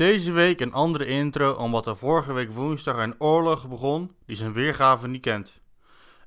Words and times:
Deze 0.00 0.32
week 0.32 0.60
een 0.60 0.72
andere 0.72 1.06
intro 1.06 1.52
omdat 1.52 1.86
er 1.86 1.96
vorige 1.96 2.32
week 2.32 2.52
woensdag 2.52 2.96
een 2.96 3.14
oorlog 3.18 3.68
begon 3.68 4.10
die 4.26 4.36
zijn 4.36 4.52
weergave 4.52 5.08
niet 5.08 5.20
kent. 5.20 5.60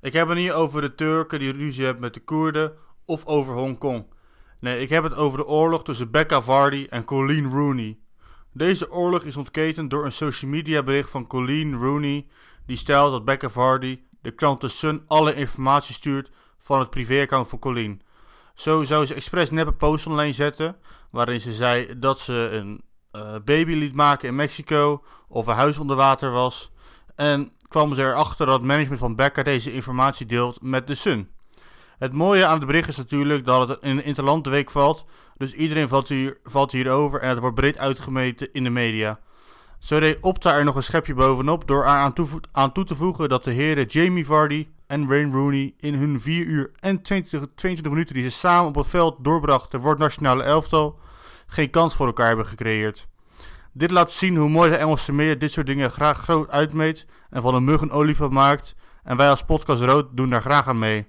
Ik 0.00 0.12
heb 0.12 0.28
het 0.28 0.36
niet 0.36 0.52
over 0.52 0.80
de 0.80 0.94
Turken 0.94 1.38
die 1.38 1.52
ruzie 1.52 1.84
hebben 1.84 2.02
met 2.02 2.14
de 2.14 2.20
Koerden 2.20 2.72
of 3.04 3.26
over 3.26 3.54
Hongkong. 3.54 4.06
Nee, 4.60 4.80
ik 4.80 4.88
heb 4.88 5.02
het 5.02 5.14
over 5.14 5.38
de 5.38 5.46
oorlog 5.46 5.84
tussen 5.84 6.10
Becca 6.10 6.42
Vardy 6.42 6.86
en 6.90 7.04
Colleen 7.04 7.50
Rooney. 7.50 7.98
Deze 8.52 8.92
oorlog 8.92 9.22
is 9.22 9.36
ontketend 9.36 9.90
door 9.90 10.04
een 10.04 10.12
social 10.12 10.50
media 10.50 10.82
bericht 10.82 11.10
van 11.10 11.26
Colleen 11.26 11.74
Rooney 11.74 12.26
die 12.66 12.76
stelt 12.76 13.10
dat 13.10 13.24
Becca 13.24 13.48
Vardy 13.48 14.00
de 14.22 14.30
krant 14.30 14.60
The 14.60 14.68
Sun 14.68 15.02
alle 15.06 15.34
informatie 15.34 15.94
stuurt 15.94 16.30
van 16.58 16.78
het 16.78 16.90
privéaccount 16.90 17.48
van 17.48 17.58
Colleen. 17.58 18.02
Zo 18.54 18.84
zou 18.84 19.06
ze 19.06 19.14
expres 19.14 19.50
neppe 19.50 19.72
post 19.72 20.06
online 20.06 20.32
zetten 20.32 20.76
waarin 21.10 21.40
ze 21.40 21.52
zei 21.52 21.98
dat 21.98 22.20
ze 22.20 22.48
een 22.52 22.83
baby 23.44 23.72
liet 23.72 23.94
maken 23.94 24.28
in 24.28 24.34
Mexico 24.34 25.02
of 25.28 25.46
een 25.46 25.54
huis 25.54 25.78
onder 25.78 25.96
water 25.96 26.30
was. 26.30 26.72
En 27.16 27.52
kwamen 27.68 27.96
ze 27.96 28.02
erachter 28.02 28.46
dat 28.46 28.54
het 28.54 28.64
management 28.64 29.00
van 29.00 29.16
Becca 29.16 29.42
deze 29.42 29.72
informatie 29.72 30.26
deelt 30.26 30.62
met 30.62 30.86
The 30.86 30.94
Sun. 30.94 31.28
Het 31.98 32.12
mooie 32.12 32.46
aan 32.46 32.58
het 32.58 32.66
bericht 32.66 32.88
is 32.88 32.96
natuurlijk 32.96 33.44
dat 33.44 33.68
het 33.68 33.82
in 33.82 33.90
een 33.90 34.04
interlandweek 34.04 34.70
valt. 34.70 35.04
Dus 35.36 35.52
iedereen 35.52 35.88
valt, 35.88 36.08
hier, 36.08 36.38
valt 36.44 36.72
hierover 36.72 37.20
en 37.20 37.28
het 37.28 37.38
wordt 37.38 37.54
breed 37.54 37.78
uitgemeten 37.78 38.52
in 38.52 38.64
de 38.64 38.70
media. 38.70 39.18
Zo 39.78 40.00
deed 40.00 40.22
Opta 40.22 40.54
er 40.54 40.64
nog 40.64 40.74
een 40.76 40.82
schepje 40.82 41.14
bovenop 41.14 41.68
door 41.68 41.84
aan, 41.84 42.12
toevo- 42.12 42.40
aan 42.52 42.72
toe 42.72 42.84
te 42.84 42.94
voegen 42.94 43.28
dat 43.28 43.44
de 43.44 43.50
heren 43.50 43.86
Jamie 43.86 44.26
Vardy 44.26 44.68
en 44.86 45.06
Wayne 45.06 45.32
Rooney 45.32 45.74
in 45.78 45.94
hun 45.94 46.20
4 46.20 46.46
uur 46.46 46.70
en 46.80 47.02
20, 47.02 47.30
22 47.54 47.92
minuten 47.92 48.14
die 48.14 48.30
ze 48.30 48.38
samen 48.38 48.68
op 48.68 48.74
het 48.74 48.86
veld 48.86 49.24
doorbrachten 49.24 49.82
het 49.82 49.98
nationale 49.98 50.42
elftal 50.42 50.98
geen 51.54 51.70
kans 51.70 51.94
voor 51.94 52.06
elkaar 52.06 52.26
hebben 52.26 52.46
gecreëerd. 52.46 53.08
Dit 53.72 53.90
laat 53.90 54.12
zien 54.12 54.36
hoe 54.36 54.48
mooi 54.48 54.70
de 54.70 54.76
Engelse 54.76 55.12
media 55.12 55.34
dit 55.34 55.52
soort 55.52 55.66
dingen 55.66 55.90
graag 55.90 56.18
groot 56.18 56.50
uitmeet 56.50 57.06
en 57.30 57.42
van 57.42 57.54
een 57.54 57.64
mug 57.64 57.80
een 57.80 57.90
olifant 57.90 58.32
maakt. 58.32 58.76
En 59.02 59.16
wij 59.16 59.28
als 59.28 59.44
podcast 59.44 59.82
Rood 59.82 60.16
doen 60.16 60.30
daar 60.30 60.40
graag 60.40 60.68
aan 60.68 60.78
mee. 60.78 61.06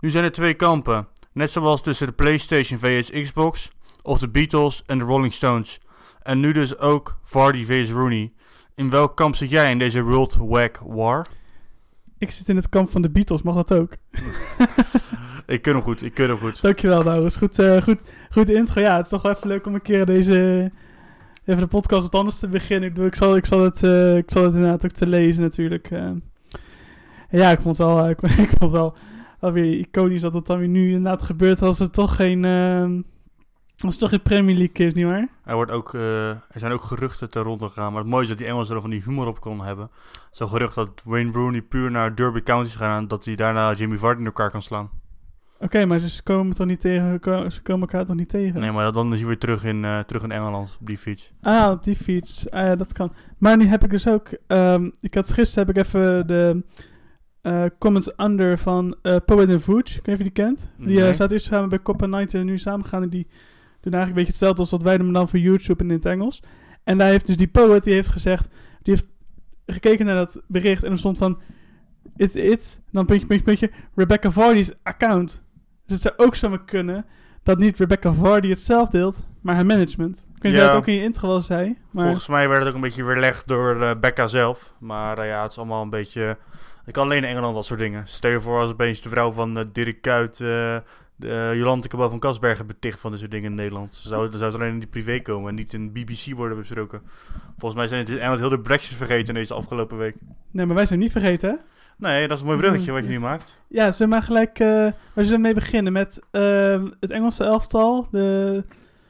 Nu 0.00 0.10
zijn 0.10 0.24
er 0.24 0.32
twee 0.32 0.54
kampen, 0.54 1.08
net 1.32 1.50
zoals 1.50 1.82
tussen 1.82 2.06
de 2.06 2.12
PlayStation 2.12 2.78
vs 2.78 3.10
Xbox 3.10 3.70
of 4.02 4.18
de 4.18 4.28
Beatles 4.28 4.82
en 4.86 4.98
de 4.98 5.04
Rolling 5.04 5.32
Stones. 5.32 5.80
En 6.22 6.40
nu 6.40 6.52
dus 6.52 6.78
ook 6.78 7.18
Vardy 7.22 7.64
vs 7.64 7.90
Rooney. 7.90 8.32
In 8.74 8.90
welk 8.90 9.16
kamp 9.16 9.36
zit 9.36 9.50
jij 9.50 9.70
in 9.70 9.78
deze 9.78 10.02
World 10.02 10.36
Wack 10.38 10.80
War? 10.86 11.26
Ik 12.18 12.30
zit 12.30 12.48
in 12.48 12.56
het 12.56 12.68
kamp 12.68 12.90
van 12.90 13.02
de 13.02 13.10
Beatles, 13.10 13.42
mag 13.42 13.54
dat 13.54 13.72
ook? 13.72 13.92
Ik 15.50 15.62
ken 15.62 15.74
hem 15.74 15.82
goed, 15.82 16.02
ik 16.02 16.14
ken 16.14 16.28
hem 16.28 16.38
goed. 16.38 16.62
Dankjewel, 16.62 17.04
Laurens. 17.04 17.36
Goed, 17.36 17.58
eh, 17.58 17.82
goed, 17.82 18.00
goed 18.30 18.50
intro. 18.50 18.80
Ja, 18.80 18.96
het 18.96 19.04
is 19.04 19.10
toch 19.10 19.22
wel 19.22 19.32
even 19.32 19.48
leuk 19.48 19.66
om 19.66 19.74
een 19.74 19.82
keer 19.82 20.06
deze... 20.06 20.70
Even 21.44 21.62
de 21.62 21.68
podcast 21.68 22.02
wat 22.02 22.14
anders 22.14 22.38
te 22.38 22.48
beginnen. 22.48 22.88
Ik, 22.88 22.94
bedoel, 22.94 23.08
ik, 23.08 23.16
zal, 23.16 23.36
ik, 23.36 23.46
zal 23.46 23.64
het, 23.64 23.82
eh, 23.82 24.16
ik 24.16 24.30
zal 24.30 24.44
het 24.44 24.54
inderdaad 24.54 24.84
ook 24.84 24.90
te 24.90 25.06
lezen 25.06 25.42
natuurlijk. 25.42 25.90
eh. 25.90 26.10
ja, 27.30 27.50
ik 27.50 27.60
vond 27.60 27.78
het 27.78 27.86
wel, 27.86 28.08
ik, 28.08 28.22
ik 28.46 28.48
vond 28.48 28.60
het 28.60 28.70
wel, 28.70 28.94
wel 29.40 29.52
weer 29.52 29.78
iconisch 29.78 30.20
dat 30.20 30.32
het 30.34 30.46
dan 30.46 30.58
weer 30.58 30.68
nu 30.68 30.86
inderdaad 30.86 31.22
gebeurt 31.22 31.62
als 31.62 31.78
het 31.78 31.92
toch 31.92 32.16
geen... 32.16 32.44
als 33.84 33.90
het 33.90 33.98
toch 33.98 34.10
geen 34.10 34.22
Premier 34.22 34.56
League 34.56 34.86
is, 34.86 34.94
nietwaar? 34.94 35.28
Er, 35.44 35.54
wordt 35.54 35.70
ook, 35.70 35.94
er 35.94 36.40
zijn 36.54 36.72
ook 36.72 36.82
geruchten 36.82 37.30
ter 37.30 37.42
ronde 37.42 37.66
gegaan. 37.66 37.92
Maar 37.92 38.00
het 38.02 38.10
mooie 38.10 38.22
is 38.22 38.28
dat 38.28 38.38
die 38.38 38.46
Engelsen 38.46 38.74
er 38.74 38.80
van 38.80 38.90
die 38.90 39.02
humor 39.02 39.26
op 39.26 39.40
konden 39.40 39.66
hebben. 39.66 39.90
Zo'n 40.30 40.48
gerucht 40.48 40.74
dat 40.74 41.02
Wayne 41.04 41.32
Rooney 41.32 41.62
puur 41.62 41.90
naar 41.90 42.14
Derby 42.14 42.42
County 42.42 42.68
is 42.68 42.74
gaan. 42.74 43.00
En 43.00 43.08
dat 43.08 43.24
hij 43.24 43.34
daarna 43.34 43.72
Jimmy 43.72 43.96
Vardy 43.96 44.20
in 44.20 44.26
elkaar 44.26 44.50
kan 44.50 44.62
slaan. 44.62 44.99
Oké, 45.62 45.86
maar 45.86 45.98
ze 45.98 46.22
komen 46.22 46.56
toch 46.56 46.66
niet 46.66 46.80
tegen, 46.80 47.20
ze 47.52 47.62
komen 47.62 47.80
elkaar 47.88 48.06
toch 48.06 48.16
niet 48.16 48.28
tegen? 48.28 48.60
Nee, 48.60 48.70
maar 48.72 48.92
dan 48.92 49.12
is 49.12 49.18
hij 49.18 49.26
weer 49.28 49.38
terug 49.38 49.64
in, 49.64 49.84
eh, 49.84 49.98
terug 49.98 50.22
in 50.22 50.30
Engeland 50.30 50.76
op 50.80 50.86
die 50.86 50.98
fiets. 50.98 51.32
Ah, 51.42 51.70
op 51.70 51.84
die 51.84 51.96
fiets. 51.96 52.50
Ah, 52.50 52.66
ja, 52.66 52.76
dat 52.76 52.92
kan. 52.92 53.12
Maar 53.38 53.56
nu 53.56 53.64
heb 53.66 53.84
ik 53.84 53.90
dus 53.90 54.08
ook... 54.08 54.28
ehm, 54.46 54.90
ik 55.00 55.14
had 55.14 55.32
gisteren 55.32 55.66
heb 55.66 55.76
ik 55.76 55.84
even 55.84 56.26
de 56.26 56.62
eh, 57.42 57.64
comments 57.78 58.12
under 58.16 58.58
van 58.58 58.96
eh 59.02 59.16
Poet 59.26 59.48
and 59.50 59.62
Vooch. 59.62 59.96
Ik 59.96 60.06
weet 60.06 60.06
niet 60.06 60.12
of 60.12 60.18
je 60.18 60.22
die 60.24 60.32
kent. 60.32 60.70
Die 60.76 60.98
Nee. 60.98 61.14
zaten 61.14 61.30
eerst 61.32 61.46
samen 61.46 61.68
bij 61.68 61.82
Coppa 61.82 62.06
90 62.06 62.40
en 62.40 62.46
nu 62.46 62.58
samen 62.58 62.86
gaan. 62.86 63.02
En 63.02 63.08
die 63.08 63.26
doen 63.80 63.92
eigenlijk 63.92 64.08
een 64.08 64.14
beetje 64.14 64.30
hetzelfde 64.32 64.60
als 64.60 64.70
wat 64.70 64.82
wij 64.82 64.98
doen, 64.98 65.12
dan 65.12 65.28
voor 65.28 65.38
YouTube 65.38 65.82
en 65.82 65.90
in 65.90 65.96
het 65.96 66.06
Engels. 66.06 66.42
En 66.84 66.98
daar 66.98 67.08
heeft 67.08 67.26
dus 67.26 67.36
die 67.36 67.48
Poet, 67.48 67.84
die 67.84 67.94
heeft 67.94 68.08
gezegd... 68.10 68.48
Die 68.82 68.94
heeft 68.94 69.08
gekeken 69.66 70.06
naar 70.06 70.14
dat 70.16 70.42
bericht 70.46 70.82
en 70.84 70.90
er 70.90 70.98
stond 70.98 71.18
van... 71.18 71.38
It, 72.16 72.36
it's, 72.36 72.80
dan 72.90 73.06
puntje, 73.06 73.26
puntje, 73.26 73.44
puntje, 73.44 73.70
Rebecca 73.94 74.30
Vardy's 74.30 74.72
account. 74.82 75.42
Dus 75.90 76.02
het 76.02 76.14
zou 76.16 76.28
ook 76.28 76.36
zomaar 76.36 76.64
kunnen 76.64 77.04
dat 77.42 77.58
niet 77.58 77.78
Rebecca 77.78 78.12
Vardy 78.12 78.48
het 78.48 78.60
zelf 78.60 78.88
deelt, 78.88 79.22
maar 79.40 79.54
haar 79.54 79.66
management. 79.66 80.16
Ik 80.16 80.42
weet 80.42 80.52
niet 80.52 80.52
of 80.52 80.58
Ja. 80.58 80.58
jij 80.58 80.66
dat 80.66 80.76
ook 80.76 80.86
in 80.86 80.94
je 80.94 81.02
intro 81.02 81.28
wel 81.28 81.42
zei. 81.42 81.76
Maar 81.90 82.04
Volgens 82.04 82.28
mij 82.28 82.48
werd 82.48 82.60
het 82.60 82.68
ook 82.68 82.74
een 82.74 82.80
beetje 82.80 83.04
weerlegd 83.04 83.48
door 83.48 83.82
eh, 83.82 83.90
Becca 84.00 84.26
zelf. 84.26 84.74
Maar 84.78 85.18
eh, 85.18 85.28
ja, 85.28 85.42
het 85.42 85.50
is 85.50 85.58
allemaal 85.58 85.82
een 85.82 85.90
beetje... 85.90 86.36
Ik 86.86 86.92
kan 86.92 87.04
alleen 87.04 87.22
in 87.22 87.28
Engeland 87.28 87.54
dat 87.54 87.64
soort 87.64 87.80
dingen. 87.80 88.08
Stel 88.08 88.30
je 88.30 88.40
voor 88.40 88.58
als 88.60 88.70
opeens 88.70 89.00
de 89.00 89.08
vrouw 89.08 89.32
van 89.32 89.58
eh, 89.58 89.64
Dirk 89.72 90.00
Kuyt... 90.02 90.40
eh 90.40 90.76
de 91.16 91.52
Jolante 91.54 91.88
Cabal 91.88 92.10
van 92.10 92.18
Kasbergen 92.18 92.66
beticht 92.66 93.00
van 93.00 93.10
dit 93.10 93.20
soort 93.20 93.32
dingen 93.32 93.50
in 93.50 93.56
Nederland. 93.56 93.94
Zou, 93.94 94.28
dan 94.30 94.38
zou 94.38 94.52
het 94.52 94.60
alleen 94.60 94.72
in 94.72 94.78
die 94.78 94.88
privé 94.88 95.20
komen 95.20 95.48
en 95.48 95.54
niet 95.54 95.72
in 95.72 95.92
BBC 95.92 96.34
worden 96.36 96.58
besproken. 96.58 97.02
Volgens 97.58 97.74
mij 97.80 97.88
zijn 97.88 98.00
het 98.00 98.08
in 98.08 98.18
Engeland 98.18 98.40
heel 98.40 98.48
de 98.48 98.60
Brexit 98.60 98.96
vergeten 98.96 99.34
deze 99.34 99.54
afgelopen 99.54 99.98
week. 99.98 100.14
Nee, 100.50 100.66
maar 100.66 100.74
wij 100.74 100.86
zijn 100.86 100.98
niet 100.98 101.12
vergeten, 101.12 101.50
hè? 101.50 101.56
Nee, 102.00 102.28
dat 102.28 102.36
is 102.36 102.42
een 102.42 102.48
mooi 102.48 102.58
bruggetje 102.58 102.92
wat 102.92 103.02
je 103.02 103.08
nu 103.08 103.20
maakt. 103.20 103.58
Ja, 103.68 103.92
zullen 103.92 104.08
we 104.08 104.14
maar 104.18 104.22
gelijk... 104.26 104.58
eh 104.58 104.66
waar 105.14 105.24
zullen 105.24 105.32
we 105.32 105.38
mee 105.38 105.54
beginnen? 105.54 105.92
Met 105.92 106.20
eh, 106.30 106.82
het 107.00 107.10
Engelse 107.10 107.44
elftal, 107.44 108.08
de, 108.10 108.64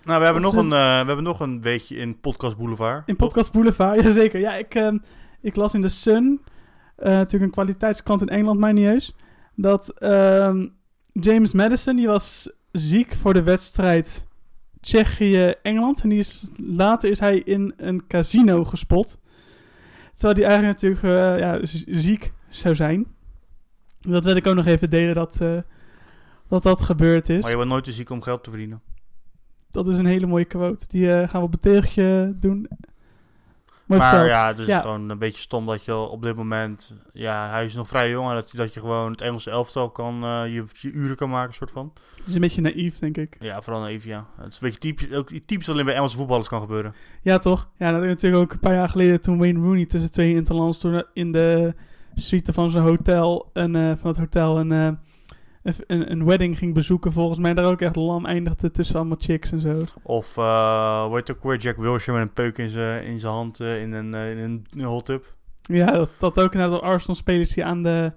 Nou, 0.05 0.19
we 0.19 0.25
hebben, 0.25 0.43
nog 0.43 0.57
een, 0.57 0.73
eh, 0.73 1.01
we 1.01 1.07
hebben 1.07 1.23
nog 1.23 1.41
een 1.41 1.61
weekje 1.61 1.97
in 1.97 2.21
Podcast 2.21 2.57
Boulevard. 2.57 3.09
in? 3.09 3.17
Podcast 3.17 3.53
Boulevard. 3.53 4.01
Jazeker. 4.05 4.41
Ja, 4.41 4.55
ik, 4.55 4.75
ehm, 4.75 4.99
ik 5.41 5.57
las 5.57 5.75
in 5.75 5.81
The 5.81 5.89
Sun, 5.89 6.41
natuurlijk 6.97 7.43
een 7.45 7.51
kwaliteitskrant 7.51 8.21
in 8.21 8.29
Engeland, 8.29 8.73
niet 8.73 8.87
heus, 8.89 9.15
dat 9.55 9.89
ehm, 9.99 10.67
James 11.13 11.53
Madison, 11.53 11.97
die 11.97 12.07
was 12.07 12.51
ziek 12.73 13.15
voor 13.15 13.35
de 13.35 13.43
wedstrijd 13.43 14.25
Tsjechië-Engeland. 14.81 16.03
En 16.03 16.09
die 16.09 16.19
is, 16.19 16.49
later 16.57 17.11
is 17.11 17.21
hij 17.21 17.39
in 17.39 17.73
een 17.77 18.07
casino 18.07 18.65
gespot. 18.65 19.19
Terwijl 20.15 20.35
hij 20.35 20.45
eigenlijk 20.45 20.81
natuurlijk 20.81 21.03
eh, 21.03 21.39
ja, 21.39 21.59
ziek 21.87 22.33
zou 22.51 22.75
zijn. 22.75 23.07
Dat 24.01 24.25
wil 24.25 24.37
ik 24.37 24.47
ook 24.47 24.55
nog 24.55 24.67
even 24.67 24.91
delen 24.91 25.15
dat 25.15 25.41
eh, 25.41 25.59
dat, 26.49 26.63
dat 26.63 26.81
gebeurd 26.83 27.29
is. 27.29 27.41
Maar 27.41 27.51
je 27.51 27.57
wordt 27.57 27.71
nooit 27.71 27.85
te 27.85 27.93
ziek 27.93 28.11
om 28.11 28.23
geld 28.23 28.45
te 28.45 28.51
verdienen. 28.51 28.81
Dat 29.71 29.87
is 29.89 29.99
een 29.99 30.07
hele 30.07 30.27
mooie 30.27 30.45
quote. 30.45 30.85
Die 30.89 31.13
eh, 31.13 31.29
gaan 31.29 31.41
we 31.41 31.47
op 31.47 31.53
het 31.53 31.63
tegeltje 31.63 32.33
doen. 32.41 32.69
Mooi 33.87 34.03
maar 34.03 34.11
verteld. 34.11 34.31
ja, 34.31 34.47
het 34.47 34.59
is 34.59 34.67
Ja. 34.67 34.81
gewoon 34.81 35.09
een 35.09 35.19
beetje 35.19 35.39
stom 35.41 35.67
dat 35.67 35.85
je 35.85 35.95
op 35.95 36.23
dit 36.23 36.37
moment... 36.37 36.95
Ja, 37.13 37.49
hij 37.51 37.65
is 37.65 37.75
nog 37.75 37.89
vrij 37.89 38.11
jong 38.11 38.29
en 38.29 38.35
dat, 38.35 38.51
dat 38.53 38.75
je 38.75 38.81
gewoon 38.81 39.11
het 39.11 39.21
Engelse 39.21 39.51
elftal 39.51 39.91
kan... 39.91 40.25
eh, 40.25 40.43
je, 40.55 40.65
je 40.73 40.91
uren 40.91 41.17
kan 41.17 41.31
maken, 41.31 41.55
soort 41.55 41.71
van. 41.71 41.93
Het 42.17 42.27
is 42.27 42.35
een 42.35 42.41
beetje 42.41 42.61
naïef, 42.61 42.99
denk 42.99 43.17
ik. 43.17 43.37
Ja, 43.41 43.63
vooral 43.63 43.89
even, 43.89 44.09
ja. 44.09 44.27
Het 44.37 44.47
is 44.53 44.55
een 44.55 44.69
beetje 44.69 44.79
typisch, 44.79 45.13
ook 45.17 45.31
typisch 45.47 45.69
alleen 45.69 45.85
bij 45.85 45.95
Engelse 45.95 46.17
voetballers 46.17 46.49
kan 46.49 46.61
gebeuren. 46.61 46.95
Ja, 47.23 47.39
toch? 47.39 47.69
Ja, 47.79 47.91
dat 47.93 48.03
is 48.03 48.09
natuurlijk 48.09 48.43
ook 48.43 48.53
een 48.53 48.59
paar 48.61 48.75
jaar 48.75 48.89
geleden 48.89 49.21
toen 49.21 49.39
Wayne 49.39 49.61
Rooney 49.61 49.87
tussen 49.87 50.11
twee 50.11 50.35
interlands 50.35 50.79
toen 50.79 51.05
in 51.13 51.33
de 51.33 51.75
suite 52.21 52.53
van 52.53 52.71
zijn 52.71 52.85
hotel, 52.85 53.51
een, 53.53 53.77
eh, 53.77 53.93
van 53.97 54.09
het 54.11 54.17
hotel 54.19 54.59
een, 54.59 54.73
eh, 54.73 54.87
een, 55.63 55.75
een, 55.87 56.11
een 56.11 56.25
wedding 56.25 56.59
ging 56.59 56.75
bezoeken. 56.75 57.13
Volgens 57.13 57.39
mij 57.39 57.55
daar 57.55 57.65
ook 57.65 57.81
echt 57.81 57.97
lam 57.97 58.27
eindigde 58.27 58.71
tussen 58.71 58.97
allemaal 58.97 59.17
chicks 59.21 59.53
en 59.53 59.61
zo. 59.61 59.79
Of, 60.03 60.37
eh 60.37 61.05
hoe 61.05 61.17
heet 61.17 61.29
het 61.29 61.37
ook 61.37 61.43
weer, 61.43 61.57
Jack 61.59 61.77
Wilshere 61.77 62.19
met 62.19 62.29
een 62.29 62.33
peuk 62.35 62.59
in 62.59 62.69
zijn 62.69 63.05
in 63.05 63.21
zijn 63.21 63.33
hand 63.33 63.61
eh, 63.61 63.81
in, 63.83 63.93
een, 63.93 64.15
eh, 64.15 64.31
in 64.31 64.65
een, 64.77 64.83
hot 64.85 65.05
tub. 65.05 65.35
Ja, 65.63 65.91
dat, 65.91 66.11
dat 66.19 66.41
ook 66.41 66.53
inderdaad 66.53 66.81
Arsenal-spelers 66.81 67.53
die 67.55 67.65
aan, 67.65 67.83
de, 67.83 68.13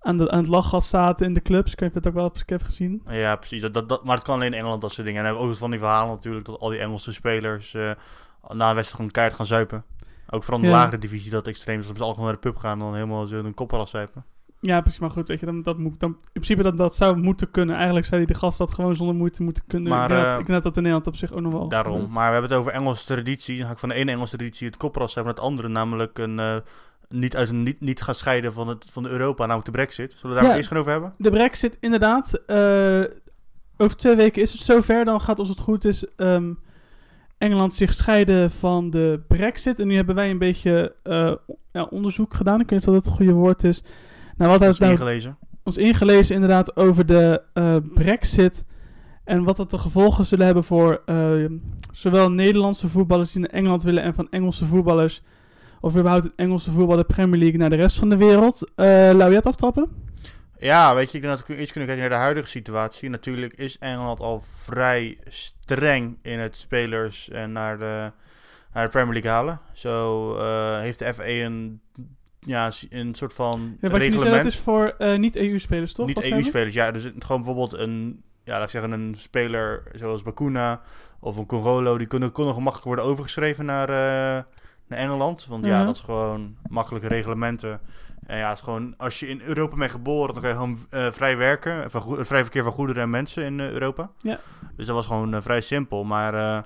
aan, 0.00 0.16
de, 0.16 0.30
aan 0.30 0.38
het 0.38 0.48
lachgas 0.48 0.88
zaten 0.88 1.26
in 1.26 1.34
de 1.34 1.42
clubs. 1.42 1.72
Ik 1.72 1.80
heb 1.80 1.94
het 1.94 2.06
ook 2.08 2.14
wel 2.14 2.24
eens 2.34 2.42
even 2.46 2.66
gezien. 2.66 3.02
Ja, 3.08 3.36
precies. 3.36 3.60
Dat, 3.60 3.74
dat, 3.74 3.88
dat- 3.88 4.04
maar 4.04 4.14
het 4.16 4.24
kan 4.24 4.34
alleen 4.34 4.52
in 4.52 4.58
Engeland, 4.58 4.80
dat 4.82 4.92
soort 4.92 5.06
dingen. 5.06 5.20
En 5.24 5.26
dan 5.26 5.36
hebben 5.36 5.42
we 5.42 5.54
ook 5.54 5.62
van 5.62 5.70
die 5.70 5.78
verhalen 5.80 6.14
natuurlijk, 6.14 6.44
dat 6.46 6.58
al 6.60 6.68
die 6.68 6.78
Engelse 6.78 7.12
spelers 7.12 7.74
eh, 7.74 7.90
na 8.48 8.68
een 8.68 8.74
wedstrijd 8.74 8.90
gewoon 8.90 9.10
keihard 9.10 9.36
gaan 9.36 9.46
zuipen. 9.46 9.84
Ook 10.30 10.42
vooral 10.44 10.60
in 10.62 10.66
de 10.70 10.72
Ja. 10.72 10.78
lagere 10.80 10.98
divisie 10.98 11.30
dat 11.30 11.46
extreem 11.46 11.78
is. 11.78 11.86
Dat 11.86 11.96
ze 11.96 12.02
allemaal 12.04 12.24
naar 12.24 12.32
de 12.32 12.38
pub 12.38 12.56
gaan 12.56 12.72
en 12.72 12.78
dan 12.84 12.94
helemaal 12.94 13.26
zo 13.26 13.34
hun 13.42 13.54
kop 13.54 13.72
eraf 13.72 13.88
zuipen. 13.88 14.24
Ja, 14.60 14.80
precies. 14.80 15.00
Maar 15.00 15.10
goed, 15.10 15.28
weet 15.28 15.40
je, 15.40 15.46
dan, 15.46 15.62
dat 15.62 15.78
moet, 15.78 16.00
dan, 16.00 16.10
in 16.10 16.18
principe 16.32 16.62
dat, 16.62 16.76
dat 16.76 16.94
zou 16.94 17.16
moeten 17.16 17.50
kunnen. 17.50 17.76
Eigenlijk 17.76 18.06
zou 18.06 18.24
die 18.24 18.32
de 18.32 18.38
gast 18.38 18.58
dat 18.58 18.70
gewoon 18.74 18.96
zonder 18.96 19.14
moeite 19.14 19.42
moeten 19.42 19.62
kunnen. 19.66 19.88
Maar, 19.90 20.02
ik, 20.02 20.08
denk 20.08 20.20
dat, 20.20 20.32
eh, 20.32 20.38
ik 20.40 20.46
denk 20.46 20.62
dat 20.62 20.62
dat 20.62 20.76
in 20.76 20.82
Nederland 20.82 21.06
op 21.06 21.16
zich 21.16 21.32
ook 21.32 21.40
nog 21.40 21.52
wel 21.52 21.68
Daarom. 21.68 22.00
Maar 22.12 22.26
we 22.26 22.32
hebben 22.32 22.50
het 22.50 22.58
over 22.60 22.72
Engelse 22.72 23.06
traditie. 23.06 23.56
Dan 23.58 23.66
ga 23.66 23.72
ik 23.72 23.78
van 23.78 23.88
de 23.88 23.94
ene 23.94 24.10
Engelse 24.12 24.36
traditie 24.36 24.66
het 24.66 24.76
kopras 24.76 25.14
hebben, 25.14 25.32
het 25.34 25.42
andere 25.42 25.68
namelijk 25.68 26.18
een... 26.18 26.38
eh, 26.38 26.56
niet, 27.08 27.36
uit 27.36 27.48
een, 27.48 27.62
niet, 27.62 27.80
niet 27.80 28.02
gaan 28.02 28.14
scheiden 28.14 28.52
van, 28.52 28.68
het, 28.68 28.84
van 28.90 29.02
de 29.02 29.08
Europa, 29.08 29.40
namelijk 29.42 29.66
de 29.66 29.72
brexit. 29.72 30.14
Zullen 30.18 30.36
we 30.36 30.42
daar 30.42 30.50
Ja. 30.50 30.56
eerst 30.56 30.68
gaan 30.68 30.78
over 30.78 30.90
hebben? 30.92 31.14
De 31.18 31.30
brexit, 31.30 31.76
inderdaad. 31.80 32.32
eh, 32.46 33.02
over 33.76 33.96
twee 33.96 34.16
weken 34.16 34.42
is 34.42 34.52
het 34.52 34.60
zover. 34.60 35.04
Dan 35.04 35.20
gaat, 35.20 35.38
als 35.38 35.48
het 35.48 35.58
goed 35.58 35.84
is, 35.84 36.04
ehm, 36.16 36.52
Engeland 37.40 37.74
zich 37.74 37.94
scheiden 37.94 38.50
van 38.50 38.90
de 38.90 39.20
brexit. 39.28 39.78
En 39.78 39.86
nu 39.86 39.96
hebben 39.96 40.14
wij 40.14 40.30
een 40.30 40.38
beetje 40.38 40.94
eh, 41.02 41.32
ja, 41.72 41.84
onderzoek 41.84 42.34
gedaan. 42.34 42.60
Ik 42.60 42.70
weet 42.70 42.78
niet 42.78 42.88
of 42.88 42.94
dat 42.94 43.04
het 43.04 43.14
goede 43.14 43.32
woord 43.32 43.64
is. 43.64 43.84
Nou, 44.36 44.50
wat 44.58 44.68
is 44.68 44.78
nou 44.78 44.92
ingelezen. 44.92 45.36
ons 45.64 45.76
ingelezen 45.76 46.34
inderdaad 46.34 46.76
over 46.76 47.06
de 47.06 47.42
eh, 47.52 47.76
brexit. 47.94 48.64
En 49.24 49.44
wat 49.44 49.56
dat 49.56 49.70
de 49.70 49.78
gevolgen 49.78 50.26
zullen 50.26 50.44
hebben 50.44 50.64
voor 50.64 51.02
eh, 51.06 51.44
zowel 51.92 52.30
Nederlandse 52.30 52.88
voetballers 52.88 53.32
die 53.32 53.40
naar 53.40 53.50
Engeland 53.50 53.82
willen 53.82 54.02
en 54.02 54.14
van 54.14 54.30
Engelse 54.30 54.64
voetballers. 54.64 55.22
Of 55.80 55.96
überhaupt 55.96 56.24
het 56.24 56.32
Engelse 56.36 56.70
voetbal, 56.70 56.96
de 56.96 57.04
Premier 57.04 57.38
League, 57.38 57.58
naar 57.58 57.70
de 57.70 57.76
rest 57.76 57.98
van 57.98 58.08
de 58.08 58.16
wereld. 58.16 58.70
Eh 58.74 59.10
Lau, 59.14 59.40
aftrappen? 59.42 59.88
Ja, 60.60 60.94
weet 60.94 61.10
je, 61.10 61.16
ik 61.16 61.22
denk 61.22 61.38
dat 61.38 61.46
we 61.46 61.60
iets 61.60 61.70
kunnen 61.70 61.88
kijken 61.88 62.08
naar 62.08 62.18
de 62.18 62.24
huidige 62.24 62.48
situatie. 62.48 63.08
Natuurlijk 63.08 63.52
is 63.52 63.78
Engeland 63.78 64.20
al 64.20 64.40
vrij 64.40 65.18
streng 65.26 66.18
in 66.22 66.38
het 66.38 66.56
spelers 66.56 67.28
en 67.28 67.52
naar 67.52 67.78
de, 67.78 68.12
naar 68.72 68.84
de 68.84 68.90
Premier 68.90 69.12
League 69.12 69.30
halen. 69.30 69.60
Zo 69.72 70.34
eh, 70.34 70.78
heeft 70.78 70.98
de 70.98 71.14
FA 71.14 71.26
een, 71.26 71.80
ja, 72.40 72.70
een 72.90 73.14
soort 73.14 73.32
van 73.32 73.76
Ja, 73.80 73.88
wat 73.88 74.00
reglement. 74.00 74.36
dat 74.36 74.52
is 74.52 74.58
voor 74.58 74.94
eh, 74.98 75.18
niet-EU-spelers, 75.18 75.92
toch? 75.92 76.06
Wat 76.06 76.14
Niet 76.14 76.24
zijn 76.24 76.36
we? 76.36 76.40
EU-spelers, 76.40 76.74
ja. 76.74 76.90
Dus 76.90 77.02
gewoon 77.02 77.42
bijvoorbeeld 77.42 77.72
een, 77.72 78.22
ja, 78.44 78.52
laat 78.52 78.64
ik 78.64 78.70
zeggen, 78.70 78.92
een 78.92 79.14
speler 79.16 79.82
zoals 79.92 80.22
Bakuna 80.22 80.80
of 81.20 81.36
een 81.36 81.46
Corolo, 81.46 81.98
die 81.98 82.06
kunnen, 82.06 82.32
kunnen 82.32 82.54
gemakkelijk 82.54 82.86
worden 82.86 83.04
overgeschreven 83.04 83.64
naar, 83.64 83.88
eh, 83.88 84.44
naar 84.86 84.98
Engeland. 84.98 85.46
Want 85.46 85.64
ja, 85.64 85.84
dat 85.84 85.94
is 85.94 86.02
gewoon 86.02 86.56
makkelijke 86.68 87.08
reglementen. 87.08 87.80
En 88.30 88.38
ja, 88.38 88.48
het 88.48 88.58
is 88.58 88.64
gewoon, 88.64 88.94
als 88.96 89.20
je 89.20 89.28
in 89.28 89.40
Europa 89.40 89.76
bent 89.76 89.90
geboren, 89.90 90.32
dan 90.32 90.42
kan 90.42 90.50
je 90.50 90.56
gewoon 90.56 90.78
eh, 90.90 91.12
vrij 91.12 91.36
werken. 91.36 91.90
Van 91.90 92.24
vrij 92.26 92.42
verkeer 92.42 92.62
van 92.62 92.72
goederen 92.72 93.02
en 93.02 93.10
mensen 93.10 93.44
in 93.44 93.60
eh, 93.60 93.70
Europa. 93.70 94.10
Ja. 94.22 94.38
Dus 94.76 94.86
dat 94.86 94.94
was 94.94 95.06
gewoon 95.06 95.34
eh, 95.34 95.40
vrij 95.40 95.60
simpel. 95.60 96.04
Maar 96.04 96.64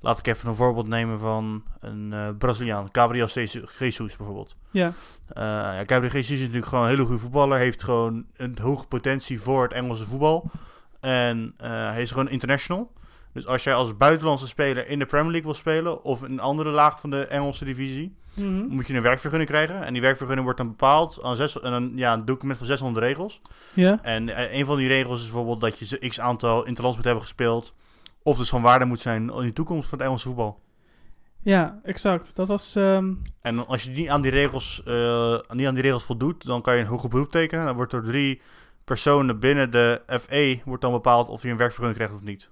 laat 0.00 0.18
ik 0.18 0.26
even 0.26 0.48
een 0.48 0.54
voorbeeld 0.54 0.88
nemen 0.88 1.18
van 1.18 1.64
een 1.80 2.36
Braziliaan. 2.38 2.88
Gabriel 2.92 3.26
Jesus 3.26 3.62
Jesus 3.78 4.16
bijvoorbeeld. 4.16 4.56
Ja, 4.70 4.92
ja, 5.34 5.82
Gabriel 5.86 6.12
Jesus 6.12 6.30
is 6.30 6.40
natuurlijk 6.40 6.66
gewoon 6.66 6.84
een 6.84 6.90
hele 6.90 7.02
goede 7.02 7.20
voetballer. 7.20 7.58
Heeft 7.58 7.82
gewoon 7.82 8.26
een 8.36 8.58
hoge 8.60 8.86
potentie 8.86 9.40
voor 9.40 9.62
het 9.62 9.72
Engelse 9.72 10.04
voetbal. 10.04 10.50
En 11.00 11.54
hij 11.56 12.02
is 12.02 12.10
gewoon 12.10 12.28
international. 12.28 12.92
Dus 13.32 13.46
als 13.46 13.64
jij 13.64 13.74
als 13.74 13.96
buitenlandse 13.96 14.46
speler 14.46 14.88
in 14.88 14.98
de 14.98 15.06
Premier 15.06 15.30
League 15.30 15.50
wil 15.50 15.54
spelen... 15.54 16.02
of 16.02 16.24
in 16.24 16.32
een 16.32 16.40
andere 16.40 16.70
laag 16.70 17.00
van 17.00 17.10
de 17.10 17.26
Engelse 17.26 17.64
divisie... 17.64 18.16
Mhm. 18.36 18.66
moet 18.68 18.86
je 18.86 18.94
een 18.94 19.02
werkvergunning 19.02 19.50
krijgen. 19.50 19.84
En 19.84 19.92
die 19.92 20.02
werkvergunning 20.02 20.44
wordt 20.46 20.60
dan 20.60 20.68
bepaald 20.70 21.22
aan 21.22 21.36
zes, 21.36 21.62
een, 21.62 21.92
ja, 21.96 22.12
een 22.12 22.24
document 22.24 22.58
van 22.58 22.66
600 22.66 23.04
regels. 23.06 23.40
ja. 23.74 23.98
En 24.02 24.28
eh, 24.28 24.58
een 24.58 24.66
van 24.66 24.76
die 24.76 24.88
regels 24.88 25.18
is 25.18 25.24
bijvoorbeeld 25.24 25.60
dat 25.60 25.78
je 25.78 26.08
x 26.08 26.20
aantal 26.20 26.64
interlands 26.64 26.96
moet 26.96 27.04
hebben 27.06 27.24
gespeeld... 27.24 27.74
of 28.22 28.36
dus 28.38 28.48
van 28.48 28.62
waarde 28.62 28.84
moet 28.84 29.00
zijn 29.00 29.30
in 29.30 29.46
de 29.46 29.52
toekomst 29.52 29.88
van 29.88 29.98
het 29.98 30.06
Engelse 30.06 30.26
voetbal. 30.26 30.60
ja, 31.42 31.80
exact. 31.82 32.30
Dat 32.34 32.48
was... 32.48 32.74
ehm, 32.76 33.12
En 33.40 33.66
als 33.66 33.82
je 33.82 33.90
niet 33.90 34.08
aan 34.08 34.22
die 34.22 34.30
regels, 34.30 34.82
eh, 34.84 35.38
niet 35.48 35.66
aan 35.66 35.74
die 35.74 35.82
regels 35.82 36.04
voldoet, 36.04 36.46
dan 36.46 36.62
kan 36.62 36.74
je 36.74 36.80
een 36.80 36.86
hoger 36.86 37.08
beroep 37.08 37.30
tekenen. 37.30 37.64
Dan 37.64 37.74
wordt 37.76 37.90
door 37.90 38.02
drie 38.02 38.40
personen 38.84 39.38
binnen 39.40 39.70
de 39.70 40.02
FE 40.20 40.60
wordt 40.64 40.82
dan 40.82 40.92
bepaald 40.92 41.28
of 41.28 41.42
je 41.42 41.48
een 41.48 41.56
werkvergunning 41.56 41.96
krijgt 41.98 42.14
of 42.14 42.22
niet. 42.28 42.50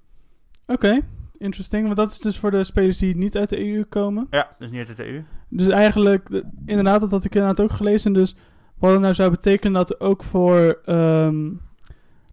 Oké, 0.67 1.01
interesting. 1.45 1.85
Want 1.85 1.97
dat 1.97 2.11
is 2.11 2.19
dus 2.19 2.39
voor 2.39 2.51
de 2.51 2.65
spelers 2.65 2.99
die 2.99 3.17
niet 3.17 3.37
uit 3.37 3.49
de 3.49 3.73
EU 3.73 3.85
komen. 3.85 4.27
Ja, 4.31 4.57
dus 4.59 4.71
niet 4.71 4.89
uit 4.89 4.97
de 4.97 5.07
EU. 5.09 5.23
Dus 5.49 5.69
eigenlijk, 5.69 6.31
de- 6.31 6.45
inderdaad, 6.67 7.01
dat 7.01 7.11
had 7.11 7.25
ik 7.25 7.35
inderdaad 7.35 7.61
ook 7.65 7.73
gelezen. 7.73 8.13
Dus 8.13 8.37
wat 8.79 8.91
het 8.93 9.01
nou 9.01 9.15
zou 9.15 9.31
betekenen 9.31 9.73
dat 9.73 10.01
ook 10.01 10.23
voor... 10.23 10.81
ehm, 10.85 11.51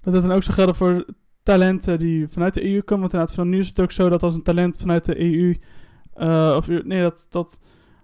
dat 0.02 0.14
het 0.14 0.22
dan 0.24 0.32
ook 0.32 0.44
zou 0.44 0.56
gelden 0.56 0.76
voor 0.76 1.06
talenten 1.44 2.00
die 2.00 2.28
vanuit 2.28 2.54
de 2.54 2.64
EU 2.66 2.82
komen. 2.82 3.00
Want 3.02 3.14
inderdaad, 3.14 3.36
van 3.36 3.50
nu 3.50 3.60
is 3.60 3.68
het 3.68 3.80
ook 3.80 3.92
zo 3.92 4.10
dat 4.10 4.24
als 4.24 4.34
een 4.36 4.44
talent 4.44 4.78
vanuit 4.78 5.06
de 5.06 5.20
EU... 5.22 5.56
eh, 6.14 6.54
of 6.58 6.68
nee, 6.68 7.02
dat, 7.02 7.26
dat 7.30 7.60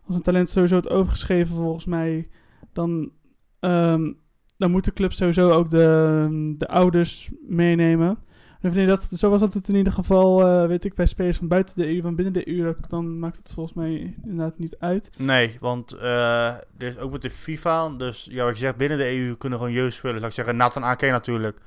als 0.05 0.15
een 0.15 0.21
talent 0.21 0.49
sowieso 0.49 0.73
wordt 0.73 0.89
overgeschreven 0.89 1.55
volgens 1.55 1.85
mij... 1.85 2.29
Dan, 2.73 3.11
ehm, 3.59 4.11
dan 4.57 4.71
moet 4.71 4.85
de 4.85 4.93
club 4.93 5.13
sowieso 5.13 5.49
ook 5.51 5.69
de, 5.69 6.55
de 6.57 6.67
ouders 6.67 7.31
meenemen. 7.47 8.17
En 8.61 8.87
dat, 8.87 9.07
zo 9.15 9.29
was 9.29 9.39
dat 9.39 9.53
het 9.53 9.69
in 9.69 9.75
ieder 9.75 9.93
geval, 9.93 10.45
eh, 10.47 10.67
weet 10.67 10.85
ik, 10.85 10.93
bij 10.95 11.05
spelers 11.05 11.37
van 11.37 11.47
buiten 11.47 11.75
de 11.75 11.87
EU, 11.87 12.01
van 12.01 12.15
binnen 12.15 12.33
de 12.33 12.49
EU, 12.59 12.75
dan 12.87 13.19
maakt 13.19 13.37
het 13.37 13.51
volgens 13.53 13.75
mij 13.75 14.15
inderdaad 14.23 14.57
niet 14.59 14.75
uit. 14.79 15.09
Nee, 15.17 15.57
want 15.59 15.91
eh, 15.91 16.45
er 16.47 16.61
is 16.77 16.97
ook 16.97 17.11
met 17.11 17.21
de 17.21 17.29
FIFA, 17.29 17.89
dus 17.89 18.27
ja, 18.31 18.43
wat 18.43 18.53
je 18.53 18.59
zegt, 18.59 18.75
binnen 18.77 18.97
de 18.97 19.11
EU 19.11 19.35
kunnen 19.35 19.59
gewoon 19.59 19.73
jeugdspelers, 19.73 20.19
laat 20.19 20.29
ik 20.29 20.35
zeggen, 20.35 20.55
Nathan 20.55 20.83
Ake 20.83 21.09
natuurlijk, 21.09 21.59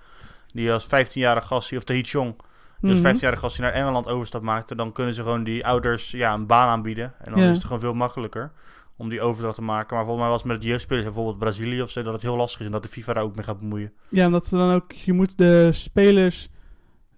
die 0.52 0.72
als 0.72 0.84
15-jarige 0.86 1.46
gast, 1.46 1.76
of 1.76 1.84
Tahit 1.84 2.08
Chong, 2.08 2.34
die 2.80 2.90
als 2.90 3.00
Mhm. 3.00 3.08
15-jarige 3.08 3.40
gast 3.42 3.58
naar 3.58 3.72
Engeland 3.72 4.06
overstap 4.08 4.42
maakte, 4.42 4.74
dan 4.74 4.92
kunnen 4.92 5.14
ze 5.14 5.22
gewoon 5.22 5.44
die 5.44 5.66
ouders 5.66 6.10
ja, 6.10 6.34
een 6.34 6.46
baan 6.46 6.68
aanbieden. 6.68 7.12
En 7.18 7.32
dan 7.32 7.40
Ja. 7.42 7.48
is 7.48 7.54
het 7.56 7.64
gewoon 7.64 7.80
veel 7.80 7.94
makkelijker 7.94 8.52
om 8.96 9.08
die 9.08 9.20
overdracht 9.20 9.54
te 9.56 9.62
maken. 9.62 9.96
Maar 9.96 10.04
volgens 10.04 10.22
mij 10.24 10.32
was 10.32 10.42
het 10.42 10.50
met 10.52 10.60
het 10.60 10.66
jeugdspelers, 10.70 11.04
bijvoorbeeld 11.06 11.38
Brazilië 11.38 11.82
of 11.82 11.90
zo, 11.90 12.02
dat 12.02 12.12
het 12.12 12.22
heel 12.22 12.36
lastig 12.36 12.60
is 12.60 12.66
en 12.66 12.72
dat 12.72 12.82
de 12.82 12.88
FIFA 12.88 13.12
daar 13.12 13.22
ook 13.22 13.34
mee 13.34 13.44
gaat 13.44 13.58
bemoeien. 13.60 13.92
Ja, 14.08 14.26
omdat 14.26 14.46
ze 14.46 14.56
dan 14.56 14.72
ook, 14.72 14.92
je 14.92 15.12
moet 15.12 15.38
de 15.38 15.68
spelers, 15.72 16.48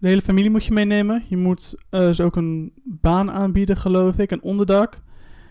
de 0.03 0.09
hele 0.09 0.23
familie 0.23 0.51
moet 0.51 0.65
je 0.65 0.73
meenemen. 0.73 1.25
Je 1.29 1.37
moet 1.37 1.75
eh, 1.91 2.11
ze 2.11 2.23
ook 2.23 2.37
een 2.37 2.73
baan 2.85 3.31
aanbieden, 3.31 3.77
geloof 3.77 4.19
ik, 4.19 4.31
een 4.31 4.43
onderdak. 4.43 5.01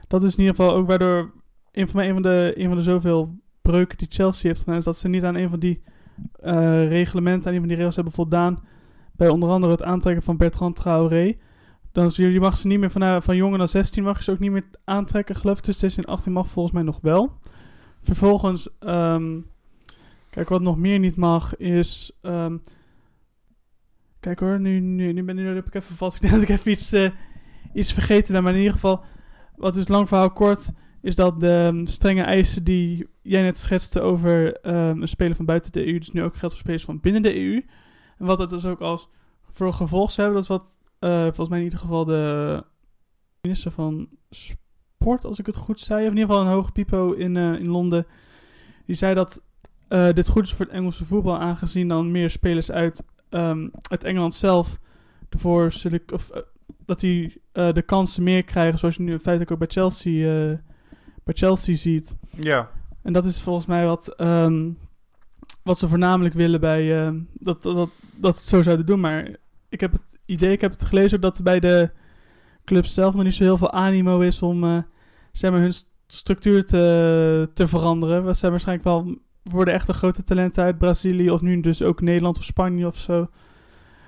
Dat 0.08 0.24
is 0.24 0.34
in 0.34 0.40
ieder 0.40 0.56
geval 0.56 0.74
ook 0.76 0.88
waardoor, 0.88 1.32
een 1.72 1.88
van 1.88 2.22
de, 2.22 2.54
een 2.56 2.68
van 2.68 2.78
de 2.78 2.84
zoveel 2.84 3.36
breuken 3.62 3.98
die 3.98 4.08
Chelsea 4.10 4.50
heeft 4.50 4.60
gedaan, 4.60 4.78
is 4.78 4.84
dat 4.84 4.98
ze 4.98 5.08
niet 5.08 5.24
aan 5.24 5.36
een 5.36 5.50
van 5.50 5.60
die 5.60 5.82
eh, 6.34 6.88
reglementen, 6.88 7.48
aan 7.48 7.54
een 7.54 7.60
van 7.60 7.68
die 7.68 7.78
regels 7.78 7.96
hebben 7.96 8.14
voldaan. 8.14 8.64
Bij 9.12 9.30
onder 9.30 9.50
andere 9.50 9.72
het 9.72 9.84
aantrekken 9.84 10.24
van 10.24 10.38
Bertrand 10.38 10.76
Traoré. 10.76 11.38
Dan 11.92 12.06
is, 12.06 12.16
je 12.16 12.40
mag 12.40 12.58
ze 12.58 12.68
niet 12.68 12.80
meer 12.80 12.92
van, 12.92 13.24
van 13.24 13.36
jonger 13.36 13.58
dan 13.58 13.68
16 13.68 14.04
mag 14.04 14.18
je 14.18 14.24
ze 14.24 14.32
ook 14.32 14.40
niet 14.40 14.52
meer 14.52 14.66
aantrekken, 14.84 15.36
geloof 15.36 15.58
ik. 15.58 15.64
Dus 15.64 15.80
16 15.80 16.04
en 16.04 16.10
18 16.10 16.32
mag 16.32 16.50
volgens 16.50 16.74
mij 16.76 16.84
nog 16.84 17.00
wel. 17.02 17.40
Vervolgens, 18.02 18.70
ehm, 18.80 19.40
kijk, 20.30 20.50
wat 20.50 20.62
nog 20.62 20.78
meer 20.78 21.00
niet 21.00 21.16
mag 21.16 21.58
is. 21.58 22.18
ehm, 22.22 22.58
kijk 24.22 24.40
hoor, 24.40 24.60
nu, 24.60 24.80
nu, 24.80 25.24
ben, 25.24 25.36
nu 25.36 25.48
heb 25.48 25.68
ik 25.68 25.76
even 25.76 25.96
vast. 25.96 26.16
Ik 26.16 26.22
denk 26.22 26.34
dat 26.40 26.44
ik 26.44 26.50
even 26.50 26.72
iets, 26.72 26.92
eh, 26.92 27.12
iets 27.74 27.94
vergeten 27.94 28.34
ben. 28.34 28.44
Maar 28.44 28.52
in 28.54 28.58
ieder 28.58 28.74
geval, 28.74 29.04
wat 29.56 29.76
is 29.76 29.88
lang 29.88 30.08
verhaal 30.08 30.32
kort, 30.32 30.72
is 31.02 31.16
dat 31.16 31.40
de 31.40 31.70
ehm, 31.72 31.86
strenge 31.86 32.24
eisen 32.24 32.64
die 32.64 33.08
jij 33.22 33.42
net 33.42 33.58
schetste 33.58 34.02
over 34.02 34.56
ehm, 34.56 35.02
een 35.02 35.08
speler 35.08 35.36
van 35.36 35.46
buiten 35.46 35.72
de 35.72 35.88
EU, 35.88 35.98
dus 35.98 36.12
nu 36.12 36.24
ook 36.24 36.36
geldt 36.36 36.54
voor 36.54 36.64
spelers 36.64 36.84
van 36.84 37.00
binnen 37.00 37.22
de 37.22 37.36
EU. 37.36 37.66
En 38.18 38.26
wat 38.26 38.38
dat 38.38 38.50
dus 38.50 38.66
ook 38.66 38.82
als 38.82 39.10
voor 39.52 39.74
gevolg 39.74 40.12
zou 40.12 40.28
hebben, 40.28 40.48
dat 40.48 40.60
is 40.60 40.66
wat 40.66 40.80
eh, 41.00 41.22
volgens 41.22 41.50
mij 41.50 41.58
in 41.58 41.64
ieder 41.64 41.80
geval 41.80 42.06
de 42.06 42.64
minister 43.42 43.72
van 43.72 44.10
Sport, 44.30 45.26
als 45.26 45.40
ik 45.40 45.46
het 45.46 45.56
goed 45.56 45.80
zei, 45.80 46.02
of 46.02 46.12
in 46.12 46.18
ieder 46.18 46.30
geval 46.30 46.42
een 46.46 46.54
hoge 46.54 46.72
pipo 46.72 47.12
in, 47.12 47.38
eh, 47.38 47.54
in 47.54 47.68
Londen, 47.68 48.06
die 48.86 48.96
zei 48.96 49.14
dat 49.14 49.44
dit 50.14 50.30
goed 50.30 50.44
is 50.44 50.54
voor 50.54 50.66
het 50.66 50.74
Engelse 50.74 51.06
voetbal, 51.06 51.40
aangezien 51.40 51.88
dan 51.88 52.12
meer 52.12 52.30
spelers 52.30 52.72
uit, 52.72 53.04
ehm, 53.32 53.68
uit 53.90 54.04
Engeland 54.04 54.34
zelf 54.34 54.80
ervoor 55.30 55.72
zullen, 55.72 56.02
of 56.14 56.30
eh, 56.30 56.42
dat 56.86 57.00
die 57.00 57.42
eh, 57.52 57.74
de 57.74 57.82
kansen 57.82 58.24
meer 58.24 58.44
krijgen, 58.44 58.80
zoals 58.80 58.96
je 58.96 59.02
nu 59.02 59.12
in 59.12 59.20
feite 59.20 59.54
ook 59.54 59.60
bij 59.60 59.68
Chelsea, 59.68 60.50
eh, 60.52 60.58
bij 61.24 61.34
Chelsea 61.34 61.76
ziet. 61.76 62.16
Ja, 62.40 62.70
En 63.02 63.14
dat 63.14 63.26
is 63.26 63.42
volgens 63.42 63.66
mij 63.66 63.86
wat, 63.86 64.16
ehm, 64.16 64.70
wat 65.64 65.78
ze 65.78 65.88
voornamelijk 65.88 66.34
willen 66.34 66.60
bij 66.60 67.14
dat, 67.34 67.64
dat, 67.64 67.76
dat, 67.76 67.90
dat 68.16 68.34
ze 68.34 68.40
het 68.40 68.50
zo 68.50 68.62
zouden 68.62 68.86
doen. 68.86 69.00
Maar 69.00 69.36
ik 69.70 69.80
heb 69.80 69.92
het 69.92 70.20
idee, 70.26 70.52
ik 70.52 70.62
heb 70.62 70.72
het 70.72 70.86
gelezen 70.86 71.22
dat 71.22 71.44
bij 71.44 71.60
de 71.60 71.90
club 72.66 72.86
zelf 72.86 73.14
nog 73.14 73.24
niet 73.24 73.34
zo 73.34 73.44
heel 73.44 73.58
veel 73.58 73.72
animo 73.72 74.20
is 74.20 74.42
om 74.42 74.86
zeg 75.32 75.52
maar, 75.52 75.60
hun 75.60 75.74
st- 75.74 75.90
structuur 76.08 76.66
te, 76.66 77.50
te 77.54 77.68
veranderen. 77.68 78.26
We 78.26 78.34
zijn 78.34 78.52
waarschijnlijk 78.52 78.88
wel 78.88 79.18
voor 79.44 79.66
de 79.66 79.72
echte 79.72 79.94
grote 79.94 80.24
talenten 80.24 80.64
uit 80.64 80.78
Brazilië 80.78 81.32
of 81.32 81.42
nu 81.42 81.62
dus 81.62 81.82
ook 81.82 82.02
Nederland 82.02 82.38
of 82.38 82.44
Spanje 82.44 82.88
of 82.88 82.96
zo. 82.96 83.30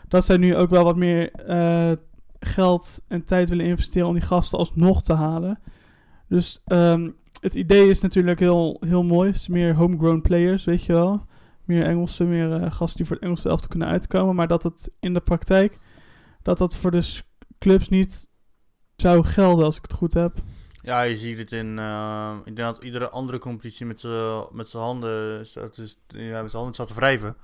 Dat 0.08 0.26
zij 0.26 0.38
nu 0.38 0.56
ook 0.56 0.70
wel 0.70 0.84
wat 0.84 0.96
meer 0.96 1.32
eh, 1.32 1.92
geld 2.40 3.02
en 3.08 3.24
tijd 3.26 3.50
willen 3.50 3.66
investeren 3.66 4.08
om 4.08 4.14
die 4.14 4.24
gasten 4.24 4.58
alsnog 4.58 5.02
te 5.02 5.14
halen. 5.14 5.60
Dus 6.28 6.62
ehm, 6.66 7.10
het 7.42 7.56
idee 7.56 7.90
is 7.90 8.02
natuurlijk 8.02 8.40
heel, 8.40 8.78
heel 8.80 9.04
mooi. 9.04 9.34
Meer 9.50 9.76
homegrown 9.76 10.22
players, 10.22 10.64
weet 10.64 10.84
je 10.84 10.94
wel. 10.94 11.26
Meer 11.66 11.86
Engelsen, 11.86 12.30
meer 12.30 12.54
eh, 12.54 12.72
gasten 12.72 12.98
die 12.98 13.06
voor 13.06 13.16
het 13.16 13.26
Engelse 13.26 13.50
elftal 13.50 13.70
kunnen 13.70 13.88
uitkomen. 13.88 14.36
Maar 14.36 14.48
dat 14.48 14.64
het 14.64 14.92
in 15.00 15.14
de 15.14 15.20
praktijk, 15.22 15.80
dat 16.42 16.58
dat 16.58 16.76
voor 16.76 16.92
de 16.92 17.02
s- 17.02 17.24
clubs 17.60 17.90
niet 17.90 18.28
zou 18.96 19.24
gelden, 19.24 19.66
als 19.66 19.76
ik 19.78 19.82
het 19.82 19.94
goed 19.94 20.14
heb. 20.14 20.34
Ja, 20.84 21.02
je 21.02 21.18
ziet 21.18 21.38
het 21.38 21.52
in. 21.52 21.80
eh, 21.80 22.36
ik 22.46 22.56
denk 22.56 22.68
dat 22.76 22.84
iedere 22.84 23.10
andere 23.10 23.40
competitie 23.40 23.86
met 23.86 24.00
z'n 24.70 24.78
handen, 24.78 25.46
staat, 25.48 25.98
ja, 26.08 26.42
met 26.42 26.52
handen 26.52 26.74
staat 26.74 26.88
te 26.88 26.94
wrijven. 26.94 27.36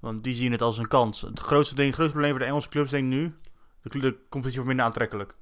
Want 0.00 0.24
die 0.24 0.34
zien 0.34 0.52
het 0.52 0.62
als 0.62 0.78
een 0.78 0.88
kans. 0.88 1.20
Het 1.20 1.40
grootste, 1.40 1.74
ding, 1.74 1.86
het 1.86 1.94
grootste 1.96 2.16
probleem 2.16 2.30
voor 2.36 2.44
de 2.44 2.50
Engelse 2.50 2.68
clubs, 2.68 2.90
denk 2.90 3.04
ik 3.04 3.10
nu. 3.10 3.34
De, 3.82 3.98
de 3.98 4.16
competitie 4.28 4.52
wordt 4.54 4.66
minder 4.66 4.84
aantrekkelijk. 4.84 5.34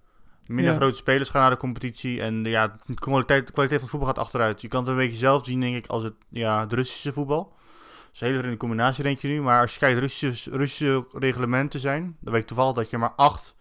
Minder 0.46 0.72
Ja. 0.72 0.78
grote 0.78 0.96
spelers 0.96 1.28
gaan 1.28 1.40
naar 1.40 1.50
de 1.50 1.56
competitie. 1.56 2.20
En 2.20 2.42
de, 2.42 2.48
ja, 2.50 2.76
de 2.86 2.94
kwaliteit, 2.94 3.46
de 3.46 3.52
kwaliteit 3.52 3.80
van 3.80 3.88
voetbal 3.88 4.08
gaat 4.08 4.18
achteruit. 4.18 4.60
Je 4.60 4.68
kan 4.68 4.80
het 4.80 4.88
een 4.90 4.96
beetje 4.96 5.16
zelf 5.18 5.44
zien, 5.44 5.60
denk 5.60 5.76
ik, 5.76 5.86
als 5.86 6.02
het, 6.02 6.14
ja, 6.28 6.60
het 6.60 6.72
Russische 6.72 7.12
voetbal. 7.12 7.42
Dat 7.42 8.14
is 8.14 8.20
een 8.20 8.26
hele 8.26 8.38
vreemde 8.38 8.56
combinatie, 8.56 9.02
denk 9.02 9.18
je 9.18 9.28
nu. 9.28 9.40
Maar 9.42 9.60
als 9.60 9.72
je 9.72 9.78
kijkt, 9.78 9.98
Russische, 9.98 10.50
Russische 10.50 11.06
reglementen 11.12 11.80
zijn. 11.80 12.16
Dan 12.20 12.32
weet 12.32 12.42
ik 12.42 12.48
toevallig 12.48 12.74
dat 12.74 12.90
je 12.90 12.98
maar 12.98 13.12
acht. 13.16 13.54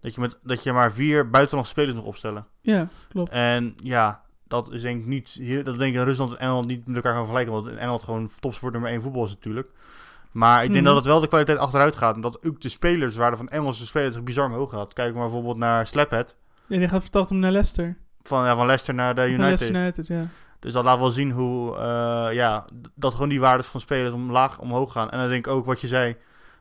Dat 0.00 0.14
je, 0.14 0.20
met, 0.20 0.38
dat 0.42 0.62
je 0.62 0.72
maar 0.72 0.92
vier 0.92 1.30
buitenlandse 1.30 1.72
spelers 1.72 1.94
mag 1.94 2.04
opstellen. 2.04 2.46
Ja, 2.60 2.88
klopt. 3.08 3.30
En 3.30 3.74
ja, 3.82 4.20
dat 4.48 4.72
is 4.72 4.82
denk 4.82 5.00
ik 5.00 5.06
niet. 5.06 5.28
Hier, 5.28 5.64
dat 5.64 5.78
denk 5.78 5.94
ik 5.94 6.00
in 6.00 6.06
Rusland 6.06 6.30
en 6.30 6.38
Engeland 6.38 6.66
niet 6.66 6.86
met 6.86 6.96
elkaar 6.96 7.12
gaan 7.12 7.20
vergelijken. 7.26 7.52
Want 7.52 7.66
in 7.66 7.78
Engeland 7.78 8.02
gewoon 8.02 8.30
topsport 8.40 8.72
nummer 8.72 8.90
1 8.90 9.02
voetbal 9.02 9.24
is 9.24 9.30
natuurlijk. 9.30 9.68
Maar 10.32 10.64
ik 10.64 10.72
denk 10.72 10.84
Mhm. 10.84 10.84
dat 10.84 10.96
het 10.96 11.04
wel 11.12 11.20
de 11.20 11.26
kwaliteit 11.28 11.58
achteruit 11.58 11.96
gaat. 11.96 12.14
En 12.14 12.20
dat 12.20 12.46
ook 12.46 12.60
de 12.60 12.68
spelerswaarde 12.68 13.36
van 13.36 13.48
Engelse 13.48 13.86
spelers 13.86 14.22
bizar 14.22 14.46
omhoog 14.46 14.70
gaat. 14.70 14.92
Kijk 14.92 15.14
maar 15.14 15.22
bijvoorbeeld 15.22 15.56
naar 15.56 15.86
Slaphead. 15.86 16.36
Ja, 16.66 16.78
die 16.78 16.88
gaat 16.88 17.02
vertaald 17.02 17.30
om 17.30 17.38
naar 17.38 17.50
Leicester. 17.52 17.96
Van, 18.22 18.44
ja, 18.44 18.56
van 18.56 18.66
Leicester 18.66 18.94
naar 18.94 19.14
de 19.14 19.20
Van 19.20 19.30
United. 19.30 19.46
Leicester 19.60 19.76
United, 19.82 20.06
ja. 20.06 20.22
Dus 20.60 20.72
dat 20.72 20.84
laat 20.84 20.98
wel 20.98 21.10
zien 21.10 21.30
hoe, 21.30 21.76
eh, 21.76 22.28
ja, 22.32 22.66
dat 22.94 23.12
gewoon 23.12 23.28
die 23.28 23.40
waardes 23.40 23.66
van 23.66 23.80
spelers 23.80 24.14
omlaag, 24.14 24.58
omhoog 24.58 24.92
gaan. 24.92 25.10
En 25.10 25.18
dan 25.18 25.28
denk 25.28 25.46
ik 25.46 25.52
ook 25.52 25.64
wat 25.66 25.80
je 25.80 25.88
zei, 25.88 26.16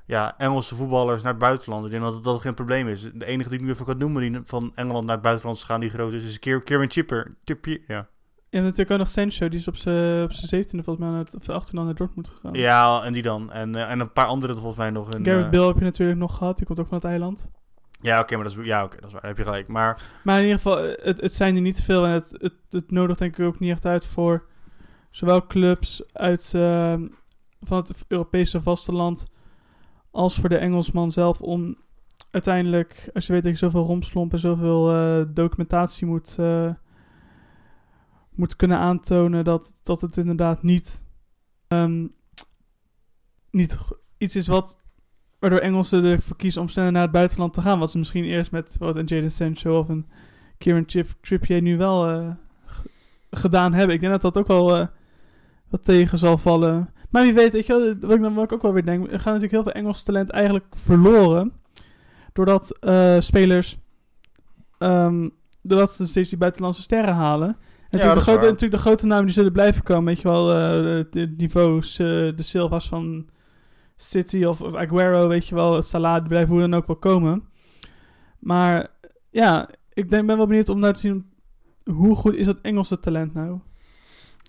ja, 0.09 0.37
Engelse 0.37 0.75
voetballers 0.75 1.21
naar 1.21 1.31
het 1.31 1.41
buitenland. 1.41 1.85
Ik 1.85 1.91
denk 1.91 2.03
dat 2.03 2.23
dat 2.23 2.41
geen 2.41 2.53
probleem 2.53 2.87
is. 2.87 3.01
De 3.13 3.25
enige 3.25 3.49
die 3.49 3.59
ik 3.59 3.65
nu 3.65 3.71
even 3.71 3.85
kan 3.85 3.97
noemen 3.97 4.21
die 4.21 4.41
van 4.43 4.71
Engeland 4.75 5.05
naar 5.05 5.13
het 5.13 5.23
buitenland 5.23 5.63
gaan, 5.63 5.79
die 5.79 5.89
groot 5.89 6.13
is, 6.13 6.25
is 6.25 6.39
Kier- 6.39 6.63
Kieran 6.63 6.91
Chipper. 6.91 7.35
Trippier, 7.43 7.81
ja. 7.87 8.07
Hebt 8.49 8.63
natuurlijk 8.63 8.91
ook 8.91 8.97
nog 8.97 9.07
Sancho, 9.07 9.49
die 9.49 9.59
is 9.59 9.67
op 9.67 9.75
zijn 9.75 10.23
op 10.23 10.33
zijn 10.33 10.47
zeventiende 10.47 10.83
volgens 10.83 11.09
mij, 11.09 11.19
of 11.19 11.43
zijn 11.43 11.57
achttiende 11.57 11.85
naar 11.85 11.95
Dortmund 11.95 12.29
gegaan. 12.29 12.53
Ja, 12.53 13.03
en 13.03 13.13
die 13.13 13.21
dan. 13.21 13.51
En, 13.51 13.75
eh, 13.75 13.91
en 13.91 13.99
een 13.99 14.11
paar 14.11 14.25
andere 14.25 14.53
volgens 14.53 14.75
mij 14.75 14.89
nog. 14.89 15.13
Een, 15.13 15.25
eh, 15.25 15.49
Bale 15.49 15.67
heb 15.67 15.77
je 15.77 15.83
natuurlijk 15.83 16.19
nog 16.19 16.37
gehad, 16.37 16.57
die 16.57 16.65
komt 16.65 16.79
ook 16.79 16.87
van 16.87 16.97
het 16.97 17.05
eiland. 17.05 17.47
Ja, 18.01 18.19
oké, 18.19 18.35
maar 18.35 18.43
dat 18.43 18.57
is, 18.57 18.65
ja, 18.65 18.83
oké, 18.83 18.95
dat 18.99 19.05
is 19.05 19.13
waar. 19.13 19.25
Heb 19.25 19.37
je 19.37 19.43
gelijk. 19.43 19.67
Maar 19.67 20.01
Maar 20.23 20.37
in 20.37 20.43
ieder 20.43 20.57
geval, 20.57 20.79
eh, 20.79 21.05
het, 21.05 21.21
het 21.21 21.33
zijn 21.33 21.55
er 21.55 21.61
niet 21.61 21.81
veel 21.81 22.05
en 22.05 22.11
het, 22.11 22.35
het, 22.39 22.53
het 22.69 22.91
nodigt 22.91 23.19
denk 23.19 23.37
ik 23.37 23.45
ook 23.45 23.59
niet 23.59 23.71
echt 23.71 23.85
uit 23.85 24.05
voor 24.05 24.45
zowel 25.11 25.45
clubs 25.47 26.03
uit 26.13 26.51
eh, 26.55 26.93
van 27.61 27.77
het 27.77 28.05
Europese 28.07 28.61
vasteland 28.61 29.27
als 30.11 30.35
voor 30.35 30.49
de 30.49 30.57
Engelsman 30.57 31.11
zelf 31.11 31.41
om 31.41 31.77
uiteindelijk, 32.31 33.09
als 33.13 33.27
je 33.27 33.33
weet 33.33 33.43
dat 33.43 33.51
je 33.51 33.57
zoveel 33.57 33.85
romslomp 33.85 34.33
en 34.33 34.39
zoveel 34.39 34.93
eh, 34.93 35.25
documentatie 35.33 36.07
moet, 36.07 36.35
eh, 36.39 36.73
moet 38.29 38.55
kunnen 38.55 38.77
aantonen 38.77 39.43
dat, 39.43 39.73
dat 39.83 40.01
het 40.01 40.17
inderdaad 40.17 40.63
niet, 40.63 41.01
ehm, 41.67 42.07
niet 43.51 43.77
iets 44.17 44.35
is 44.35 44.47
wat 44.47 44.77
waardoor 45.39 45.59
Engelsen 45.59 46.03
ervoor 46.03 46.35
kiezen 46.35 46.61
om 46.61 46.67
sneller 46.67 46.91
naar 46.91 47.01
het 47.01 47.11
buitenland 47.11 47.53
te 47.53 47.61
gaan. 47.61 47.79
Wat 47.79 47.91
ze 47.91 47.97
misschien 47.97 48.23
eerst 48.23 48.51
met 48.51 48.75
wat 48.77 48.95
een 48.95 49.05
Jadon 49.05 49.29
Sancho 49.29 49.79
of 49.79 49.89
een 49.89 50.05
Kieran 50.57 50.83
Chip, 50.85 51.09
Trippier 51.21 51.61
nu 51.61 51.77
wel 51.77 52.09
eh, 52.09 52.29
gedaan 53.31 53.73
hebben. 53.73 53.95
Ik 53.95 54.01
denk 54.01 54.13
dat 54.13 54.21
dat 54.21 54.37
ook 54.37 54.47
wel 54.47 54.89
wat 55.69 55.83
tegen 55.83 56.17
zal 56.17 56.37
vallen. 56.37 56.93
Maar 57.09 57.23
wie 57.23 57.33
weet, 57.33 57.53
weet 57.53 57.65
je, 57.65 57.73
wel, 57.73 57.95
wat 57.99 58.15
ik 58.15 58.21
dan 58.21 58.33
wat 58.33 58.43
ik 58.43 58.53
ook 58.53 58.61
wel 58.61 58.73
weer 58.73 58.85
denk, 58.85 59.03
er 59.03 59.19
gaan 59.19 59.33
natuurlijk 59.33 59.51
heel 59.51 59.63
veel 59.63 59.81
Engels 59.81 60.03
talent 60.03 60.29
eigenlijk 60.29 60.65
verloren. 60.75 61.53
Doordat 62.33 62.77
eh, 62.79 63.19
spelers, 63.19 63.79
ehm, 64.77 65.29
doordat 65.61 65.91
ze 65.91 66.07
steeds 66.07 66.29
die 66.29 66.37
buitenlandse 66.37 66.81
sterren 66.81 67.13
halen. 67.13 67.47
En 67.47 67.55
dat 67.89 68.01
natuurlijk, 68.01 68.25
de 68.25 68.31
grote, 68.31 68.45
natuurlijk 68.45 68.71
de 68.71 68.87
grote 68.87 69.05
namen 69.05 69.25
die 69.25 69.33
zullen 69.33 69.51
blijven 69.51 69.83
komen. 69.83 70.05
Weet 70.05 70.21
je 70.21 70.27
wel, 70.27 70.49
eh, 70.49 71.05
de 71.11 71.33
niveaus, 71.37 71.99
eh, 71.99 72.07
de 72.07 72.43
Silva's 72.43 72.87
van 72.87 73.29
City 73.97 74.43
of, 74.43 74.61
of 74.61 74.75
Aguero, 74.75 75.27
weet 75.27 75.47
je 75.47 75.55
wel, 75.55 75.81
Salah, 75.81 76.19
die 76.19 76.27
blijven 76.27 76.53
hoe 76.53 76.61
dan 76.61 76.73
ook 76.73 76.87
wel 76.87 76.95
komen. 76.95 77.43
Maar 78.39 78.87
ja, 79.29 79.69
ik 79.93 80.09
denk, 80.09 80.25
ben 80.25 80.37
wel 80.37 80.47
benieuwd 80.47 80.69
om 80.69 80.79
nou 80.79 80.93
te 80.93 80.99
zien 80.99 81.29
hoe 81.83 82.15
goed 82.15 82.33
is 82.33 82.45
dat 82.45 82.61
Engelse 82.61 82.99
talent 82.99 83.33
nou. 83.33 83.59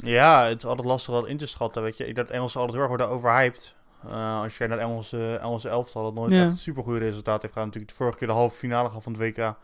Ja, 0.03 0.45
het 0.47 0.59
is 0.63 0.69
altijd 0.69 0.87
lastig 0.87 1.15
dat 1.15 1.27
in 1.27 1.37
te 1.37 1.47
schatten, 1.47 1.83
weet 1.83 1.97
je. 1.99 2.07
Ik 2.07 2.15
dat 2.15 2.31
Engelsen 2.31 2.61
altijd 2.61 2.79
heel 2.79 2.89
erg 2.89 2.97
worden 2.97 3.17
overhyped. 3.17 3.75
Eh, 4.09 4.41
als 4.41 4.53
je 4.53 4.59
kijkt 4.59 4.73
naar 4.73 4.83
het 4.83 4.91
Engelse, 4.91 5.37
Engelse 5.37 5.69
elftal, 5.69 6.03
dat 6.03 6.15
nooit 6.15 6.33
Ja. 6.33 6.47
echt 6.47 6.57
super 6.59 6.83
goede 6.83 6.99
resultaat 6.99 7.41
heeft 7.43 7.53
gehad. 7.53 7.67
Natuurlijk 7.69 7.93
de 7.93 7.99
vorige 8.03 8.19
keer 8.19 8.29
de 8.29 8.35
halve 8.35 8.57
finale 8.57 8.89
gehad 8.89 9.03
van 9.03 9.13
het 9.13 9.21
WK. 9.23 9.55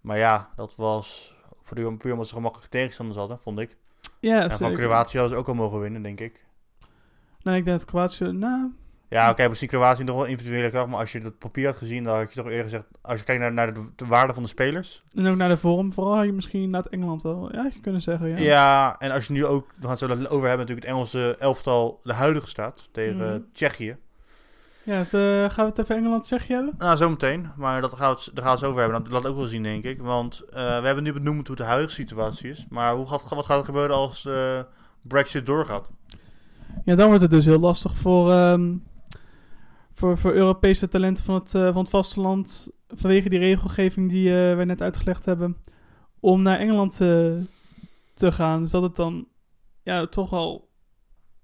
Maar 0.00 0.18
ja, 0.18 0.48
dat 0.56 0.76
was 0.76 1.34
puur, 1.74 1.96
puur 1.96 2.12
omdat 2.12 2.28
ze 2.28 2.34
gemakkelijke 2.34 2.70
tegenstanders 2.70 3.18
hadden, 3.18 3.38
vond 3.38 3.58
ik. 3.58 3.76
Ja, 4.20 4.42
En 4.42 4.50
van. 4.50 4.72
Kroatië 4.72 5.18
hadden 5.18 5.36
ze 5.36 5.42
ook 5.42 5.48
al 5.48 5.54
mogen 5.54 5.80
winnen, 5.80 6.02
denk 6.02 6.20
ik. 6.20 6.46
Nou, 7.42 7.56
ik 7.56 7.64
denk 7.64 7.78
dat 7.78 7.84
Kroatië, 7.88 8.24
nou, 8.24 8.72
Ja, 9.10 9.30
oké, 9.30 9.48
misschien 9.48 9.68
Kroatië 9.68 10.04
nog 10.04 10.16
wel 10.16 10.24
individuele 10.24 10.70
kracht, 10.70 10.88
maar 10.88 10.98
als 11.00 11.12
je 11.12 11.20
het 11.20 11.38
papier 11.38 11.66
had 11.66 11.76
gezien, 11.76 12.04
dan 12.04 12.16
had 12.16 12.32
je 12.32 12.40
toch 12.40 12.48
eerder 12.50 12.64
gezegd, 12.64 12.84
als 13.00 13.18
je 13.18 13.24
kijkt 13.24 13.40
naar, 13.42 13.52
naar 13.52 13.74
de, 13.74 13.88
de 13.96 14.06
waarde 14.06 14.34
van 14.34 14.42
de 14.42 14.48
spelers. 14.48 15.02
en 15.14 15.26
ook 15.26 15.36
naar 15.36 15.48
de 15.48 15.56
vorm, 15.56 15.92
vooral 15.92 16.16
had 16.16 16.24
je 16.24 16.32
misschien 16.32 16.70
naar 16.70 16.82
het 16.82 16.92
Engeland 16.92 17.22
wel, 17.22 17.52
ja, 17.52 17.70
je 17.74 17.80
kunnen 17.80 18.02
zeggen, 18.02 18.28
ja. 18.28 18.36
Ja. 18.38 18.96
en 18.98 19.10
als 19.10 19.26
je 19.26 19.32
nu 19.32 19.44
ook, 19.46 19.66
we 19.76 19.82
gaan 19.82 19.90
het 19.90 19.98
zo 19.98 20.06
over 20.06 20.48
hebben, 20.48 20.58
natuurlijk 20.58 20.86
het 20.86 20.94
Engelse 20.94 21.36
elftal, 21.38 22.00
de 22.02 22.12
huidige 22.12 22.48
staat, 22.48 22.88
tegen 22.92 23.16
Mhm. 23.16 23.38
Tsjechië. 23.52 23.96
Ja, 24.82 24.98
dus, 24.98 25.12
eh, 25.12 25.20
gaan 25.50 25.64
we 25.64 25.70
het 25.70 25.78
even 25.78 25.96
Engeland 25.96 26.26
zeggen 26.26 26.54
hebben? 26.54 26.74
Nou, 26.78 26.96
zometeen, 26.96 27.50
maar 27.56 27.80
dat 27.80 27.94
gaan 27.94 28.14
we 28.14 28.20
het, 28.20 28.30
daar 28.34 28.44
gaan 28.44 28.54
we 28.54 28.60
het 28.60 28.68
over 28.70 28.82
hebben. 28.82 29.02
Dat 29.02 29.12
laat 29.12 29.26
ook 29.30 29.36
wel 29.36 29.46
zien, 29.46 29.62
denk 29.62 29.84
ik. 29.84 29.98
Want 30.02 30.40
eh, 30.50 30.80
we 30.80 30.86
hebben 30.86 31.04
nu 31.04 31.12
benoemd 31.12 31.46
hoe 31.46 31.56
de 31.56 31.62
huidige 31.62 31.94
situatie 31.94 32.50
is, 32.50 32.66
maar 32.68 32.94
hoe 32.94 33.06
gaat, 33.06 33.28
wat 33.28 33.46
gaat 33.46 33.58
er 33.58 33.64
gebeuren 33.64 33.96
als 33.96 34.24
eh, 34.26 34.58
Brexit 35.02 35.46
doorgaat? 35.46 35.90
Ja, 36.84 36.94
dan 36.94 37.06
wordt 37.06 37.22
het 37.22 37.30
dus 37.30 37.44
heel 37.44 37.58
lastig 37.60 37.96
voor, 37.96 38.30
ehm, 38.32 38.70
voor, 39.98 40.18
voor 40.18 40.32
Europese 40.32 40.88
talenten 40.88 41.24
van 41.24 41.34
het, 41.34 41.54
eh, 41.54 41.62
van 41.62 41.76
het 41.76 41.90
vasteland, 41.90 42.70
vanwege 42.88 43.28
die 43.28 43.38
regelgeving 43.38 44.10
die 44.10 44.28
eh 44.28 44.56
wij 44.56 44.64
net 44.64 44.82
uitgelegd 44.82 45.24
hebben, 45.24 45.56
om 46.20 46.42
naar 46.42 46.58
Engeland 46.58 46.92
eh, 46.92 47.32
te 48.14 48.32
gaan. 48.32 48.60
Dus 48.60 48.70
dat 48.70 48.82
het 48.82 48.96
dan 48.96 49.26
ja, 49.82 50.06
toch 50.06 50.32
al 50.32 50.68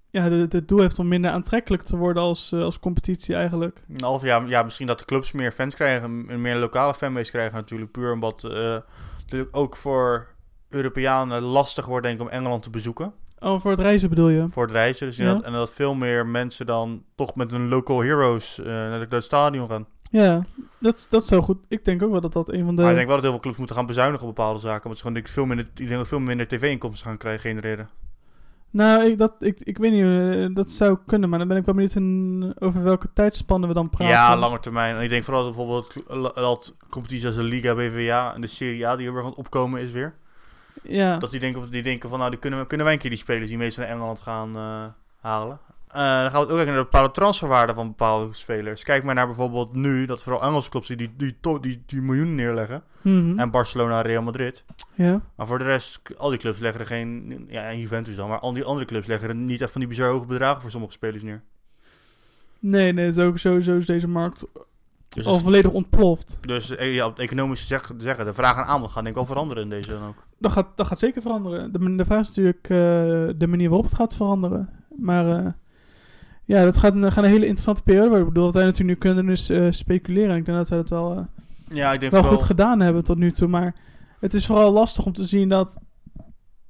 ja, 0.09 0.21
het 0.21 0.53
het 0.53 0.67
doel 0.67 0.79
heeft 0.79 0.99
om 0.99 1.07
minder 1.07 1.31
aantrekkelijk 1.31 1.83
te 1.83 1.97
worden 1.97 2.23
als, 2.23 2.53
als 2.53 2.79
competitie 2.79 3.35
eigenlijk. 3.35 3.83
Een 3.87 4.03
half 4.03 4.21
jaar, 4.21 4.47
ja, 4.47 4.63
misschien 4.63 4.87
dat 4.87 4.99
de 4.99 5.05
clubs 5.05 5.31
meer 5.31 5.51
fans 5.51 5.75
krijgen, 5.75 6.25
een 6.27 6.41
meer 6.41 6.55
lokale 6.55 6.93
fanbase 6.93 7.31
krijgen 7.31 7.55
natuurlijk. 7.55 7.91
Puur 7.91 8.11
omdat 8.11 8.43
eh 8.43 8.77
natuurlijk 9.19 9.55
ook 9.55 9.75
voor 9.75 10.27
Europeanen 10.69 11.41
lastig 11.41 11.85
wordt, 11.85 12.05
denk 12.05 12.19
ik, 12.19 12.25
om 12.25 12.31
Engeland 12.31 12.63
te 12.63 12.69
bezoeken. 12.69 13.13
Oh, 13.39 13.59
voor 13.59 13.71
het 13.71 13.79
reizen 13.79 14.09
bedoel 14.09 14.29
je? 14.29 14.49
Voor 14.49 14.63
het 14.63 14.71
reizen. 14.71 15.07
Dus 15.07 15.17
Ja. 15.17 15.33
dat, 15.33 15.43
en 15.43 15.51
dat 15.53 15.71
veel 15.71 15.95
meer 15.95 16.27
mensen 16.27 16.65
dan 16.65 17.03
toch 17.15 17.35
met 17.35 17.51
hun 17.51 17.67
local 17.67 17.99
heroes 18.01 18.59
eh, 18.59 18.65
naar, 18.65 19.07
het- 19.09 19.23
stadion 19.23 19.69
gaan. 19.69 19.85
Ja, 20.11 20.45
dat, 20.79 21.07
dat 21.09 21.21
is 21.21 21.27
zo 21.27 21.41
goed. 21.41 21.57
Ik 21.67 21.85
denk 21.85 22.03
ook 22.03 22.11
wel 22.11 22.21
dat 22.21 22.33
dat 22.33 22.49
een 22.51 22.65
van 22.65 22.75
de... 22.75 22.81
Maar 22.81 22.89
ik 22.91 22.95
denk 22.95 23.07
wel 23.07 23.15
dat 23.15 23.23
heel 23.25 23.33
veel 23.33 23.41
clubs 23.41 23.57
moeten 23.57 23.75
gaan 23.75 23.85
bezuinigen 23.85 24.27
op 24.27 24.35
bepaalde 24.35 24.59
zaken. 24.59 24.83
Want 24.83 24.95
ze 24.95 24.99
gewoon 25.01 25.13
denk 25.13 25.25
ik, 25.27 25.33
veel 25.33 25.45
minder, 25.45 25.67
ik 25.75 25.87
denk 25.87 26.05
veel 26.05 26.19
minder 26.19 26.47
tv-inkomsten 26.47 27.07
gaan 27.07 27.17
krijgen, 27.17 27.41
genereren. 27.49 27.89
Nou, 28.69 29.05
ik, 29.05 29.17
dat, 29.17 29.33
ik, 29.39 29.59
ik 29.63 29.77
weet 29.77 29.91
niet, 29.91 30.03
eh, 30.03 30.55
dat 30.55 30.71
zou 30.71 30.97
kunnen, 31.05 31.29
maar 31.29 31.39
dan 31.39 31.47
ben 31.47 31.57
ik 31.57 31.65
wel 31.65 31.75
benieuwd 31.75 31.95
in, 31.95 32.53
over 32.59 32.83
welke 32.83 33.07
tijdspannen 33.13 33.69
we 33.69 33.75
dan 33.75 33.89
praten. 33.89 34.07
Ja, 34.15 34.37
lange 34.37 34.59
termijn. 34.59 34.95
En 34.95 35.01
ik 35.03 35.09
denk 35.09 35.23
vooral 35.23 35.43
dat 35.43 35.55
bijvoorbeeld 35.55 36.03
dat 36.35 36.75
competities 36.89 37.25
als 37.25 37.35
de 37.35 37.43
Liga, 37.43 37.75
BVA 37.75 38.33
en 38.35 38.41
de 38.41 38.47
Serie 38.47 38.87
A 38.87 38.95
die 38.95 39.05
heel 39.05 39.15
erg 39.15 39.23
aan 39.23 39.29
het 39.29 39.39
opkomen 39.39 39.81
is 39.81 39.91
weer. 39.91 40.13
Ja, 40.83 41.17
Dat 41.17 41.31
die 41.31 41.39
denken, 41.39 41.71
die 41.71 41.83
denken 41.83 42.09
van, 42.09 42.17
nou, 42.19 42.31
die 42.31 42.39
kunnen, 42.39 42.59
we, 42.59 42.65
kunnen 42.67 42.85
wij 42.85 42.95
een 42.95 43.01
keer 43.01 43.09
die 43.09 43.19
spelers 43.19 43.49
die 43.49 43.57
meestal 43.57 43.83
naar 43.83 43.93
Engeland 43.93 44.19
gaan 44.19 44.55
eh, 44.55 44.85
halen. 45.21 45.59
Eh, 45.87 46.01
dan 46.01 46.29
gaan 46.31 46.31
we 46.31 46.37
ook 46.39 46.47
kijken 46.47 46.65
naar 46.65 46.75
de 46.83 46.89
bepaalde 46.89 47.11
transferwaarden 47.11 47.75
van 47.75 47.87
bepaalde 47.87 48.33
spelers. 48.33 48.83
Kijk 48.83 49.03
maar 49.03 49.15
naar 49.15 49.25
bijvoorbeeld 49.25 49.73
nu, 49.73 50.05
dat 50.05 50.23
vooral 50.23 50.41
Engelse 50.43 50.69
clubs 50.69 50.87
die 50.87 50.97
die, 50.97 51.13
die, 51.17 51.35
to- 51.41 51.59
die, 51.59 51.83
die 51.85 52.01
miljoenen 52.01 52.35
neerleggen. 52.35 52.83
Mhm. 53.01 53.39
En 53.39 53.51
Barcelona 53.51 53.97
en 53.97 54.03
Real 54.07 54.23
Madrid. 54.23 54.63
ja. 54.93 55.21
Maar 55.35 55.47
voor 55.47 55.57
de 55.57 55.63
rest, 55.63 56.01
al 56.17 56.29
die 56.29 56.39
clubs 56.39 56.59
leggen 56.59 56.81
er 56.81 56.87
geen, 56.87 57.45
ja, 57.49 57.63
en 57.63 57.79
Juventus 57.79 58.15
dan, 58.15 58.29
maar 58.29 58.39
al 58.39 58.53
die 58.53 58.63
andere 58.63 58.85
clubs 58.85 59.07
leggen 59.07 59.29
er 59.29 59.35
niet 59.35 59.61
echt 59.61 59.71
van 59.71 59.81
die 59.81 59.89
bizar 59.89 60.09
hoge 60.09 60.25
bedragen 60.25 60.61
voor 60.61 60.71
sommige 60.71 60.93
spelers 60.93 61.23
neer. 61.23 61.41
Nee, 62.59 62.91
nee, 62.93 63.13
zo, 63.13 63.31
sowieso 63.35 63.75
is 63.77 63.85
deze 63.85 64.07
markt 64.07 64.43
Dus, 65.15 65.25
al 65.25 65.39
volledig 65.39 65.71
ontploft. 65.71 66.37
dus 66.41 66.75
eh, 66.75 66.93
ja, 66.93 67.05
op 67.05 67.19
economisch 67.19 67.67
zeg, 67.67 67.91
zeggen, 67.97 68.25
de 68.25 68.33
vraag 68.33 68.57
en 68.57 68.65
aanbod 68.65 68.91
gaan 68.91 69.03
denk 69.03 69.15
ik 69.15 69.21
wel 69.21 69.31
veranderen 69.31 69.63
in 69.63 69.69
deze 69.69 69.89
dan 69.89 70.07
ook. 70.07 70.27
Dat 70.39 70.51
gaat, 70.51 70.67
dat 70.75 70.87
gaat 70.87 70.99
zeker 70.99 71.21
veranderen. 71.21 71.71
De, 71.71 71.95
de 71.95 72.05
vraag 72.05 72.21
is 72.21 72.27
natuurlijk 72.27 72.63
eh, 72.63 72.77
de 73.37 73.47
manier 73.47 73.69
waarop 73.69 73.85
het 73.85 73.95
gaat 73.95 74.15
veranderen. 74.15 74.69
Maar 74.97 75.45
eh, 75.45 75.51
ja, 76.45 76.63
dat 76.63 76.77
gaat 76.77 76.95
een, 76.95 77.11
gaat 77.11 77.23
een 77.23 77.29
hele 77.29 77.45
interessante 77.45 77.83
periode 77.83 78.07
worden. 78.07 78.27
Ik 78.27 78.33
bedoel, 78.33 78.45
wat 78.45 78.55
wij 78.55 78.65
natuurlijk 78.65 79.03
nu 79.03 79.11
kunnen 79.11 79.25
dus 79.25 79.75
speculeren. 79.77 80.29
En 80.29 80.37
ik 80.37 80.45
denk 80.45 80.57
dat 80.57 80.69
wij 80.69 80.77
dat 80.77 80.89
wel, 80.89 81.27
Ja, 81.67 81.93
ik 81.93 81.99
denk 81.99 82.11
wel 82.11 82.21
vooral... 82.21 82.37
goed 82.37 82.47
gedaan 82.47 82.79
hebben 82.79 83.03
tot 83.03 83.17
nu 83.17 83.31
toe. 83.31 83.47
Maar 83.47 83.75
het 84.19 84.33
is 84.33 84.45
vooral 84.45 84.71
lastig 84.71 85.05
om 85.05 85.13
te 85.13 85.25
zien 85.25 85.49
dat 85.49 85.77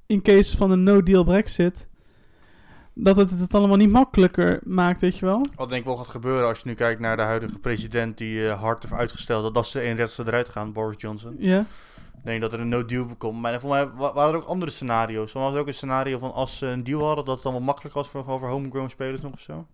in 0.06 0.22
case 0.22 0.58
van 0.58 0.72
een 0.72 0.84
no-deal 0.84 1.24
brexit... 1.24 1.88
dat 2.96 3.16
het 3.16 3.32
het 3.40 3.54
allemaal 3.54 3.78
niet 3.78 3.90
makkelijker 3.92 4.60
maakt, 4.64 5.02
weet 5.02 5.18
je 5.18 5.26
wel? 5.26 5.46
Wat 5.56 5.70
denk 5.70 5.82
ik 5.82 5.88
wel 5.88 5.98
gaat 5.98 6.08
gebeuren 6.08 6.48
als 6.48 6.60
je 6.60 6.68
nu 6.68 6.74
kijkt 6.74 7.00
naar 7.00 7.16
de 7.18 7.22
huidige 7.24 7.60
president 7.60 8.18
die 8.18 8.48
eh, 8.48 8.62
hard 8.62 8.84
heeft 8.84 8.96
uitgesteld 8.96 9.44
dat, 9.44 9.54
dat 9.54 9.68
ze 9.68 9.80
31 9.80 10.26
eruit 10.28 10.50
gaan, 10.50 10.74
Boris 10.74 11.02
Johnson. 11.02 11.36
Ja, 11.40 11.60
Ik 11.60 12.32
denk 12.32 12.42
dat 12.42 12.54
er 12.54 12.60
een 12.60 12.70
no-deal 12.70 13.08
komt. 13.18 13.42
Maar 13.42 13.60
voor 13.60 13.70
mij 13.70 13.90
wa- 13.90 14.14
waren 14.14 14.34
er 14.34 14.40
ook 14.40 14.48
andere 14.48 14.72
scenario's. 14.72 15.34
Er 15.34 15.40
was 15.40 15.54
er 15.54 15.60
ook 15.60 15.68
een 15.68 15.74
scenario 15.74 16.18
van 16.18 16.32
als 16.32 16.58
ze 16.58 16.66
een 16.66 16.84
deal 16.84 17.06
hadden, 17.06 17.26
dat 17.26 17.34
het 17.34 17.44
dan 17.44 17.54
wel 17.54 17.62
makkelijk 17.62 17.96
was 17.96 18.08
voor, 18.08 18.24
voor 18.24 18.40
homegrown 18.50 18.90
spelers 18.90 19.22
nog 19.22 19.32
of 19.34 19.40
zo. 19.40 19.66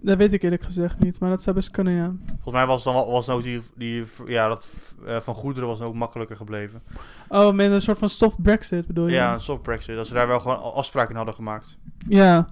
Dat 0.00 0.16
weet 0.16 0.32
ik 0.32 0.42
eerlijk 0.42 0.62
gezegd 0.62 0.98
niet, 0.98 1.20
maar 1.20 1.30
dat 1.30 1.42
zou 1.42 1.56
best 1.56 1.70
kunnen, 1.70 1.92
ja. 1.92 2.12
Volgens 2.26 2.54
mij 2.54 2.66
was 2.66 2.84
dan 2.84 2.94
was 2.94 3.28
ook 3.28 3.42
die, 3.42 3.60
die 3.76 4.04
ja, 4.26 4.48
dat 4.48 4.94
eh, 5.06 5.20
van 5.20 5.34
goederen 5.34 5.68
was 5.68 5.80
ook 5.80 5.94
makkelijker 5.94 6.36
gebleven. 6.36 6.82
Oh, 7.28 7.54
met 7.54 7.70
een 7.70 7.80
soort 7.80 7.98
van 7.98 8.08
soft 8.08 8.42
brexit 8.42 8.86
bedoel 8.86 9.06
je? 9.06 9.12
Ja, 9.12 9.32
een 9.32 9.40
soft 9.40 9.62
Brexit. 9.62 9.96
Dat 9.96 10.06
ze 10.06 10.14
daar 10.14 10.26
wel 10.26 10.40
gewoon 10.40 10.74
afspraken 10.74 11.10
in 11.10 11.16
hadden 11.16 11.34
gemaakt. 11.34 11.78
Ja. 12.08 12.48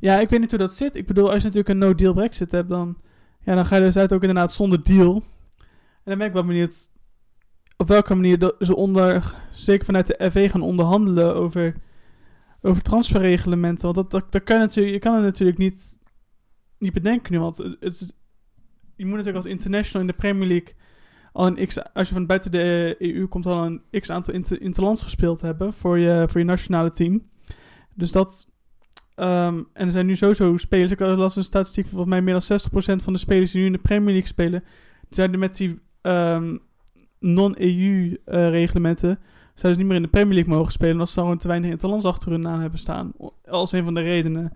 Ja, 0.00 0.18
ik 0.18 0.28
weet 0.28 0.40
niet 0.40 0.50
hoe 0.50 0.58
dat 0.58 0.72
zit. 0.72 0.96
Ik 0.96 1.06
bedoel, 1.06 1.30
als 1.30 1.42
je 1.42 1.48
natuurlijk 1.48 1.68
een 1.68 1.78
no-deal 1.78 2.12
brexit 2.12 2.52
hebt, 2.52 2.68
dan, 2.68 2.96
ja, 3.40 3.54
dan 3.54 3.66
ga 3.66 3.76
je 3.76 3.82
dus 3.82 3.96
uit 3.96 4.12
ook 4.12 4.22
inderdaad 4.22 4.52
zonder 4.52 4.82
deal. 4.82 5.14
En 5.14 6.04
dan 6.04 6.18
ben 6.18 6.26
ik 6.26 6.32
wel 6.32 6.44
benieuwd 6.44 6.90
op 7.78 7.88
welke 7.88 8.14
manier 8.14 8.52
ze 8.58 8.76
onder, 8.76 9.34
zeker 9.52 9.84
vanuit 9.84 10.06
de 10.06 10.30
FA 10.30 10.48
gaan 10.48 10.62
onderhandelen 10.62 11.34
over, 11.34 11.74
over 12.62 12.82
transferreglementen. 12.82 13.84
Want 13.84 13.96
dat, 13.96 14.10
dat, 14.10 14.32
dat 14.32 14.42
kan 14.42 14.58
natuurlijk, 14.58 14.94
je 14.94 15.00
kan 15.00 15.14
het 15.14 15.22
natuurlijk 15.22 15.58
niet, 15.58 15.97
niet 16.78 16.92
bedenken 16.92 17.32
nu, 17.32 17.38
want 17.38 17.56
het, 17.56 18.14
je 18.96 19.04
moet 19.04 19.16
natuurlijk 19.16 19.36
als 19.36 19.46
international 19.46 20.06
in 20.06 20.12
de 20.12 20.18
Premier 20.18 20.48
League 20.48 20.74
al 21.32 21.46
een 21.46 21.66
x, 21.66 21.94
als 21.94 22.08
je 22.08 22.14
van 22.14 22.26
buiten 22.26 22.50
de 22.50 22.96
EU 22.98 23.26
komt, 23.26 23.46
al 23.46 23.64
een 23.64 23.82
x 24.00 24.10
aantal 24.10 24.34
inter, 24.34 24.60
interlands 24.60 25.02
gespeeld 25.02 25.40
hebben 25.40 25.72
voor 25.72 25.98
je, 25.98 26.24
voor 26.28 26.40
je 26.40 26.46
nationale 26.46 26.90
team. 26.90 27.28
Dus 27.94 28.12
dat, 28.12 28.48
Ehm, 29.18 29.62
en 29.72 29.86
er 29.86 29.90
zijn 29.90 30.06
nu 30.06 30.16
sowieso 30.16 30.56
spelers. 30.56 30.92
Ik 30.92 31.00
las 31.00 31.36
een 31.36 31.44
statistiek 31.44 31.84
van 31.84 31.92
volgens 31.92 32.10
mij 32.10 32.22
meer 32.22 32.32
dan 32.32 32.42
60% 32.42 33.02
van 33.02 33.12
de 33.12 33.18
spelers 33.18 33.50
die 33.50 33.60
nu 33.60 33.66
in 33.66 33.72
de 33.72 33.78
Premier 33.78 34.12
League 34.12 34.28
spelen. 34.28 34.64
Zijn 35.10 35.32
er 35.32 35.38
met 35.38 35.56
die 35.56 35.80
ehm, 36.00 36.56
non-EU-reglementen. 37.18 39.18
Zouden 39.54 39.72
ze 39.72 39.78
niet 39.78 39.86
meer 39.86 39.96
in 39.96 40.02
de 40.02 40.08
Premier 40.08 40.34
League 40.34 40.54
mogen 40.54 40.72
spelen. 40.72 40.92
Omdat 40.92 41.08
ze 41.08 41.20
gewoon 41.20 41.38
te 41.38 41.48
weinig 41.48 41.70
interlands 41.70 42.04
achter 42.04 42.30
hun 42.30 42.40
naam 42.40 42.60
hebben 42.60 42.78
staan. 42.78 43.12
Als 43.44 43.72
een 43.72 43.84
van 43.84 43.94
de 43.94 44.00
redenen. 44.00 44.52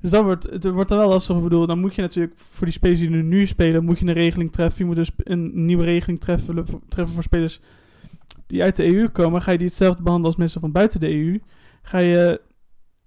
Dus 0.00 0.10
dan 0.10 0.24
wordt 0.24 0.50
het 0.50 0.64
wordt 0.64 0.88
dan 0.88 0.98
wel 0.98 1.08
lastig. 1.08 1.36
Ik 1.36 1.42
bedoel, 1.42 1.66
dan 1.66 1.78
moet 1.78 1.94
je 1.94 2.02
natuurlijk 2.02 2.32
voor 2.36 2.66
die 2.66 2.74
spelers 2.74 3.00
die 3.00 3.10
nu 3.10 3.46
spelen. 3.46 3.84
Moet 3.84 3.98
je 3.98 4.06
een 4.06 4.12
regeling 4.12 4.52
treffen. 4.52 4.78
Je 4.78 4.84
moet 4.84 4.96
dus 4.96 5.10
een 5.16 5.64
nieuwe 5.64 5.84
regeling 5.84 6.20
treffen, 6.20 6.64
treffen 6.88 7.14
voor 7.14 7.22
spelers 7.22 7.60
die 8.46 8.62
uit 8.62 8.76
de 8.76 8.94
EU 8.94 9.08
komen. 9.08 9.42
Ga 9.42 9.50
je 9.50 9.58
die 9.58 9.66
hetzelfde 9.66 10.02
behandelen 10.02 10.30
als 10.30 10.40
mensen 10.40 10.60
van 10.60 10.72
buiten 10.72 11.00
de 11.00 11.14
EU. 11.14 11.40
Ga 11.82 11.98
je 11.98 12.40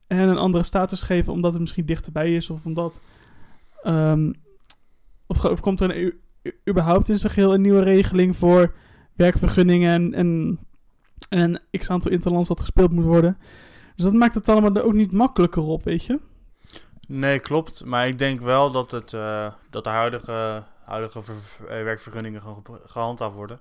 hen 0.08 0.30
een 0.30 0.38
andere 0.38 0.64
status 0.64 1.02
geven 1.02 1.34
omdat 1.34 1.52
het 1.52 1.62
misschien 1.62 1.86
dichterbij 1.86 2.36
is 2.36 2.50
of 2.50 2.66
omdat. 2.66 3.02
ehm, 3.84 4.32
of, 5.28 5.60
komt 5.60 5.82
er 5.82 5.98
een, 5.98 6.14
überhaupt 6.70 7.10
in 7.10 7.20
zijn 7.20 7.34
geheel 7.34 7.54
een 7.54 7.62
nieuwe 7.62 7.84
regeling 7.84 8.36
voor 8.38 8.74
werkvergunningen 9.16 9.92
en, 9.92 10.14
en, 10.14 10.60
en 11.30 11.62
x 11.72 11.90
aantal 11.90 12.12
interlands 12.12 12.48
dat 12.48 12.60
gespeeld 12.60 12.92
moet 12.92 13.04
worden. 13.04 13.38
Dus 13.96 14.06
dat 14.06 14.14
maakt 14.14 14.34
het 14.34 14.50
allemaal 14.50 14.76
er 14.76 14.84
ook 14.84 14.94
niet 14.94 15.12
makkelijker 15.12 15.64
op, 15.64 15.84
weet 15.84 16.06
je? 16.06 16.20
Nee, 17.08 17.40
klopt. 17.40 17.86
Maar 17.86 18.08
ik 18.08 18.20
denk 18.20 18.42
wel 18.42 18.72
dat, 18.72 18.92
het, 18.92 19.14
eh, 19.14 19.52
dat 19.70 19.84
de 19.84 19.90
huidige, 19.90 20.64
huidige 20.86 21.20
eh, 21.20 21.84
werkvergunningen 21.84 22.42
gewoon 22.42 22.64
gehandhaafd 22.86 23.36
worden. 23.36 23.60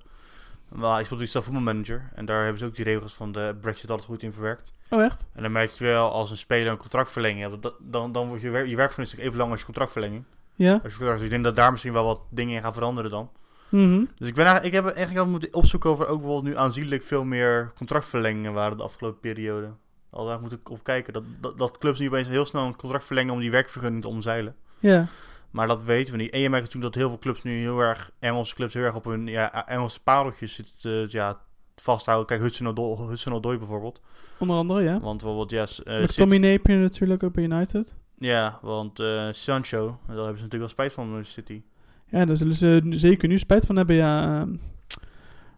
Maar 0.69 1.01
ik 1.01 1.07
speel 1.07 1.19
dus 1.19 1.31
zelf 1.31 1.45
voetbalmanager. 1.45 2.11
En 2.15 2.25
daar 2.25 2.41
hebben 2.43 2.59
ze 2.59 2.65
ook 2.67 2.75
die 2.75 2.85
regels 2.85 3.15
van 3.15 3.33
de 3.33 3.57
Brexit 3.61 3.91
altijd 3.91 4.09
goed 4.09 4.23
in 4.23 4.33
verwerkt. 4.33 4.75
Oh, 4.91 5.03
echt? 5.03 5.27
En 5.33 5.43
dan 5.43 5.53
merk 5.53 5.71
je 5.71 5.85
wel 5.85 6.11
als 6.11 6.31
een 6.31 6.37
speler 6.37 6.71
een 6.73 6.77
contractverlenging 6.77 7.41
hebt. 7.41 7.71
Dan, 7.81 8.13
dan 8.13 8.27
wordt 8.27 8.43
je, 8.43 8.51
wer- 8.51 8.67
je 8.67 8.77
werkvergunning 8.77 9.27
even 9.27 9.39
lang 9.39 9.51
als 9.51 9.59
je 9.59 9.65
contractverlenging. 9.67 10.25
Ja? 10.55 10.81
Als 10.85 10.95
je 10.97 11.05
dus 11.05 11.21
ik 11.21 11.31
denk 11.31 11.45
dat 11.45 11.57
daar 11.57 11.71
misschien 11.71 11.93
wel 11.93 12.05
wat 12.05 12.21
dingen 12.31 12.57
in 12.57 12.63
gaan 12.63 12.75
veranderen 12.75 13.11
dan. 13.11 13.31
Mhm. 13.69 14.05
Dus 14.19 14.29
ik, 14.29 14.35
ben 14.35 14.45
eigenlijk, 14.47 14.65
ik 14.65 14.73
heb 14.85 14.95
eigenlijk 14.95 15.25
al 15.25 15.31
moeten 15.31 15.55
opzoeken 15.55 15.91
over 15.91 16.07
ook 16.07 16.23
wel 16.23 16.43
nu 16.43 16.57
aanzienlijk 16.57 17.03
veel 17.03 17.25
meer 17.25 17.73
contractverlengingen 17.77 18.53
waren 18.53 18.77
de 18.77 18.83
afgelopen 18.83 19.21
periode. 19.21 19.71
Al 20.15 20.27
daar 20.27 20.41
moet 20.41 20.53
ik 20.53 20.71
op 20.71 20.85
kijken. 20.85 21.13
Dat, 21.13 21.23
dat, 21.41 21.59
dat 21.59 21.79
clubs 21.79 21.99
nu 21.99 22.07
opeens 22.07 22.29
heel 22.29 22.45
snel 22.47 22.65
een 22.67 22.77
contract 22.77 23.05
verlengen 23.05 23.35
om 23.35 23.41
die 23.41 23.51
werkvergunning 23.51 24.03
te 24.03 24.09
omzeilen. 24.09 24.55
Ja. 24.79 25.07
Maar 25.51 25.67
dat 25.67 25.83
weten 25.83 26.15
we 26.17 26.23
niet. 26.23 26.33
En 26.33 26.41
je 26.41 26.51
merkt 26.51 26.65
natuurlijk 26.65 26.93
dat 26.95 27.03
heel 27.03 27.11
veel 27.13 27.21
clubs 27.23 27.43
nu 27.43 27.59
heel 27.59 27.81
erg, 27.81 28.11
Engelse 28.19 28.55
clubs 28.55 28.75
heel 28.75 28.83
erg 28.83 28.95
op 28.95 29.05
hun 29.05 29.27
ja, 29.27 29.67
Engelse 29.67 30.03
pareltjes 30.03 30.55
zitten 30.55 30.75
te, 30.79 31.07
ja, 31.09 31.39
vasthouden. 31.77 32.27
Kijk, 32.27 32.41
Hudson 32.41 32.67
Odoi, 32.67 33.09
Hudson 33.09 33.33
Odoi 33.33 33.59
bijvoorbeeld. 33.59 34.01
Onder 34.39 34.57
andere, 34.57 34.83
ja. 34.83 35.01
Want 35.01 35.19
bijvoorbeeld, 35.19 35.51
ja, 35.51 35.67
s- 35.67 35.83
eh, 35.83 36.01
Met 36.01 36.15
Tommy 36.17 36.37
Napier 36.37 36.79
natuurlijk 36.79 37.23
ook 37.23 37.33
bij 37.33 37.45
United. 37.45 37.95
ja, 38.19 38.59
want 38.63 39.01
eh, 39.01 39.29
Sancho, 39.31 39.87
daar 39.87 40.17
hebben 40.17 40.25
ze 40.39 40.43
natuurlijk 40.45 40.53
wel 40.59 40.69
spijt 40.69 40.93
van 40.93 41.13
bij 41.13 41.25
City. 41.25 41.63
Ja, 42.07 42.25
daar 42.25 42.37
zullen 42.37 42.55
ze 42.55 42.83
zeker 42.91 43.29
nu 43.29 43.39
spijt 43.39 43.67
van 43.67 43.77
hebben, 43.77 43.97
ja. 43.97 44.41
Ehm, 44.41 44.55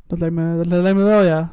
Dat 0.06 0.18
lijkt 0.18 0.34
me, 0.34 0.56
dat 0.56 0.66
lijkt 0.66 0.98
me 0.98 1.04
wel, 1.04 1.22
ja. 1.22 1.52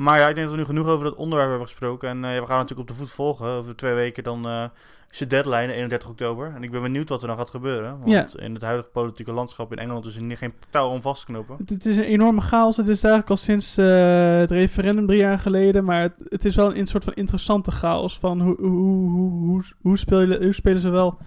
Maar 0.00 0.18
ja, 0.18 0.28
ik 0.28 0.34
denk 0.34 0.46
dat 0.46 0.56
we 0.56 0.62
nu 0.62 0.66
genoeg 0.66 0.86
over 0.86 1.04
dat 1.04 1.14
onderwerp 1.14 1.50
hebben 1.50 1.68
gesproken. 1.68 2.08
En 2.08 2.24
eh, 2.24 2.40
we 2.40 2.46
gaan 2.46 2.58
natuurlijk 2.58 2.80
op 2.80 2.96
de 2.96 3.02
voet 3.02 3.10
volgen. 3.10 3.46
Over 3.46 3.76
twee 3.76 3.94
weken 3.94 4.22
dan 4.22 4.48
eh, 4.48 4.64
is 5.10 5.18
de 5.18 5.26
deadline, 5.26 5.72
31 5.72 6.08
oktober. 6.08 6.52
En 6.54 6.62
ik 6.62 6.70
ben 6.70 6.82
benieuwd 6.82 7.08
wat 7.08 7.22
er 7.22 7.28
dan 7.28 7.36
gaat 7.36 7.50
gebeuren. 7.50 7.98
Want 8.04 8.38
in 8.38 8.54
het 8.54 8.62
huidige 8.62 8.88
politieke 8.88 9.32
landschap 9.32 9.72
in 9.72 9.78
Engeland 9.78 10.06
is 10.06 10.16
er 10.16 10.22
niet- 10.22 10.38
geen 10.38 10.52
touw 10.70 10.88
om 10.88 11.02
vast 11.02 11.26
te 11.26 11.32
knopen. 11.32 11.56
Het, 11.58 11.70
het 11.70 11.86
is 11.86 11.96
een 11.96 12.04
enorme 12.04 12.40
chaos. 12.40 12.76
Het 12.76 12.88
is 12.88 13.04
eigenlijk 13.04 13.30
al 13.30 13.36
sinds 13.36 13.76
eh, 13.76 14.38
het 14.38 14.50
referendum 14.50 15.06
drie 15.06 15.18
jaar 15.20 15.38
geleden. 15.38 15.84
Maar 15.84 16.02
het, 16.02 16.16
het 16.28 16.44
is 16.44 16.56
wel 16.56 16.76
een, 16.76 16.86
soort 16.86 17.04
van 17.04 17.14
interessante 17.14 17.70
chaos. 17.70 18.18
Van 18.18 18.40
hoe, 18.40 18.56
hoe, 18.58 18.70
hoe, 19.10 19.30
hoe, 19.30 19.62
hoe, 19.80 19.98
spelen, 19.98 20.42
hoe 20.42 20.52
spelen 20.52 20.80
ze 20.80 20.88
wel 20.88 21.18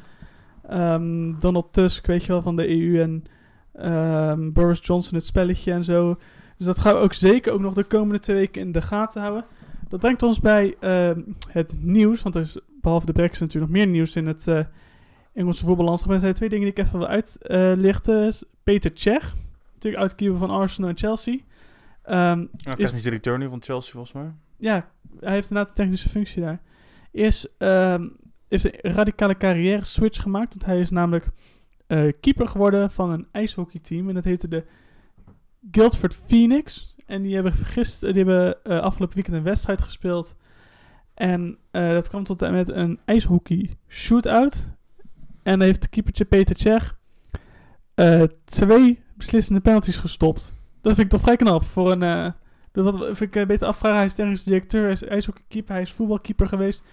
ehm, 0.69 1.33
Donald 1.39 1.73
Tusk, 1.73 2.05
weet 2.05 2.23
je 2.23 2.31
wel, 2.31 2.41
van 2.41 2.55
de 2.55 2.69
EU 2.69 3.01
en 3.01 3.23
ehm, 3.73 4.51
Boris 4.51 4.79
Johnson 4.81 5.17
het 5.17 5.25
spelletje 5.25 5.71
en 5.71 5.83
zo. 5.83 6.17
Dus 6.63 6.75
dat 6.75 6.83
gaan 6.83 6.93
we 6.93 6.99
ook 6.99 7.13
zeker 7.13 7.53
ook 7.53 7.59
nog 7.59 7.73
de 7.73 7.83
komende 7.83 8.19
twee 8.19 8.35
weken 8.35 8.61
in 8.61 8.71
de 8.71 8.81
gaten 8.81 9.21
houden. 9.21 9.45
Dat 9.89 9.99
brengt 9.99 10.23
ons 10.23 10.39
bij 10.39 10.75
ehm, 10.79 11.21
het 11.49 11.73
nieuws. 11.79 12.21
Want 12.21 12.35
er 12.35 12.41
is 12.41 12.57
behalve 12.81 13.05
de 13.05 13.11
Brexit 13.11 13.39
natuurlijk 13.39 13.71
nog 13.71 13.81
meer 13.81 13.91
nieuws 13.91 14.15
in 14.15 14.27
het 14.27 14.47
eh, 14.47 14.59
Engelse 15.33 15.65
voetballandschap. 15.65 16.09
En 16.09 16.15
er 16.15 16.21
zijn 16.21 16.33
twee 16.33 16.49
dingen 16.49 16.65
die 16.65 16.73
ik 16.73 16.85
even 16.85 16.99
wil 16.99 17.07
uitlichten. 17.07 18.33
Peter 18.63 18.91
Cech, 18.93 19.35
natuurlijk 19.73 20.03
oud-keeper 20.03 20.37
van 20.37 20.49
Arsenal 20.49 20.89
en 20.89 20.97
Chelsea. 20.97 21.37
Ehm, 22.03 22.45
Ja, 22.55 22.71
technisch 22.71 23.03
directeur 23.03 23.37
nu 23.37 23.49
van 23.49 23.61
Chelsea 23.63 23.91
volgens 23.91 24.13
mij. 24.13 24.31
ja, 24.57 24.89
hij 25.19 25.33
heeft 25.33 25.49
inderdaad 25.49 25.69
een 25.69 25.83
technische 25.83 26.09
functie 26.09 26.41
daar. 26.41 26.61
Eerst 27.11 27.49
ehm, 27.57 28.07
heeft 28.47 28.63
hij 28.63 28.79
een 28.81 28.91
radicale 28.91 29.37
carrière 29.37 29.85
switch 29.85 30.21
gemaakt. 30.21 30.53
Want 30.53 30.65
hij 30.65 30.79
is 30.79 30.89
namelijk 30.89 31.27
eh, 31.87 32.11
keeper 32.19 32.47
geworden 32.47 32.91
van 32.91 33.11
een 33.11 33.27
ijshockeyteam. 33.31 34.07
En 34.07 34.13
dat 34.15 34.23
heette 34.23 34.47
de 34.47 34.63
Guildford 35.71 36.15
Phoenix. 36.27 36.95
En 37.05 37.21
die 37.21 37.33
hebben, 37.33 37.53
gisteren, 37.53 38.13
die 38.13 38.23
hebben 38.23 38.63
eh, 38.63 38.79
afgelopen 38.79 39.15
weekend 39.15 39.35
een 39.35 39.43
wedstrijd 39.43 39.81
gespeeld. 39.81 40.35
En 41.13 41.57
eh, 41.71 41.89
dat 41.89 42.09
kwam 42.09 42.23
tot 42.23 42.41
en 42.41 42.53
met 42.53 42.69
een 42.69 42.99
ijshockey 43.05 43.69
shootout. 43.87 44.69
En 45.43 45.61
heeft 45.61 45.89
keepertje 45.89 46.25
Peter 46.25 46.57
Cech 46.57 46.97
eh, 47.95 48.23
twee 48.45 48.99
beslissende 49.13 49.59
penalties 49.59 49.97
gestopt. 49.97 50.53
Dat 50.81 50.95
vind 50.95 51.05
ik 51.05 51.09
toch 51.09 51.21
vrij 51.21 51.35
knap 51.35 51.63
voor 51.63 51.91
een... 51.91 52.33
wat 52.71 53.17
vind 53.17 53.35
ik 53.35 53.47
beter 53.47 53.67
afvragen. 53.67 53.97
Hij 53.97 54.05
is 54.05 54.13
technisch 54.13 54.43
directeur, 54.43 54.83
hij 54.83 54.91
is 54.91 55.03
ijshockeykeeper, 55.03 55.73
hij 55.73 55.83
is 55.83 55.91
voetbalkeeper 55.91 56.47
geweest. 56.47 56.83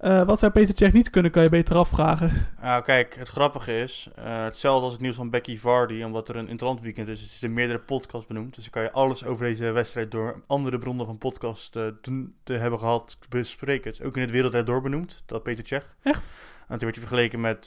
Eh, 0.00 0.22
wat 0.22 0.38
zou 0.38 0.52
Peter 0.52 0.76
Cech 0.76 0.92
niet 0.92 1.10
kunnen, 1.10 1.30
kan 1.30 1.42
je 1.42 1.48
beter 1.48 1.76
afvragen. 1.76 2.46
Nou, 2.62 2.82
kijk, 2.82 3.14
het 3.14 3.28
grappige 3.28 3.78
is, 3.78 4.08
eh, 4.14 4.42
hetzelfde 4.42 4.84
als 4.84 4.92
het 4.92 5.02
nieuws 5.02 5.16
van 5.16 5.30
Becky 5.30 5.58
Vardy, 5.58 6.02
omdat 6.02 6.28
er 6.28 6.36
een 6.36 6.48
interlandweekend 6.48 7.08
is, 7.08 7.22
is 7.22 7.42
er 7.42 7.50
meerdere 7.50 7.78
podcasts 7.78 8.26
benoemd. 8.26 8.54
Dus 8.54 8.64
dan 8.64 8.72
kan 8.72 8.82
je 8.82 8.92
alles 8.92 9.24
over 9.24 9.44
deze 9.44 9.70
wedstrijd 9.70 10.10
door 10.10 10.42
andere 10.46 10.78
bronnen 10.78 11.06
van 11.06 11.18
podcast 11.18 11.76
eh, 11.76 11.86
te, 12.02 12.28
te 12.42 12.52
hebben 12.52 12.78
gehad 12.78 13.18
bespreken. 13.28 13.90
Het 13.90 14.00
is 14.00 14.06
ook 14.06 14.16
in 14.16 14.22
het 14.22 14.30
Wereldrijd 14.30 14.66
door 14.66 14.82
benoemd, 14.82 15.22
dat 15.26 15.42
Peter 15.42 15.66
Cech. 15.66 15.94
Echt? 16.02 16.28
En 16.60 16.78
toen 16.78 16.88
werd 16.88 16.96
hij 16.96 17.06
vergeleken 17.06 17.40
met 17.40 17.66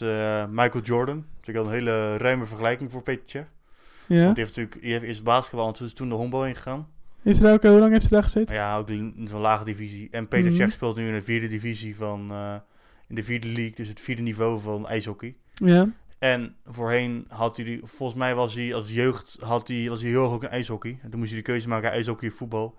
Michael 0.50 0.84
Jordan. 0.84 1.26
Natuurlijk 1.36 1.66
al 1.66 1.72
een 1.72 1.80
hele 1.80 2.18
ruime 2.18 2.46
vergelijking 2.46 2.92
voor 2.92 3.04
Peter 3.04 3.24
Cech. 3.26 3.46
Ja. 4.08 4.24
Want 4.24 4.36
die 4.36 4.44
heeft 4.44 4.56
natuurlijk 4.56 4.82
die 4.82 4.92
heeft 4.92 5.06
eerst 5.06 5.24
basketbal 5.24 5.68
en 5.68 5.74
toen 5.74 5.86
is 5.86 5.94
toen 5.94 6.10
de 6.10 6.16
honkbal 6.16 6.46
ingegaan. 6.46 6.88
Is 7.24 7.40
hij 7.40 7.54
ook, 7.54 7.64
hoe 7.64 7.80
lang 7.80 7.92
heeft 7.92 8.10
hij 8.10 8.20
daar 8.20 8.24
gezeten? 8.24 8.56
Ja, 8.56 8.78
ook 8.78 8.90
in 8.90 9.28
zo'n 9.30 9.42
lage 9.42 9.66
divisie. 9.66 10.08
En 10.12 10.28
Peter. 10.28 10.52
Cech 10.52 10.72
speelt 10.72 10.96
nu 10.96 11.08
in 11.08 11.14
de 11.14 11.22
vierde 11.22 11.48
divisie 11.48 11.96
van, 11.96 12.32
eh, 12.32 12.56
in 13.08 13.16
de 13.16 13.24
vierde 13.24 13.48
league, 13.48 13.76
dus 13.76 13.88
het 13.88 14.02
vierde 14.02 14.22
niveau 14.22 14.60
van 14.60 14.88
ijshockey. 14.88 15.36
Ja. 15.54 15.88
En 16.20 16.56
voorheen 16.66 17.26
had 17.30 17.56
hij, 17.56 17.66
die, 17.66 17.80
volgens 17.84 18.20
mij 18.20 18.36
was 18.36 18.56
hij 18.56 18.74
als 18.74 18.94
jeugd, 18.94 19.38
had 19.42 19.68
hij, 19.68 19.90
was 19.90 20.02
hij 20.02 20.10
heel 20.10 20.26
hoog 20.26 20.42
in 20.44 20.50
ijshockey. 20.50 21.00
En 21.02 21.10
toen 21.10 21.20
moest 21.20 21.32
hij 21.32 21.40
de 21.40 21.46
keuze 21.46 21.68
maken, 21.68 21.92
ijshockey 21.92 22.30
of 22.30 22.36
voetbal. 22.36 22.76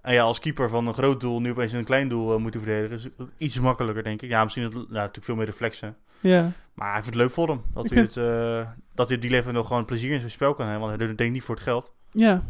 En 0.00 0.12
ja, 0.12 0.22
als 0.22 0.40
keeper 0.40 0.68
van 0.68 0.86
een 0.86 0.94
groot 0.94 1.20
doel 1.20 1.40
nu 1.40 1.50
opeens 1.50 1.72
een 1.72 1.84
klein 1.84 2.08
doel 2.08 2.34
eh, 2.34 2.40
moeten 2.40 2.60
verdedigen. 2.60 2.96
is 2.96 3.08
ook 3.16 3.30
iets 3.36 3.60
makkelijker, 3.60 4.02
denk 4.02 4.22
ik. 4.22 4.28
Ja, 4.28 4.42
misschien 4.42 4.64
het, 4.64 4.72
nou, 4.72 4.86
natuurlijk 4.88 5.24
veel 5.24 5.36
meer 5.36 5.44
reflexen. 5.44 5.96
Ja. 6.20 6.52
Maar 6.74 6.92
hij 6.92 7.02
vindt 7.02 7.16
het 7.16 7.24
leuk 7.24 7.30
voor 7.30 7.48
hem. 7.48 7.62
Dat 7.72 7.84
Ik 7.84 7.90
hij, 7.90 8.02
het, 8.02 8.16
eh, 8.16 8.70
dat 8.94 9.08
hij 9.08 9.18
die 9.18 9.30
leven 9.30 9.54
nog 9.54 9.66
gewoon 9.66 9.84
plezier 9.84 10.12
in 10.12 10.18
zijn 10.18 10.30
spel 10.30 10.54
kan 10.54 10.66
hebben. 10.66 10.88
Want 10.88 10.90
hij 10.90 10.98
doet 10.98 11.08
het 11.08 11.18
denk 11.18 11.28
ik 11.28 11.34
niet 11.34 11.44
voor 11.44 11.54
het 11.54 11.64
geld. 11.64 11.92
Ja. 12.12 12.42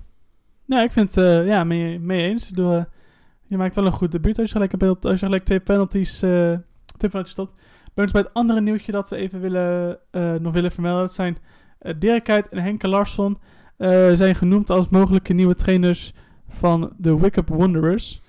Ja, 0.70 0.82
ik 0.82 0.92
vind 0.92 1.14
het, 1.14 1.46
ja, 1.46 1.64
mee, 1.64 1.98
mee 2.00 2.28
eens. 2.28 2.48
Bedoel, 2.50 2.72
eh, 2.76 2.84
je 3.46 3.56
maakt 3.56 3.74
wel 3.74 3.86
een 3.86 3.92
goed 3.92 4.12
debuut 4.12 4.38
als 4.38 4.46
je 4.46 4.52
gelijk, 4.52 4.72
een 4.72 4.78
penalty- 4.78 5.06
als 5.08 5.20
je 5.20 5.26
gelijk 5.26 5.44
twee 5.44 5.60
penalties, 5.60 6.22
eh 6.22 6.30
twee 6.96 7.10
penalties 7.10 7.32
stopt. 7.32 7.60
Bij 7.94 8.04
ons 8.04 8.12
bij 8.12 8.22
het 8.22 8.34
andere 8.34 8.60
nieuwtje 8.60 8.92
dat 8.92 9.08
we 9.08 9.16
even 9.16 9.40
willen, 9.40 9.98
eh, 10.10 10.32
nog 10.34 10.52
willen 10.52 10.72
vermelden. 10.72 11.00
Dat 11.00 11.12
zijn 11.12 11.38
Dirk 11.98 12.24
Kuyt 12.24 12.48
en 12.48 12.62
Henke 12.62 12.88
Larsson. 12.88 13.38
eh, 13.76 14.12
zijn 14.14 14.34
genoemd 14.34 14.70
als 14.70 14.88
mogelijke 14.88 15.32
nieuwe 15.32 15.54
trainers 15.54 16.12
van 16.48 16.92
de 16.96 17.18
Wickup 17.20 17.48
Wanderers. 17.48 18.22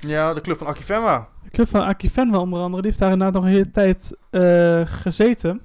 Ja, 0.00 0.34
de 0.34 0.40
club 0.40 0.58
van 0.58 0.66
Akifemma. 0.66 1.28
De 1.44 1.50
club 1.50 1.68
van 1.68 1.82
Aki 1.82 2.10
Fenwa 2.10 2.38
onder 2.38 2.60
andere. 2.60 2.82
Die 2.82 2.90
heeft 2.90 3.02
daar 3.02 3.12
inderdaad 3.12 3.34
nog 3.34 3.44
een 3.44 3.50
hele 3.56 3.70
tijd 3.70 4.16
eh, 4.30 4.80
gezeten. 4.84 5.60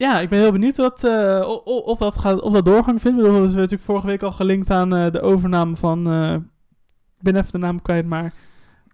Ja, 0.00 0.20
ik 0.20 0.28
ben 0.28 0.38
heel 0.38 0.52
benieuwd 0.52 0.76
wat, 0.76 1.04
eh, 1.04 1.48
of, 1.64 1.98
dat 1.98 2.18
gaat, 2.18 2.40
of 2.40 2.52
dat 2.52 2.64
doorgang 2.64 3.00
vindt. 3.00 3.18
We 3.18 3.24
hebben 3.24 3.54
natuurlijk 3.54 3.82
vorige 3.82 4.06
week 4.06 4.22
al 4.22 4.32
gelinkt 4.32 4.70
aan 4.70 4.94
eh, 4.94 5.10
de 5.10 5.20
overname 5.20 5.76
van... 5.76 6.10
eh, 6.10 6.34
ik 7.16 7.22
ben 7.22 7.36
even 7.36 7.52
de 7.52 7.58
naam 7.58 7.82
kwijt, 7.82 8.06
maar... 8.06 8.32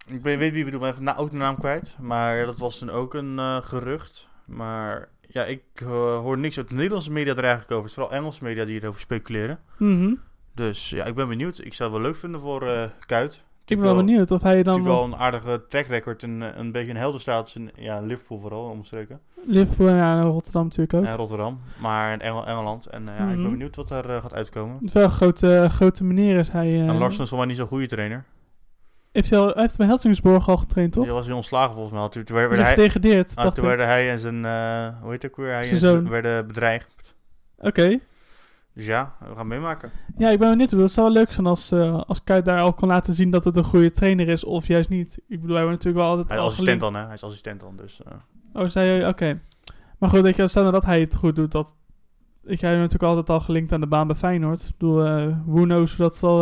Ik 0.06 0.22
ben, 0.22 0.38
weet 0.38 0.50
wie 0.50 0.58
ik 0.58 0.64
bedoel, 0.64 0.80
maar 0.80 0.90
even 0.90 1.04
na, 1.04 1.16
ook 1.16 1.30
de 1.30 1.36
naam 1.36 1.56
kwijt. 1.58 1.96
Maar 2.00 2.46
dat 2.46 2.58
was 2.58 2.78
toen 2.78 2.90
ook 2.90 3.14
een 3.14 3.62
gerucht. 3.62 4.28
Maar 4.44 5.08
ja, 5.20 5.44
ik 5.44 5.62
hoor 5.84 6.38
niks 6.38 6.58
uit 6.58 6.68
de 6.68 6.74
Nederlandse 6.74 7.12
media 7.12 7.32
er 7.32 7.44
eigenlijk 7.44 7.70
over. 7.72 7.82
Het 7.82 7.90
is 7.90 7.94
vooral 7.94 8.18
Engelse 8.18 8.44
media 8.44 8.64
die 8.64 8.80
erover 8.82 9.00
speculeren. 9.00 9.58
mhm. 9.78 10.14
Dus 10.54 10.90
ja, 10.90 11.04
ik 11.04 11.14
ben 11.14 11.28
benieuwd. 11.28 11.58
Ik 11.64 11.74
zou 11.74 11.90
het 11.90 11.98
wel 11.98 12.10
leuk 12.10 12.20
vinden 12.20 12.40
voor 12.40 12.90
Kuit. 13.06 13.44
Ik 13.66 13.76
ben 13.76 13.86
wel 13.86 13.96
benieuwd 13.96 14.30
of 14.30 14.42
hij 14.42 14.52
dan 14.62 14.64
Natuurlijk 14.64 14.86
wel 14.86 14.96
wel 14.96 15.04
een 15.04 15.16
aardige 15.20 15.64
track 15.68 15.86
record 15.86 16.22
en 16.22 16.42
eh, 16.42 16.58
een 16.58 16.72
beetje 16.72 16.90
een 16.90 16.96
heldenstatus 16.96 17.56
in 17.56 17.70
ja, 17.74 18.00
Liverpool 18.00 18.38
vooral, 18.38 18.64
omstreken. 18.70 19.20
Liverpool 19.46 19.88
en 19.88 19.96
ja, 19.96 20.20
Rotterdam 20.22 20.62
natuurlijk 20.64 20.94
ook. 20.94 21.04
En 21.04 21.16
Rotterdam, 21.16 21.60
maar 21.80 22.12
in 22.12 22.20
Engel- 22.20 22.46
Engeland. 22.46 22.86
En 22.86 23.08
eh, 23.08 23.18
ja, 23.18 23.24
ik 23.24 23.32
Mhm. 23.34 23.42
ben 23.42 23.50
benieuwd 23.50 23.76
wat 23.76 23.88
daar 23.88 24.08
eh, 24.08 24.16
gaat 24.22 24.34
uitkomen. 24.34 24.74
Het 24.76 24.84
is 24.84 24.92
wel 24.92 25.04
een 25.04 25.10
grote, 25.10 25.68
grote 25.70 26.04
meneer 26.04 26.38
is 26.38 26.48
hij. 26.50 26.70
eh. 26.72 26.88
En 26.88 26.98
Larsen 26.98 27.24
is 27.24 27.30
mij 27.30 27.44
niet 27.44 27.56
zo'n 27.56 27.66
goede 27.66 27.86
trainer. 27.86 28.24
heeft 29.12 29.30
hij, 29.30 29.38
al, 29.38 29.46
hij 29.48 29.62
heeft 29.62 29.76
bij 29.76 29.86
Helsingborg 29.86 30.48
al 30.48 30.56
getraind, 30.56 30.92
toch? 30.92 31.04
Die 31.04 31.12
was 31.12 31.26
hij 31.26 31.34
ontslagen 31.34 31.72
volgens 31.74 31.94
mij. 31.94 32.08
Toen, 32.08 32.24
toen, 32.24 32.36
Hij 32.36 32.48
werd 32.48 32.62
hij, 32.62 32.74
gedegradeerd, 32.74 33.32
ah, 33.36 33.52
toen 33.52 33.64
werden 33.64 33.86
hij 33.86 34.10
en 34.10 34.18
zijn, 34.18 34.44
eh, 34.44 35.00
hoe 35.02 35.10
heet 35.10 35.22
het 35.22 35.30
ook 35.30 35.36
weer, 35.36 35.52
hij 35.52 35.76
Zijn 35.76 35.96
en 35.96 36.08
werden 36.10 36.46
bedreigd. 36.46 37.14
Oké. 37.58 37.98
Dus 38.76 38.86
ja, 38.86 39.16
we 39.28 39.34
gaan 39.36 39.46
meemaken. 39.46 39.90
Ja, 40.16 40.30
ik 40.30 40.38
ben 40.38 40.50
benieuwd. 40.50 40.72
Ik 40.72 40.78
Het 40.78 40.92
zou 40.92 41.06
wel 41.06 41.16
leuk 41.16 41.32
zijn 41.32 41.46
als, 41.46 41.70
eh 41.70 42.02
als 42.06 42.24
Kuit 42.24 42.44
daar 42.44 42.60
al 42.60 42.72
kan 42.72 42.88
laten 42.88 43.14
zien 43.14 43.30
dat 43.30 43.44
het 43.44 43.56
een 43.56 43.64
goede 43.64 43.90
trainer 43.92 44.28
is, 44.28 44.44
of 44.44 44.66
juist 44.66 44.88
niet. 44.88 45.18
Ik 45.28 45.40
bedoel, 45.40 45.56
hij 45.56 45.64
wordt 45.64 45.84
natuurlijk 45.84 46.04
wel 46.04 46.16
altijd 46.16 46.28
Hij 46.28 46.36
is 46.36 46.42
al 46.42 46.48
assistent 46.48 46.80
dan, 46.80 46.94
hè? 46.94 47.04
Hij 47.04 47.14
is 47.14 47.22
assistent 47.22 47.60
dan, 47.60 47.76
dus... 47.76 48.02
eh, 48.02 48.12
Oh, 48.62 48.68
zei 48.68 48.88
je? 48.90 49.06
Oké. 49.06 49.40
Maar 49.98 50.08
goed, 50.10 50.36
je, 50.36 50.46
stel 50.48 50.62
nou 50.62 50.74
dat 50.74 50.84
hij 50.84 51.00
het 51.00 51.14
goed 51.16 51.36
doet, 51.36 51.52
dat... 51.52 51.72
Ik 52.44 52.60
heb 52.60 52.72
natuurlijk 52.72 53.02
altijd 53.02 53.30
al 53.30 53.40
gelinkt 53.40 53.72
aan 53.72 53.80
de 53.80 53.86
baan 53.86 54.06
bij 54.06 54.16
Feyenoord. 54.16 54.62
Ik 54.62 54.76
bedoel, 54.78 55.04
eh 55.04 55.26
who 55.46 55.62
knows 55.62 55.96
hoe, 55.96 56.04
dat 56.04 56.16
zal, 56.16 56.40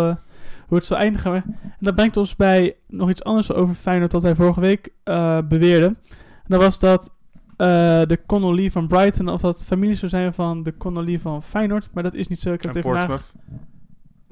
hoe 0.67 0.77
het 0.79 0.85
zal 0.85 0.97
eindigen. 0.97 1.35
En 1.63 1.77
dat 1.81 1.95
brengt 1.95 2.17
ons 2.17 2.37
bij 2.37 2.77
nog 2.89 3.11
iets 3.11 3.25
anders 3.25 3.53
over 3.53 3.75
Feyenoord 3.75 4.11
dat 4.11 4.23
wij 4.23 4.35
vorige 4.35 4.61
week 4.61 4.93
beweerden. 5.49 5.99
En 6.09 6.47
dat 6.47 6.61
was 6.61 6.79
dat 6.79 7.15
eh, 7.57 7.67
de 8.07 8.21
Connolly 8.27 8.71
van 8.71 8.89
Brighton, 8.89 9.29
of 9.29 9.41
dat 9.41 9.65
familie 9.65 9.95
zou 9.97 10.11
zijn 10.11 10.35
van 10.35 10.63
de 10.63 10.77
Connolly 10.77 11.19
van 11.19 11.43
Feyenoord. 11.43 11.89
Maar 11.93 12.03
dat 12.03 12.15
is 12.15 12.29
niet 12.29 12.41
zo. 12.41 12.53
Ik 12.53 12.63
heb 12.63 12.75
en 12.75 12.83
Portsmouth. 12.83 13.33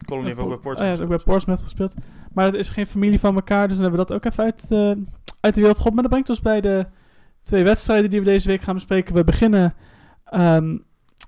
Colin 0.04 0.24
heeft 0.24 0.38
ook 0.38 0.46
bij 0.48 0.56
Oh 0.56 0.62
Portsmouth. 0.62 0.78
ja, 0.78 0.88
heeft 0.88 1.00
ook 1.00 1.08
bij 1.08 1.32
Portsmouth 1.32 1.62
gespeeld. 1.62 1.94
Maar 2.32 2.44
het 2.44 2.54
is 2.54 2.68
geen 2.68 2.86
familie 2.86 3.20
van 3.20 3.34
elkaar, 3.34 3.68
dus 3.68 3.76
dan 3.76 3.86
hebben 3.86 4.00
we 4.00 4.06
dat 4.06 4.16
ook 4.16 4.32
even 4.32 4.44
uit, 4.44 4.66
eh, 4.70 5.04
uit 5.40 5.54
de 5.54 5.60
wereld 5.60 5.76
geholpen. 5.76 5.94
Maar 5.94 6.02
dat 6.02 6.10
brengt 6.10 6.28
ons 6.28 6.40
bij 6.40 6.60
de 6.60 6.86
twee 7.44 7.64
wedstrijden 7.64 8.10
die 8.10 8.18
we 8.18 8.24
deze 8.24 8.48
week 8.48 8.62
gaan 8.62 8.74
bespreken. 8.74 9.14
We 9.14 9.24
beginnen 9.24 9.74
ehm, 10.24 10.78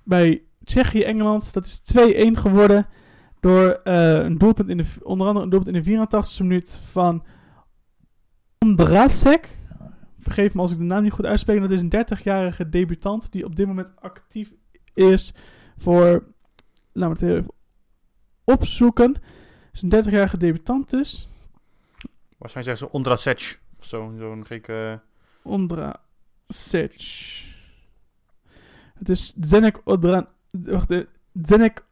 bij 0.04 0.42
Tsjechië-Engeland. 0.64 1.52
Dat 1.52 1.64
is 1.64 1.80
2-1 1.80 2.36
geworden 2.36 2.86
door 3.40 3.80
eh, 3.84 4.14
een 4.14 4.38
doelpunt 4.38 4.68
in 4.68 4.76
de, 4.76 4.84
onder 5.02 5.26
andere 5.26 5.44
een 5.44 5.50
doelpunt 5.50 5.76
in 5.76 5.82
de 5.82 6.06
84e 6.16 6.38
minuut 6.38 6.78
van 6.82 7.24
Ondrasek. 8.58 9.58
Vergeef 10.24 10.54
me 10.54 10.60
als 10.60 10.72
ik 10.72 10.78
de 10.78 10.84
naam 10.84 11.02
niet 11.02 11.12
goed 11.12 11.24
uitspreek. 11.24 11.60
Dat 11.60 11.70
is 11.70 11.80
een 11.80 12.06
30-jarige 12.18 12.68
debutant 12.68 13.32
die 13.32 13.44
op 13.44 13.56
dit 13.56 13.66
moment 13.66 13.88
actief 14.00 14.52
is 14.94 15.32
voor... 15.76 16.24
Laten 16.92 17.18
we 17.18 17.26
het 17.26 17.36
even 17.36 17.52
opzoeken. 18.44 19.12
Het 19.12 19.22
is 19.72 19.82
een 19.82 20.04
30-jarige 20.04 20.36
debutant 20.36 20.90
dus. 20.90 21.28
Waarschijnlijk 22.38 22.76
zeggen 22.76 22.76
ze 22.76 22.96
Ondrasec. 22.96 23.60
Of 23.78 23.84
zo, 23.84 24.14
zo'n 24.18 24.46
gekke... 24.46 25.00
Ondra 25.42 26.00
Sic. 26.48 26.94
Het 28.94 29.08
is 29.08 29.34
Zenek 29.40 29.80
Odran... 29.84 30.26
Wacht, 30.50 30.90
eh, 30.90 31.00
Zenek 31.42 31.84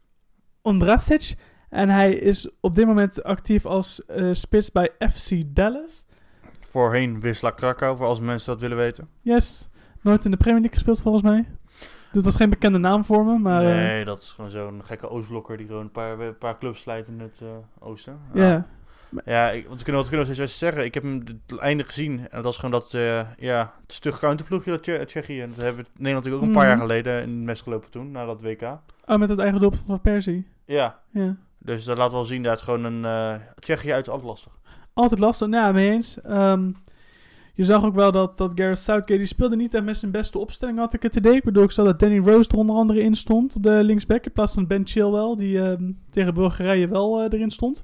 Ondrasic. 0.61 1.35
En 1.69 1.89
hij 1.89 2.13
is 2.13 2.49
op 2.59 2.75
dit 2.75 2.85
moment 2.85 3.23
actief 3.23 3.65
als 3.65 4.05
eh, 4.05 4.33
spits 4.33 4.71
bij 4.71 4.91
FC 4.99 5.43
Dallas. 5.45 6.05
Voorheen 6.77 7.19
Wisla 7.19 7.51
Krakau, 7.51 7.97
voor 7.97 8.05
als 8.05 8.19
mensen 8.19 8.51
dat 8.51 8.61
willen 8.61 8.77
weten. 8.77 9.07
Yes. 9.21 9.69
Nooit 10.01 10.25
in 10.25 10.31
de 10.31 10.37
Premier 10.37 10.59
League 10.61 10.73
gespeeld 10.77 11.01
volgens 11.01 11.23
mij. 11.23 11.45
Dat 12.11 12.23
was 12.25 12.35
geen 12.35 12.49
bekende 12.49 12.77
naam 12.77 13.05
voor 13.05 13.25
me, 13.25 13.37
maar... 13.37 13.61
eh, 13.61 13.67
nee, 13.75 14.05
dat 14.05 14.21
is 14.21 14.31
gewoon 14.31 14.49
zo'n 14.51 14.81
gekke 14.83 15.09
Oostblokker 15.09 15.57
die 15.57 15.67
gewoon 15.67 15.81
een 15.81 15.91
paar, 15.91 16.19
een 16.19 16.37
paar 16.37 16.57
clubs 16.57 16.81
slijt 16.81 17.07
in 17.07 17.19
het 17.19 17.39
eh, 17.41 17.47
oosten. 17.87 18.19
Ja. 18.33 18.65
Ja, 19.25 19.49
ik, 19.49 19.65
want 19.67 19.77
we 19.77 19.83
kunnen, 19.83 20.01
wat 20.01 20.09
kunnen 20.11 20.27
we 20.27 20.33
steeds 20.33 20.57
zeggen. 20.57 20.83
Ik 20.85 20.93
heb 20.93 21.03
hem 21.03 21.23
het 21.47 21.59
einde 21.59 21.83
gezien. 21.83 22.27
En 22.29 22.41
dat 22.41 22.51
is 22.51 22.59
gewoon 22.59 22.79
dat, 22.79 22.93
eh, 22.93 23.21
ja, 23.37 23.73
het 23.81 23.93
stug 23.93 24.19
counterploegje 24.19 24.71
dat 24.71 24.83
Tsje- 24.83 25.05
Tsjechië. 25.05 25.41
En 25.41 25.49
dat 25.53 25.61
hebben 25.63 25.83
we 25.83 25.89
Nederland 25.97 26.25
natuurlijk 26.25 26.41
ook 26.43 26.47
een 26.47 26.55
paar 26.55 26.67
Mhm. 26.67 26.71
jaar 26.71 26.81
geleden 26.87 27.21
in 27.21 27.29
het 27.29 27.43
mes 27.45 27.61
gelopen 27.61 27.89
toen, 27.89 28.11
na 28.11 28.25
dat 28.25 28.41
WK. 28.41 28.61
Oh, 29.05 29.17
met 29.17 29.29
het 29.29 29.39
eigen 29.39 29.59
doelpunt 29.59 29.83
van 29.87 30.01
Persie. 30.01 30.47
Ja, 30.65 30.99
Ja. 31.11 31.35
dus 31.57 31.83
dat 31.83 31.97
laat 31.97 32.11
wel 32.11 32.25
zien 32.25 32.43
dat 32.43 32.51
het 32.51 32.61
gewoon 32.61 32.83
een 32.83 33.39
Tsjechië 33.59 33.91
uit 33.93 34.05
is 34.05 34.11
altijd 34.11 34.29
lastig. 34.29 34.51
Altijd 34.93 35.19
lastig. 35.19 35.47
Nou, 35.47 35.73
mee 35.73 35.89
eens. 35.91 36.21
Ehm, 36.21 36.71
je 37.53 37.63
zag 37.63 37.83
ook 37.83 37.95
wel 37.95 38.11
dat, 38.11 38.37
dat 38.37 38.51
Gareth 38.55 38.79
Southgate, 38.79 39.17
die 39.17 39.25
speelde 39.25 39.55
niet 39.55 39.73
echt 39.73 39.83
met 39.83 39.97
zijn 39.97 40.11
beste 40.11 40.37
opstelling, 40.37 40.77
had 40.77 40.93
ik 40.93 41.03
het 41.03 41.15
idee. 41.15 41.35
Ik 41.35 41.43
bedoel, 41.43 41.63
ik 41.63 41.71
zag 41.71 41.85
dat 41.85 41.99
Danny 41.99 42.19
Rose 42.19 42.49
er 42.49 42.57
onder 42.57 42.75
andere 42.75 42.99
in 43.01 43.15
stond, 43.15 43.55
op 43.55 43.63
de 43.63 43.83
linksback, 43.83 44.25
in 44.25 44.31
plaats 44.31 44.53
van 44.53 44.67
Ben 44.67 44.87
Chilwell, 44.87 45.35
die 45.35 45.61
ehm, 45.61 45.91
tegen 46.09 46.33
Bulgarije 46.33 46.87
wel 46.87 47.19
eh, 47.19 47.25
erin 47.31 47.51
stond. 47.51 47.83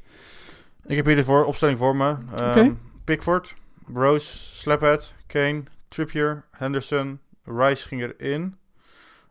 Ik 0.85 0.95
heb 0.95 1.05
hier 1.05 1.15
de 1.15 1.23
voor, 1.23 1.45
opstelling 1.45 1.77
voor 1.77 1.95
me. 1.95 2.15
Ehm, 2.35 2.49
Oké. 2.49 2.75
Pickford, 3.03 3.53
Rose, 3.93 4.37
Slaphead, 4.55 5.13
Kane, 5.27 5.63
Trippier, 5.87 6.45
Henderson, 6.51 7.19
Rice 7.43 7.87
ging 7.87 8.01
erin. 8.01 8.55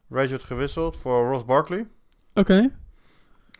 Rice 0.08 0.30
werd 0.30 0.44
gewisseld 0.44 0.96
voor 0.96 1.30
Ross 1.30 1.44
Barkley. 1.44 1.86
Oké, 2.34 2.70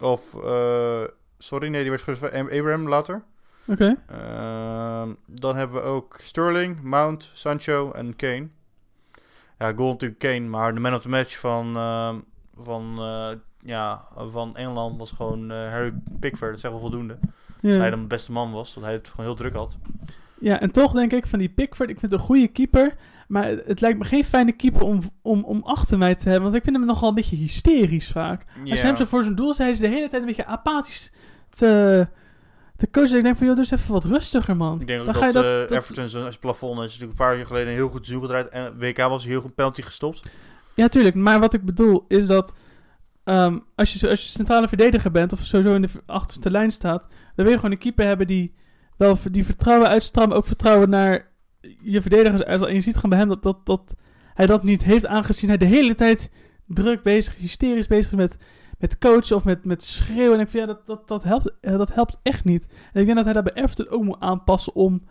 Of, 0.01 0.35
eh, 0.45 1.03
sorry, 1.39 1.69
nee, 1.69 1.81
die 1.81 1.91
werd 1.91 2.03
gewisseld 2.03 2.31
voor 2.31 2.41
Am- 2.41 2.49
Abraham 2.59 2.89
later. 2.89 3.23
Oké. 3.69 3.97
Ehm, 4.07 5.15
dan 5.27 5.57
hebben 5.57 5.83
we 5.83 5.89
ook 5.89 6.19
Sterling, 6.23 6.83
Mount, 6.83 7.31
Sancho 7.33 7.93
en 7.93 8.17
Kane. 8.17 8.49
Ja, 9.59 9.73
goal 9.73 9.91
natuurlijk 9.91 10.21
Kane, 10.21 10.41
maar 10.41 10.75
de 10.75 10.81
man 10.81 10.95
of 10.95 11.01
the 11.01 11.09
match 11.09 11.39
van, 11.39 11.77
ehm, 11.77 12.17
van, 12.57 12.97
eh, 12.99 13.31
ja, 13.63 14.05
van 14.15 14.57
Engeland 14.57 14.99
was 14.99 15.11
gewoon 15.11 15.51
eh, 15.51 15.71
Harry 15.71 15.93
Pickford. 16.21 16.51
Dat 16.51 16.59
is 16.59 16.63
echt 16.63 16.73
wel 16.73 16.81
voldoende. 16.81 17.19
Dat 17.61 17.81
hij 17.81 17.91
dan 17.91 18.01
de 18.01 18.07
beste 18.07 18.33
man 18.33 18.53
was, 18.53 18.75
dat 18.75 18.85
hij 18.85 18.93
het 18.93 19.09
gewoon 19.09 19.27
heel 19.27 19.35
druk 19.35 19.55
had. 19.55 19.79
ja, 20.41 20.61
en 20.61 20.71
toch 20.71 20.93
denk 20.93 21.13
ik 21.13 21.27
van 21.27 21.39
die 21.39 21.49
Pickford, 21.49 21.91
ik 21.91 21.99
vind 21.99 22.13
het 22.13 22.21
een 22.21 22.27
goede 22.27 22.49
keeper, 22.49 22.97
maar 23.29 23.45
het, 23.45 23.81
lijkt 23.81 23.99
me 23.99 24.05
geen 24.05 24.25
fijne 24.25 24.53
keeper 24.53 24.83
om, 24.83 25.01
om, 25.23 25.45
om 25.45 25.63
achter 25.63 25.99
mij 25.99 26.15
te 26.15 26.25
hebben, 26.29 26.43
want 26.43 26.55
ik 26.55 26.63
vind 26.63 26.77
hem 26.77 26.87
nogal 26.87 27.09
een 27.09 27.15
beetje 27.15 27.37
hysterisch 27.37 28.11
vaak. 28.11 28.45
Als 28.71 28.81
je 28.81 28.87
hem 28.87 28.97
zo 28.97 29.05
voor 29.05 29.23
zijn 29.23 29.35
doel 29.35 29.55
zet, 29.55 29.59
hij 29.59 29.71
is 29.71 29.79
de 29.79 29.87
hele 29.87 30.09
tijd 30.09 30.23
een 30.23 30.29
beetje 30.29 30.47
apathisch 30.47 31.13
te, 31.51 32.07
te 32.79 32.91
coachen. 32.91 33.17
Ik 33.17 33.23
denk 33.23 33.37
van, 33.37 33.47
joh, 33.47 33.59
eens 33.59 33.71
even 33.71 33.93
wat 33.93 34.05
rustiger, 34.05 34.57
man. 34.57 34.81
Ik 34.81 34.87
denk 34.87 35.01
ook 35.01 35.05
Dan 35.07 35.15
dat, 35.15 35.23
ga 35.23 35.29
je 35.29 35.33
dat- 35.35 35.45
eh, 35.45 35.69
dat- 35.77 35.83
Everton 35.85 36.09
zijn 36.09 36.39
plafond 36.41 36.73
is 36.79 36.85
natuurlijk 36.85 37.11
een 37.11 37.27
paar 37.27 37.37
jaar 37.37 37.47
geleden 37.47 37.73
heel 37.73 37.89
goed 37.89 38.05
seizoen 38.07 38.23
gedraaid. 38.27 38.49
En 38.49 38.79
WK 38.79 38.97
was 38.99 39.25
heel 39.25 39.41
goed 39.41 39.55
penalty 39.55 39.83
gestopt. 39.83 40.31
Ja, 40.75 40.89
tuurlijk. 40.89 41.15
Maar 41.15 41.41
wat 41.41 41.55
ik 41.55 41.65
bedoel 41.65 42.05
is 42.09 42.27
dat 42.27 42.55
ehm, 43.25 43.59
als, 43.75 43.93
je, 43.95 44.09
als 44.09 44.23
je 44.23 44.29
centrale 44.29 44.69
verdediger 44.69 45.11
bent 45.11 45.33
of 45.33 45.39
sowieso 45.39 45.75
in 45.75 45.83
de 45.83 45.89
achterste 46.07 46.51
lijn 46.51 46.73
staat, 46.73 47.01
dan 47.09 47.45
wil 47.45 47.49
je 47.49 47.55
gewoon 47.55 47.71
een 47.71 47.79
keeper 47.79 48.07
hebben 48.07 48.27
die 48.27 48.55
wel 48.97 49.17
die 49.31 49.45
vertrouwen 49.45 49.89
uitstraalt, 49.89 50.29
maar 50.29 50.37
ook 50.37 50.47
vertrouwen 50.47 50.89
naar 50.91 51.29
je 51.83 52.01
verdedigers. 52.03 52.43
En 52.43 52.75
je 52.75 52.81
ziet 52.81 52.95
gewoon 52.95 53.11
bij 53.11 53.19
hem 53.19 53.29
dat, 53.29 53.43
dat, 53.43 53.67
dat 53.67 53.97
hij 54.35 54.47
dat 54.47 54.63
niet 54.63 54.85
heeft, 54.85 55.07
aangezien 55.07 55.49
hij 55.49 55.59
de 55.59 55.65
hele 55.65 55.95
tijd 55.95 56.31
druk 56.67 57.03
bezig, 57.03 57.37
hysterisch 57.37 57.87
bezig 57.87 58.11
is 58.13 58.19
met, 58.19 58.37
met 58.79 58.99
coachen 58.99 59.37
of 59.37 59.45
met, 59.45 59.65
met 59.65 59.85
schreeuwen. 59.85 60.35
En 60.35 60.41
ik 60.41 60.49
vind, 60.49 60.69
ja, 60.69 60.75
dat, 60.75 60.87
dat, 60.87 61.09
dat, 61.09 61.23
helpt, 61.23 61.53
eh, 61.61 61.79
dat 61.79 61.95
helpt 61.95 62.19
echt 62.23 62.45
niet. 62.45 62.67
En 62.93 63.01
ik 63.01 63.05
denk 63.07 63.17
dat 63.17 63.25
hij 63.25 63.35
dat 63.35 63.45
bij 63.45 63.63
Everton 63.63 63.89
ook 63.89 64.03
moet 64.03 64.21
aanpassen 64.21 64.75
om, 64.75 65.03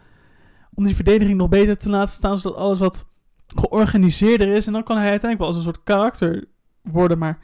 om 0.73 0.83
die 0.85 0.95
verdediging 0.95 1.37
nog 1.37 1.49
beter 1.49 1.77
te 1.77 1.89
laten 1.89 2.13
staan, 2.13 2.37
zodat 2.37 2.57
alles 2.57 2.79
wat 2.79 3.05
georganiseerder 3.55 4.55
is. 4.55 4.67
En 4.67 4.73
dan 4.73 4.83
kan 4.83 4.97
hij 4.97 5.09
uiteindelijk 5.09 5.39
wel 5.39 5.47
als 5.47 5.57
een 5.57 5.73
soort 5.73 5.83
karakter 5.83 6.45
worden. 6.81 7.17
Maar 7.17 7.39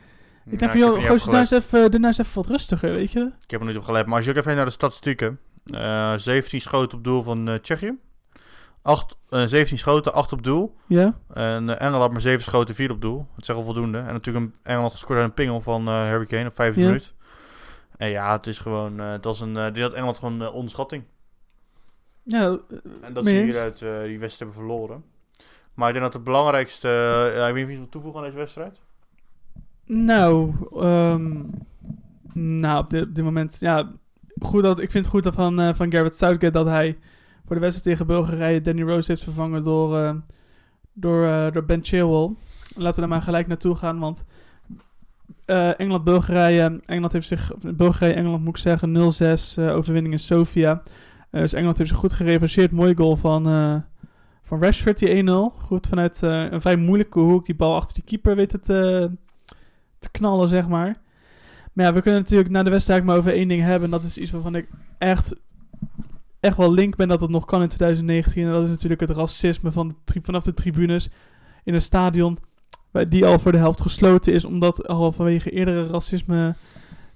ik 0.46 0.60
denk 0.60 0.72
van, 0.72 0.80
joh, 0.80 0.94
gooi 0.94 1.12
opgelet. 1.12 1.52
even, 1.52 1.92
doe 1.92 2.00
nou 2.00 2.06
eens 2.06 2.18
even 2.18 2.36
wat 2.36 2.48
rustiger, 2.48 2.92
weet 2.92 3.12
je? 3.12 3.32
Ik 3.44 3.52
heb 3.52 3.60
er 3.60 3.68
niet 3.68 3.78
op 3.78 3.84
gelet. 3.84 4.06
Maar 4.06 4.16
als 4.16 4.26
je 4.26 4.32
ook 4.32 4.38
even 4.38 4.56
naar 4.56 4.66
de 4.66 4.72
statistieken. 4.72 5.40
eh 5.64 6.18
17 6.18 6.62
schoten 6.62 6.98
op 6.98 7.04
doel 7.04 7.24
van 7.24 7.48
eh, 7.48 7.56
Tsjechië. 7.56 7.98
8, 8.84 9.18
eh, 9.30 9.44
17 9.46 9.78
schoten, 9.78 10.14
8 10.14 10.32
op 10.32 10.44
doel. 10.44 10.76
Ja, 10.88 11.18
En 11.34 11.70
eh, 11.70 11.82
Engeland 11.82 12.02
had 12.02 12.12
maar 12.12 12.22
7 12.22 12.44
schoten, 12.44 12.76
4 12.76 12.92
op 12.92 13.02
doel. 13.02 13.18
Dat 13.36 13.42
is 13.42 13.48
wel 13.48 13.64
voldoende. 13.64 13.98
En 13.98 14.14
natuurlijk 14.14 14.46
een, 14.46 14.54
Engeland 14.64 14.92
gescoord 14.92 15.20
uit 15.20 15.28
een 15.28 15.34
pingel 15.34 15.62
van 15.62 15.88
eh 15.88 15.94
Harry 15.94 16.26
Kane 16.26 16.48
op 16.48 16.56
5 16.56 16.76
Ja. 16.76 16.86
minuut. 16.86 17.14
En 17.98 18.10
ja, 18.10 18.32
het 18.32 18.48
is 18.48 18.60
gewoon... 18.60 19.00
eh 19.00 19.12
het 19.12 19.26
was 19.26 19.40
een, 19.42 19.58
eh, 19.58 19.74
die 19.74 19.84
had 19.84 19.94
Engeland 19.94 20.18
gewoon 20.18 20.42
eh, 20.42 20.54
onderschatting. 20.54 21.04
ja 22.24 22.42
eh, 22.46 22.78
En 23.02 23.14
dat 23.14 23.24
mee 23.24 23.34
zie 23.34 23.42
je 23.46 23.48
eens. 23.48 23.58
uit 23.58 23.82
eh, 23.82 23.90
die 24.04 24.20
wedstrijd 24.20 24.52
hebben 24.54 24.54
verloren. 24.54 25.04
Maar 25.74 25.88
ik 25.88 25.94
denk 25.94 26.06
dat 26.06 26.14
het 26.14 26.24
belangrijkste... 26.24 26.88
eh, 26.88 27.38
ja, 27.38 27.48
ik 27.48 27.54
weet 27.54 27.56
niet 27.56 27.64
of 27.64 27.70
je 27.70 27.72
iets 27.72 27.78
wil 27.80 27.90
toevoegen 27.90 28.20
aan 28.20 28.26
deze 28.26 28.38
wedstrijd. 28.38 28.80
Nou, 29.86 30.54
ehm, 30.76 31.34
nou 32.34 32.78
op, 32.84 32.90
dit, 32.90 33.04
op 33.08 33.16
dit 33.16 33.24
moment, 33.24 33.58
ja, 33.60 33.92
goed 34.42 34.64
dat, 34.64 34.80
ik 34.80 34.92
vind 34.92 35.06
het 35.06 35.14
goed 35.14 35.24
dat 35.24 35.34
van, 35.34 35.60
eh, 35.60 35.74
van 35.74 35.92
Garrett 35.92 36.16
Southgate 36.16 36.52
dat 36.52 36.66
hij 36.66 36.98
voor 37.54 37.62
de 37.62 37.68
wedstrijd 37.68 37.98
tegen 37.98 38.16
Bulgarije 38.16 38.62
Danny 38.62 38.82
Rose 38.82 39.12
heeft 39.12 39.24
vervangen 39.24 39.64
door, 39.64 39.98
eh, 39.98 40.16
door, 40.94 41.26
eh, 41.26 41.52
door 41.52 41.66
Ben 41.66 41.84
Chilwell. 41.84 42.36
Laten 42.76 42.94
we 42.94 43.00
daar 43.00 43.10
maar 43.10 43.22
gelijk 43.22 43.48
naartoe 43.48 43.76
gaan, 43.76 44.00
want 44.00 44.26
eh, 45.46 45.80
Engeland-Bulgarije, 45.80 46.80
Engeland 46.86 47.14
heeft 47.14 47.28
zich, 47.28 47.52
Bulgarije-Engeland 47.76 48.44
moet 48.44 48.56
ik 48.56 48.62
zeggen, 48.62 48.92
0-6 48.92 49.58
eh, 49.58 49.76
overwinning 49.76 50.14
in 50.14 50.20
Sofia. 50.20 50.84
Dus 51.32 51.54
Engeland 51.54 51.78
heeft 51.78 51.90
zich 51.90 52.00
goed 52.00 52.14
gerevancheerd. 52.14 52.72
Mooie 52.72 52.96
goal 52.96 53.16
van, 53.16 53.44
van 54.44 54.62
Rashford, 54.62 55.00
die 55.00 55.24
1-0. 55.24 55.54
Goed 55.58 55.88
vanuit 55.88 56.22
een 56.22 56.62
vrij 56.62 56.76
moeilijke 56.76 57.20
hoek, 57.20 57.46
die 57.46 57.56
bal 57.56 57.76
achter 57.76 57.94
die 57.94 58.04
keeper 58.04 58.36
weet 58.36 58.52
het 58.52 58.64
te, 58.64 59.12
te 60.00 60.10
knallen, 60.12 60.48
zeg 60.48 60.68
maar. 60.68 60.96
Maar 61.74 61.86
ja, 61.86 61.94
we 61.94 62.02
kunnen 62.02 62.20
natuurlijk 62.22 62.50
na 62.50 62.64
de 62.64 62.70
wedstrijd 62.70 63.04
maar 63.04 63.18
over 63.18 63.34
één 63.34 63.48
ding 63.48 63.62
hebben. 63.62 63.84
En 63.84 64.00
dat 64.00 64.04
is 64.04 64.18
iets 64.18 64.32
waarvan 64.32 64.56
ik 64.56 64.68
echt, 64.98 65.36
echt 66.44 66.58
wel 66.58 66.72
link 66.72 66.96
ben 66.96 67.08
dat 67.08 67.22
het 67.22 67.30
nog 67.30 67.46
kan 67.46 67.62
in 67.62 67.68
2019. 67.68 68.46
En 68.46 68.52
dat 68.52 68.64
is 68.64 68.70
natuurlijk 68.70 69.02
het 69.02 69.10
racisme 69.10 69.72
van 69.72 69.96
de 70.06 70.20
vanaf 70.22 70.44
de 70.44 70.54
tribunes 70.54 71.10
in 71.64 71.74
een 71.74 71.82
stadion. 71.82 72.40
Die 73.10 73.26
al 73.26 73.40
voor 73.40 73.52
de 73.52 73.58
helft 73.58 73.82
gesloten 73.82 74.34
is. 74.34 74.46
Omdat 74.46 74.88
al 74.88 75.12
vanwege 75.12 75.52
eerdere 75.52 75.88
racisme 75.88 76.56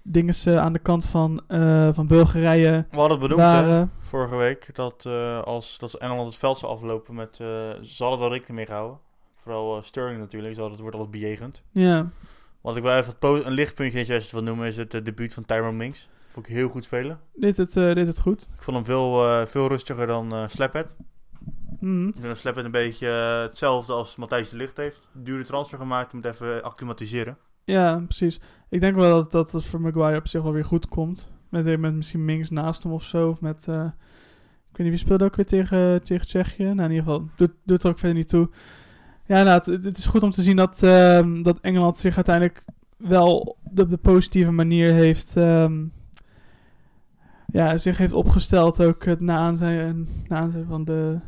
dingen 0.03 0.61
aan 0.61 0.73
de 0.73 0.79
kant 0.79 1.05
van, 1.05 1.41
eh, 1.47 1.89
van 1.93 2.07
Bulgarije 2.07 2.85
We 2.91 2.97
hadden 2.97 3.19
het 3.19 3.29
benoemd 3.29 3.51
hè, 3.51 3.85
vorige 3.99 4.35
week 4.35 4.69
dat 4.73 5.05
eh, 5.05 5.41
als 5.41 5.77
dat 5.77 5.93
Engeland 5.93 6.27
het 6.27 6.37
veld 6.37 6.57
zou 6.57 6.71
aflopen 6.71 7.15
met... 7.15 7.39
eh 7.39 7.47
ze 7.81 8.03
hadden 8.03 8.25
er 8.25 8.31
rekening 8.31 8.57
mee 8.57 8.65
gehouden. 8.65 8.99
Vooral 9.47 9.77
eh, 9.77 9.83
Sterling 9.83 10.19
natuurlijk, 10.19 10.53
ze 10.53 10.59
hadden 10.59 10.77
het 10.77 10.87
wordt 10.87 10.95
altijd 10.95 11.21
bejegend. 11.21 11.63
Ja, 11.71 12.09
Wat 12.61 12.77
ik 12.77 12.83
wel 12.83 12.97
even 12.97 13.13
het 13.19 13.45
een 13.45 13.51
lichtpuntje 13.51 13.99
in 13.99 14.21
wil 14.31 14.43
noemen 14.43 14.67
is 14.67 14.77
het 14.77 14.93
eh, 14.93 15.03
debuut 15.03 15.33
van 15.33 15.45
Tyrone 15.45 15.77
Mings. 15.77 16.09
Vond 16.37 16.49
ik 16.49 16.55
heel 16.55 16.69
goed 16.69 16.83
spelen. 16.83 17.19
dit 17.33 17.57
het, 17.57 17.73
dit 17.73 18.07
het 18.07 18.19
goed. 18.19 18.47
Ik 18.55 18.61
vond 18.63 18.77
hem 18.77 18.85
veel, 18.85 19.23
eh, 19.23 19.45
veel 19.45 19.67
rustiger 19.67 20.07
dan 20.07 20.33
eh 20.33 20.47
Slaphead. 20.47 20.95
Mhm. 21.79 22.07
Ik 22.07 22.15
vind 22.21 22.37
Slaphead 22.37 22.65
een 22.65 22.71
beetje 22.71 23.07
hetzelfde 23.07 23.93
als 23.93 24.15
Matthijs 24.15 24.49
de 24.49 24.55
Ligt 24.55 24.77
heeft. 24.77 25.07
Dure 25.13 25.43
transfer 25.43 25.77
gemaakt 25.77 26.13
om 26.13 26.21
het 26.21 26.33
even 26.33 26.63
acclimatiseren. 26.63 27.37
Ja, 27.63 28.01
precies. 28.03 28.39
Ik 28.69 28.79
denk 28.79 28.95
wel 28.95 29.09
dat, 29.09 29.31
dat 29.31 29.51
het 29.51 29.65
voor 29.65 29.81
Maguire 29.81 30.17
op 30.17 30.27
zich 30.27 30.41
wel 30.41 30.51
weer 30.51 30.65
goed 30.65 30.87
komt. 30.87 31.31
Met, 31.49 31.79
met 31.79 31.93
misschien 31.93 32.25
Minks 32.25 32.49
naast 32.49 32.83
hem 32.83 32.91
of 32.91 33.03
zo. 33.03 33.29
Of 33.29 33.41
met, 33.41 33.67
ik 33.67 34.77
weet 34.77 34.77
niet, 34.77 34.89
wie 34.89 34.97
speelde 34.97 35.25
ook 35.25 35.35
weer 35.35 35.45
tegen, 35.45 36.03
tegen 36.03 36.25
Tsjechië? 36.25 36.63
Nou, 36.63 36.89
in 36.89 36.95
ieder 36.95 37.03
geval, 37.03 37.29
doet, 37.35 37.51
doet 37.63 37.83
er 37.83 37.89
ook 37.89 37.99
verder 37.99 38.17
niet 38.17 38.29
toe. 38.29 38.49
Ja, 39.25 39.43
nou, 39.43 39.71
het, 39.71 39.83
het 39.83 39.97
is 39.97 40.05
goed 40.05 40.23
om 40.23 40.31
te 40.31 40.41
zien 40.41 40.55
dat, 40.55 40.83
ehm, 40.83 41.43
dat 41.43 41.59
Engeland 41.59 41.97
zich 41.97 42.15
uiteindelijk 42.15 42.63
wel 42.97 43.57
op 43.63 43.89
de 43.89 43.97
positieve 43.97 44.51
manier 44.51 44.93
heeft, 44.93 45.37
ehm, 45.37 45.83
ja, 47.51 47.77
zich 47.77 47.97
heeft 47.97 48.13
opgesteld. 48.13 48.83
Ook 48.83 49.05
het 49.05 49.19
na 49.19 49.37
aanzijn, 49.37 50.09
na 50.27 50.37
aanzijn 50.37 50.65
van 50.65 50.85
de... 50.85 51.19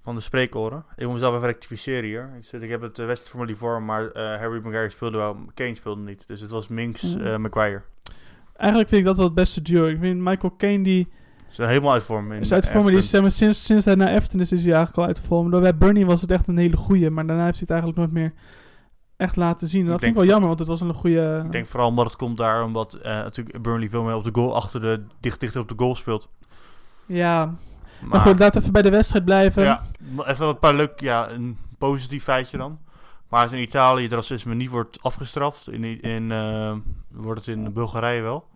Van 0.00 0.14
de 0.14 0.20
spreekoren. 0.20 0.84
Ik 0.96 1.04
moet 1.04 1.12
mezelf 1.12 1.34
even 1.34 1.46
rectificeren 1.46 2.04
hier. 2.04 2.30
Ik, 2.38 2.44
zit, 2.44 2.62
ik 2.62 2.70
heb 2.70 2.80
het 2.80 2.98
uh, 2.98 3.06
wedstrijdformulier 3.06 3.56
voor, 3.56 3.82
maar 3.82 4.06
eh, 4.06 4.38
Harry 4.38 4.60
Maguire 4.62 4.90
speelde 4.90 5.16
wel. 5.16 5.36
Kane 5.54 5.74
speelde 5.74 6.00
niet. 6.00 6.24
Dus 6.26 6.40
het 6.40 6.50
was 6.50 6.68
Minks, 6.68 7.16
eh 7.16 7.36
Maguire. 7.36 7.82
Eigenlijk 8.56 8.88
vind 8.88 9.00
ik 9.00 9.06
dat 9.06 9.16
wel 9.16 9.26
het 9.26 9.34
beste 9.34 9.62
duo. 9.62 9.86
Ik 9.86 9.98
vind 10.00 10.20
Michael 10.20 10.54
Caine 10.56 10.84
die... 10.84 11.08
Zijn 11.48 11.68
helemaal 11.68 11.92
uit 11.92 12.02
vorm. 12.02 12.32
In 12.32 12.40
is 12.40 12.52
uit 12.52 12.66
vorm, 12.66 12.82
maar 12.82 12.92
die 12.92 13.00
is, 13.00 13.12
Everton. 13.12 13.30
zeg 13.30 13.40
maar, 13.40 13.48
sinds, 13.48 13.64
sinds 13.64 13.84
hij 13.84 13.94
naar 13.94 14.14
Everton 14.14 14.40
is, 14.40 14.52
is 14.52 14.62
hij 14.62 14.72
eigenlijk 14.72 14.98
al 14.98 15.06
uit 15.06 15.20
vorm. 15.20 15.50
Bij 15.50 15.76
Burnley 15.76 16.04
was 16.04 16.20
het 16.20 16.30
echt 16.30 16.48
een 16.48 16.56
hele 16.56 16.76
goeie, 16.76 17.10
maar 17.10 17.26
daarna 17.26 17.44
heeft 17.44 17.58
hij 17.58 17.66
het 17.68 17.70
eigenlijk 17.70 17.98
nooit 17.98 18.12
meer 18.12 18.32
echt 19.16 19.36
laten 19.36 19.68
zien. 19.68 19.80
En 19.80 19.86
dat 19.86 19.94
Ik 19.94 20.00
vind 20.00 20.12
ik 20.12 20.18
wel 20.18 20.28
jammer, 20.28 20.48
want 20.48 20.58
het 20.58 20.68
was 20.68 20.80
een 20.80 20.94
goede... 20.94 21.42
Ik 21.44 21.52
denk 21.52 21.66
vooral 21.66 21.88
omdat 21.88 22.04
het 22.04 22.16
komt 22.16 22.38
daar 22.38 22.64
omdat 22.64 22.94
eh, 22.94 23.12
natuurlijk 23.12 23.62
Burnley 23.62 23.88
veel 23.88 24.02
meer 24.02 24.14
op 24.14 24.24
de 24.24 24.30
goal 24.32 24.54
achter 24.54 24.80
de 24.80 25.02
dicht 25.20 25.40
dichter 25.40 25.60
op 25.60 25.68
de 25.68 25.74
goal 25.76 25.94
speelt. 25.94 26.28
Ja, 27.06 27.54
maar, 28.00 28.20
goed, 28.20 28.38
laten 28.38 28.54
we 28.54 28.60
even 28.60 28.72
bij 28.72 28.82
de 28.82 28.90
wedstrijd 28.90 29.24
blijven. 29.24 29.62
ja, 29.62 29.82
even 30.24 30.46
een 30.46 30.58
paar 30.58 30.74
leuk, 30.74 31.00
ja, 31.00 31.30
een 31.30 31.58
positief 31.78 32.22
feitje 32.22 32.56
dan. 32.56 32.78
Maar 33.28 33.42
als 33.42 33.52
in 33.52 33.62
Italië 33.62 34.02
het 34.02 34.12
racisme 34.12 34.54
niet 34.54 34.70
wordt 34.70 35.02
afgestraft, 35.02 35.70
in, 35.70 36.02
in, 36.02 36.32
eh, 36.32 36.76
wordt 37.10 37.46
het 37.46 37.56
in 37.56 37.72
Bulgarije 37.72 38.22
wel. 38.22 38.48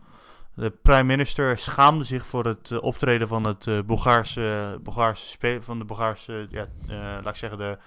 De 0.55 0.71
prime 0.83 1.03
minister 1.03 1.59
schaamde 1.59 2.05
zich 2.05 2.27
voor 2.27 2.45
het 2.45 2.71
eh, 2.71 2.83
optreden 2.83 3.29
van 3.29 3.45
het 3.45 3.67
eh, 3.67 3.79
Bulgaarse, 3.87 4.79
Bulgaarse 4.83 5.59
van 5.61 5.79
de 5.79 5.85
Bulgaarse, 5.85 6.47
ja, 6.51 6.67
laat 7.23 7.27
ik 7.29 7.35
zeggen, 7.35 7.59
de, 7.59 7.79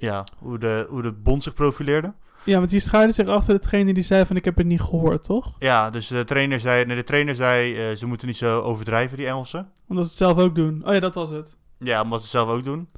ja, 0.00 0.24
hoe, 0.38 0.58
de, 0.58 0.86
hoe 0.88 1.02
de 1.02 1.12
bond 1.12 1.42
zich 1.42 1.54
profileerde. 1.54 2.12
Ja, 2.44 2.58
want 2.58 2.70
die 2.70 2.80
schuilde 2.80 3.12
zich 3.12 3.28
achter 3.28 3.54
de 3.54 3.60
trainer 3.60 3.94
die 3.94 4.02
zei 4.04 4.26
van 4.26 4.36
ik 4.36 4.44
heb 4.44 4.56
het 4.56 4.66
niet 4.66 4.80
gehoord, 4.80 5.24
toch? 5.24 5.54
Ja, 5.58 5.90
dus 5.90 6.06
de 6.06 6.24
trainer 6.24 6.60
zei, 6.60 6.84
nee, 6.84 6.96
de 6.96 7.02
trainer 7.02 7.34
zei 7.34 7.76
eh, 7.76 7.96
ze 7.96 8.06
moeten 8.06 8.26
niet 8.26 8.36
zo 8.36 8.60
overdrijven, 8.60 9.16
die 9.16 9.26
Engelsen. 9.26 9.72
Omdat 9.88 10.04
ze 10.04 10.10
het 10.10 10.18
zelf 10.18 10.38
ook 10.38 10.54
doen. 10.54 10.82
Oh 10.86 10.92
ja, 10.92 11.00
dat 11.00 11.14
was 11.14 11.30
het. 11.30 11.56
Ja, 11.78 12.02
omdat 12.02 12.18
ze 12.18 12.24
het 12.24 12.34
zelf 12.34 12.48
ook 12.48 12.64
doen. 12.64 12.88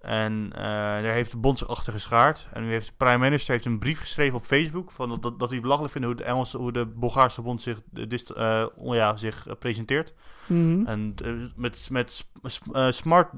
En 0.00 0.50
eh, 0.52 0.62
daar 0.62 1.02
heeft 1.12 1.30
de 1.30 1.36
bond 1.36 1.58
zich 1.58 1.68
achter 1.68 1.92
geschaard. 1.92 2.46
En 2.52 2.62
nu 2.62 2.70
heeft 2.70 2.86
de 2.86 2.92
prime 2.96 3.18
minister 3.18 3.52
heeft 3.52 3.64
een 3.64 3.78
brief 3.78 4.00
geschreven 4.00 4.36
op 4.36 4.44
Facebook... 4.44 4.90
Van 4.90 5.08
dat, 5.08 5.22
dat, 5.22 5.38
dat 5.38 5.50
hij 5.50 5.60
belachelijk 5.60 5.92
vindt 5.92 6.06
hoe 6.06 6.16
de, 6.16 6.24
Engelse, 6.24 6.56
hoe 6.58 6.72
de 6.72 6.86
Bulgaarse 6.86 7.42
bond 7.42 7.62
zich, 7.62 7.80
eh, 7.94 8.08
dist- 8.08 8.34
oh 8.76 8.94
ja, 8.94 9.16
zich 9.16 9.46
presenteert. 9.58 10.14
Mhm. 10.46 10.86
En 10.86 11.14
met, 11.56 11.88
met 11.90 12.26
Smart 12.88 13.28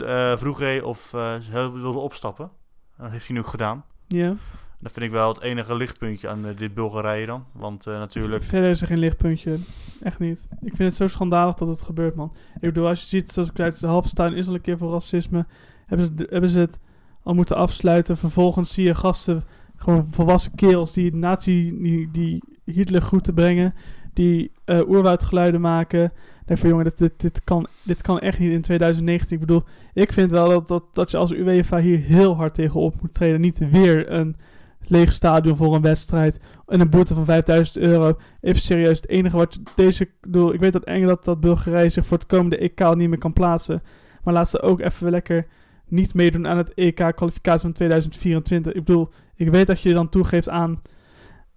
vroeg 0.40 0.58
hij 0.58 0.80
of 0.82 1.08
ze 1.40 1.70
wilde 1.72 1.98
opstappen. 1.98 2.50
Dat 2.98 3.10
heeft 3.10 3.26
hij 3.26 3.34
nu 3.34 3.42
ook 3.42 3.48
gedaan. 3.48 3.84
Ja. 4.06 4.34
Dat 4.78 4.92
vind 4.92 5.04
ik 5.06 5.10
wel 5.10 5.28
het 5.28 5.42
enige 5.42 5.76
lichtpuntje 5.76 6.28
aan 6.28 6.46
eh, 6.46 6.56
dit 6.56 6.74
Bulgarije 6.74 7.26
dan. 7.26 7.44
Want 7.52 7.86
eh, 7.86 7.98
natuurlijk... 7.98 8.42
Verder 8.42 8.70
is 8.70 8.80
er 8.80 8.86
geen 8.86 8.98
lichtpuntje. 8.98 9.58
Echt 10.02 10.18
niet. 10.18 10.48
Ik 10.50 10.76
vind 10.76 10.78
het 10.78 10.94
zo 10.94 11.06
schandalig 11.06 11.54
dat 11.54 11.68
het 11.68 11.82
gebeurt, 11.82 12.14
man. 12.14 12.32
Ik 12.54 12.60
bedoel, 12.60 12.86
als 12.86 13.00
je 13.00 13.06
ziet, 13.06 13.32
zoals 13.32 13.48
ik 13.48 13.56
zei, 13.56 13.72
de 13.80 13.86
halve 13.86 14.08
staan 14.08 14.34
is 14.34 14.46
al 14.46 14.54
een 14.54 14.60
keer 14.60 14.78
voor 14.78 14.92
racisme. 14.92 15.46
Hebben 15.86 16.06
ze, 16.06 16.26
hebben 16.30 16.50
ze 16.50 16.58
het 16.58 16.78
al 17.22 17.34
moeten 17.34 17.56
afsluiten. 17.56 18.16
Vervolgens 18.16 18.72
zie 18.72 18.84
je 18.84 18.94
gasten, 18.94 19.44
gewoon 19.76 20.06
volwassen 20.10 20.54
kerels, 20.54 20.92
die 20.92 21.14
nazi, 21.14 21.76
die, 21.80 22.10
die 22.10 22.42
Hitler 22.64 23.02
goed 23.02 23.24
te 23.24 23.32
brengen. 23.32 23.74
Die 24.16 24.52
eh 24.64 24.88
oerwoudgeluiden 24.88 25.60
maken. 25.60 26.12
Denk 26.46 26.60
jongen, 26.60 26.92
dit, 26.96 27.20
dit, 27.20 27.44
kan, 27.44 27.66
dit 27.82 28.02
kan 28.02 28.18
echt 28.18 28.38
niet 28.38 28.52
in 28.52 28.60
2019. 28.60 29.34
Ik 29.34 29.40
bedoel, 29.40 29.62
ik 29.94 30.12
vind 30.12 30.30
wel 30.30 30.48
dat, 30.48 30.68
dat, 30.68 30.84
dat 30.92 31.10
je 31.10 31.16
als 31.16 31.32
UEFA 31.32 31.80
hier 31.80 31.98
heel 31.98 32.36
hard 32.36 32.54
tegenop 32.54 32.94
moet 33.00 33.14
treden. 33.14 33.40
Niet 33.40 33.70
weer 33.70 34.10
een 34.10 34.36
leeg 34.80 35.12
stadion 35.12 35.56
voor 35.56 35.74
een 35.74 35.82
wedstrijd. 35.82 36.40
En 36.66 36.80
een 36.80 36.90
boete 36.90 37.14
van 37.14 37.24
5000 37.24 37.76
euro. 37.76 38.18
Even 38.40 38.60
serieus, 38.60 39.00
het 39.00 39.08
enige 39.08 39.36
wat 39.36 39.54
je 39.54 39.60
deze... 39.74 40.08
Ik 40.52 40.60
weet 40.60 40.72
dat 40.72 40.84
Engeland, 40.84 41.24
dat 41.24 41.40
Bulgarije 41.40 41.88
zich 41.88 42.06
voor 42.06 42.18
het 42.18 42.26
komende 42.26 42.58
EK 42.58 42.94
niet 42.94 43.08
meer 43.08 43.18
kan 43.18 43.32
plaatsen. 43.32 43.82
Maar 44.22 44.34
laat 44.34 44.50
ze 44.50 44.62
ook 44.62 44.80
even 44.80 45.10
lekker 45.10 45.46
niet 45.88 46.14
meedoen 46.14 46.46
aan 46.46 46.56
het 46.56 46.74
EK-kwalificatie 46.74 47.60
van 47.60 47.72
2024. 47.72 48.72
Ik 48.72 48.84
bedoel, 48.84 49.08
ik 49.34 49.50
weet 49.50 49.66
dat 49.66 49.80
je 49.80 49.92
dan 49.92 50.08
toegeeft 50.08 50.48
aan, 50.48 50.80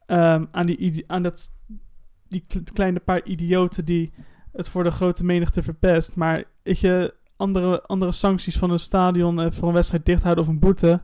ehm, 0.06 0.46
aan, 0.52 0.66
die, 0.66 1.04
aan 1.08 1.24
dat, 1.24 1.52
die 2.30 2.44
kle- 2.48 2.64
kleine 2.74 3.00
paar 3.00 3.24
idioten 3.24 3.86
die 3.86 4.12
het 4.52 4.70
voor 4.70 4.84
de 4.84 4.92
grote 4.92 5.26
menigte 5.26 5.64
verpest. 5.64 6.16
Maar 6.16 6.44
weet 6.64 6.80
je, 6.80 7.14
andere, 7.38 7.82
andere 7.82 8.12
sancties 8.12 8.58
van 8.58 8.72
een 8.72 8.80
stadion 8.80 9.42
eh, 9.42 9.52
voor 9.52 9.68
een 9.68 9.74
wedstrijd 9.74 10.06
dicht 10.06 10.24
houden 10.24 10.44
of 10.44 10.50
een 10.50 10.60
boete... 10.60 11.02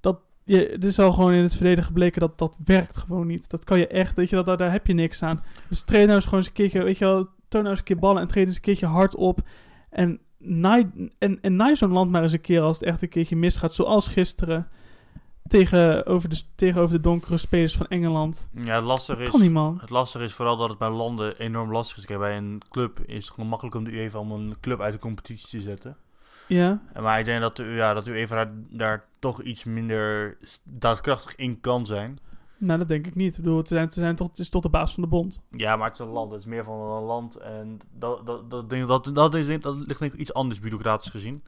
Dat, 0.00 0.20
je, 0.44 0.68
het 0.72 0.84
is 0.84 0.98
al 0.98 1.12
gewoon 1.12 1.32
in 1.32 1.42
het 1.42 1.54
verleden 1.54 1.84
gebleken 1.84 2.20
dat 2.20 2.38
dat 2.38 2.56
werkt 2.64 2.96
gewoon 2.96 3.26
niet. 3.26 3.50
Dat 3.50 3.64
kan 3.64 3.78
je 3.78 3.86
echt, 3.86 4.16
weet 4.16 4.30
je, 4.30 4.36
dat, 4.36 4.46
daar, 4.46 4.56
daar 4.56 4.72
heb 4.72 4.86
je 4.86 4.94
niks 4.94 5.22
aan. 5.22 5.42
Dus 5.68 5.82
train 5.82 6.04
nou 6.04 6.14
eens 6.16 6.24
gewoon 6.24 6.38
eens 6.38 6.48
een 6.48 6.54
keertje, 6.54 6.82
weet 6.82 6.98
je 6.98 7.04
wel, 7.04 7.28
toon 7.48 7.60
nou 7.62 7.68
eens 7.68 7.78
een 7.78 7.84
keer 7.84 7.98
ballen 7.98 8.22
en 8.22 8.28
train 8.28 8.46
eens 8.46 8.56
een 8.56 8.62
keertje 8.62 8.86
hard 8.86 9.14
op. 9.14 9.40
En 9.90 10.20
naai, 10.38 10.90
en, 11.18 11.38
en 11.40 11.56
naai 11.56 11.76
zo'n 11.76 11.92
land 11.92 12.10
maar 12.10 12.22
eens 12.22 12.32
een 12.32 12.40
keer 12.40 12.60
als 12.60 12.78
het 12.78 12.88
echt 12.88 13.02
een 13.02 13.08
keertje 13.08 13.36
misgaat. 13.36 13.74
Zoals 13.74 14.08
gisteren 14.08 14.68
tegenover 15.48 16.28
de, 16.28 16.40
tegenover 16.54 16.96
de 16.96 17.02
donkere 17.02 17.38
spelers 17.38 17.76
van 17.76 17.86
Engeland. 17.86 18.48
Ja, 18.52 18.74
het 18.74 18.84
lastige 18.84 19.22
is... 19.22 19.32
Niet. 19.32 19.80
Het 19.80 19.90
lastige 19.90 20.24
is 20.24 20.34
vooral 20.34 20.56
dat 20.56 20.68
het 20.68 20.78
bij 20.78 20.90
landen 20.90 21.38
enorm 21.38 21.72
lastig 21.72 21.98
is. 21.98 22.04
Kijk, 22.04 22.18
bij 22.18 22.36
een 22.36 22.62
club 22.68 23.00
is 23.06 23.24
het 23.24 23.34
gewoon 23.34 23.50
makkelijk 23.50 23.76
om 23.76 23.84
de 23.84 23.92
UEFA 23.92 24.18
om 24.18 24.32
een 24.32 24.56
club 24.60 24.80
uit 24.80 24.92
de 24.92 24.98
competitie 24.98 25.48
te 25.48 25.60
zetten. 25.60 25.96
Ja, 26.48 26.82
Maar 27.00 27.18
ik 27.18 27.24
denk 27.24 27.40
dat 27.40 27.56
de, 27.56 27.64
ja, 27.64 27.94
dat 27.94 28.04
de 28.04 28.10
UEFA 28.10 28.34
daar, 28.34 28.52
daar 28.70 29.04
toch 29.18 29.42
iets 29.42 29.64
minder 29.64 30.36
daadkrachtig 30.62 31.34
in 31.34 31.60
kan 31.60 31.86
zijn. 31.86 32.18
nou 32.58 32.78
dat 32.78 32.88
denk 32.88 33.06
ik 33.06 33.14
niet. 33.14 33.36
Ik 33.36 33.42
bedoel, 33.42 33.58
het, 33.58 33.68
zijn, 33.68 33.84
het, 33.84 33.92
zijn 33.92 34.16
toch, 34.16 34.28
het 34.28 34.38
is 34.38 34.48
toch 34.48 34.62
de 34.62 34.68
baas 34.68 34.94
van 34.94 35.02
de 35.02 35.08
bond. 35.08 35.40
Ja, 35.50 35.76
maar 35.76 35.90
het 35.90 35.98
is 35.98 36.06
een 36.06 36.12
land. 36.12 36.30
Het 36.30 36.40
is 36.40 36.46
meer 36.46 36.64
van 36.64 36.80
een 36.80 37.02
land. 37.02 37.36
En 37.36 37.80
dat, 37.92 38.26
dat, 38.26 38.50
dat, 38.50 38.70
denk, 38.70 38.88
dat, 38.88 39.10
dat, 39.14 39.34
is, 39.34 39.60
dat 39.60 39.76
ligt 39.76 40.00
denk 40.00 40.12
ik 40.12 40.20
iets 40.20 40.34
anders 40.34 40.60
bureaucratisch 40.60 41.10
gezien. 41.10 41.42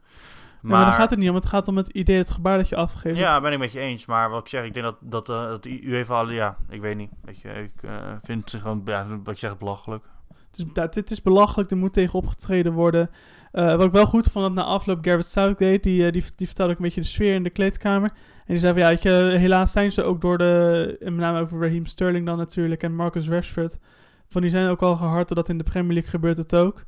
Maar, 0.61 0.71
maar 0.71 0.85
daar 0.85 0.99
gaat 0.99 1.09
het 1.09 1.19
niet 1.19 1.29
om. 1.29 1.35
Het 1.35 1.45
gaat 1.45 1.67
om 1.67 1.77
het 1.77 1.89
idee, 1.89 2.17
het 2.17 2.29
gebaar 2.29 2.57
dat 2.57 2.69
je 2.69 2.75
afgeeft. 2.75 3.17
Ja, 3.17 3.41
ben 3.41 3.51
ik 3.51 3.59
met 3.59 3.71
je 3.71 3.79
eens. 3.79 4.05
Maar 4.05 4.29
wat 4.29 4.41
ik 4.41 4.47
zeg, 4.47 4.63
ik 4.63 4.73
denk 4.73 4.85
dat, 4.85 4.97
dat, 4.99 5.29
eh, 5.29 5.47
dat 5.47 5.65
UEFA... 5.65 6.29
Ja, 6.29 6.57
ik 6.69 6.81
weet 6.81 6.97
niet. 6.97 7.09
Weet 7.21 7.39
je, 7.39 7.49
ik 7.49 7.83
eh, 7.89 7.91
vind 8.23 8.51
het 8.51 8.61
gewoon... 8.61 8.81
Ja, 8.85 9.05
wat 9.23 9.39
je 9.39 9.47
zegt, 9.47 9.59
belachelijk. 9.59 10.05
Dus 10.51 10.65
dat, 10.73 10.93
dit 10.93 11.11
is 11.11 11.21
belachelijk, 11.21 11.71
er 11.71 11.77
moet 11.77 11.93
tegen 11.93 12.19
opgetreden 12.19 12.73
worden. 12.73 13.09
Eh, 13.51 13.75
wat 13.75 13.85
ik 13.85 13.91
wel 13.91 14.05
goed 14.05 14.27
vond, 14.27 14.45
dat 14.45 14.65
na 14.65 14.71
afloop 14.71 15.05
Garrett 15.05 15.27
Southgate, 15.27 15.79
die, 15.81 16.11
die, 16.11 16.23
die 16.35 16.47
vertelde 16.47 16.71
ook 16.71 16.77
een 16.77 16.85
beetje 16.85 17.01
de 17.01 17.07
sfeer 17.07 17.33
in 17.33 17.43
de 17.43 17.49
kleedkamer. 17.49 18.09
En 18.09 18.53
die 18.53 18.59
zei 18.59 18.73
van 18.73 18.81
ja, 18.81 18.89
weet 18.89 19.01
je, 19.01 19.37
helaas 19.37 19.71
zijn 19.71 19.91
ze 19.91 20.03
ook 20.03 20.21
door 20.21 20.37
de, 20.37 20.95
met 20.99 21.13
name 21.13 21.39
over 21.39 21.61
Raheem 21.61 21.85
Sterling 21.85 22.25
dan 22.25 22.37
natuurlijk 22.37 22.83
en 22.83 22.95
Marcus 22.95 23.29
Rashford, 23.29 23.77
Van 24.29 24.41
die 24.41 24.49
zijn 24.49 24.67
ook 24.67 24.81
al 24.81 24.95
gehard, 24.95 25.27
doordat 25.27 25.49
in 25.49 25.57
de 25.57 25.63
Premier 25.63 25.93
League 25.93 26.09
gebeurt 26.09 26.37
het 26.37 26.55
ook. 26.55 26.83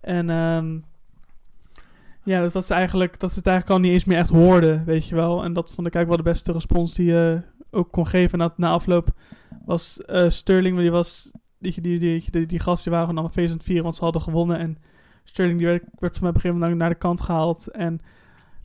En 0.00 0.30
ehm, 0.30 0.78
ja, 2.24 2.40
dus 2.40 2.52
dat 2.52 2.62
is 2.62 2.70
eigenlijk, 2.70 3.20
dat 3.20 3.32
ze 3.32 3.38
het 3.38 3.46
eigenlijk 3.46 3.78
al 3.78 3.84
niet 3.84 3.94
eens 3.94 4.04
meer 4.04 4.18
echt 4.18 4.30
hoorden, 4.30 4.84
weet 4.84 5.08
je 5.08 5.14
wel. 5.14 5.44
En 5.44 5.52
dat 5.52 5.72
vond 5.72 5.86
ik 5.86 5.94
eigenlijk 5.94 6.08
wel 6.08 6.16
de 6.16 6.38
beste 6.38 6.52
respons 6.52 6.94
die 6.94 7.06
je 7.06 7.42
ook 7.70 7.92
kon 7.92 8.06
geven 8.06 8.38
na, 8.38 8.52
na 8.56 8.70
afloop. 8.70 9.08
Was 9.64 10.00
eh, 10.00 10.30
Sterling, 10.30 10.78
die 10.78 10.90
was, 10.90 11.30
die, 11.58 11.80
die, 11.80 11.98
die, 11.98 12.24
die, 12.30 12.46
die 12.46 12.58
gasten 12.58 12.92
waren 12.92 13.08
allemaal 13.08 13.30
feest 13.30 13.52
aan 13.52 13.60
het 13.64 13.82
want 13.82 13.96
ze 13.96 14.04
hadden 14.04 14.22
gewonnen. 14.22 14.58
En 14.58 14.78
Sterling 15.24 15.58
die 15.58 15.66
werd, 15.66 15.84
werd 15.98 16.12
van 16.12 16.22
mij 16.22 16.30
op 16.30 16.36
een 16.36 16.40
gegeven 16.40 16.76
naar 16.76 16.88
de 16.88 16.94
kant 16.94 17.20
gehaald. 17.20 17.68
En 17.68 18.00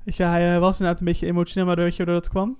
weet 0.03 0.15
je, 0.15 0.23
hij 0.23 0.59
was 0.59 0.79
inderdaad 0.79 0.99
een 0.99 1.07
beetje 1.07 1.27
emotioneel, 1.27 1.67
maar 1.67 1.75
weet 1.75 1.95
je 1.95 1.97
waardoor 1.97 2.21
dat 2.21 2.29
kwam? 2.29 2.57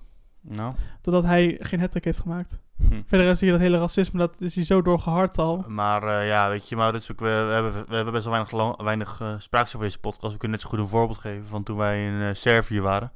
Nou. 0.47 0.73
Doordat 1.01 1.23
hij 1.23 1.57
geen 1.59 1.79
hat 1.79 1.93
heeft 1.93 2.19
gemaakt. 2.19 2.59
Hm. 2.77 3.01
Verder 3.05 3.35
zie 3.35 3.45
je 3.45 3.53
dat 3.53 3.61
hele 3.61 3.77
racisme, 3.77 4.19
dat 4.19 4.41
is 4.41 4.55
hij 4.55 4.63
zo 4.63 4.81
doorgehard 4.81 5.37
al. 5.37 5.65
Maar 5.67 6.03
eh, 6.03 6.27
ja, 6.27 6.49
weet 6.49 6.69
je, 6.69 6.75
Maurits, 6.75 7.11
ook, 7.11 7.19
we, 7.19 7.25
we, 7.25 7.53
hebben, 7.53 7.71
we 7.87 7.95
hebben 7.95 8.13
best 8.13 8.23
wel 8.25 8.33
weinig, 8.33 8.53
lang- 8.53 8.81
weinig 8.81 9.21
eh 9.21 9.33
spraaks 9.37 9.75
over 9.75 9.87
deze 9.87 9.99
podcast. 9.99 10.33
We 10.33 10.39
kunnen 10.39 10.57
net 10.57 10.61
zo 10.61 10.69
goed 10.69 10.79
een 10.79 10.87
voorbeeld 10.87 11.17
geven 11.17 11.47
van 11.47 11.63
toen 11.63 11.77
wij 11.77 12.05
in 12.05 12.21
eh, 12.21 12.33
Servië 12.33 12.81
waren. 12.81 13.11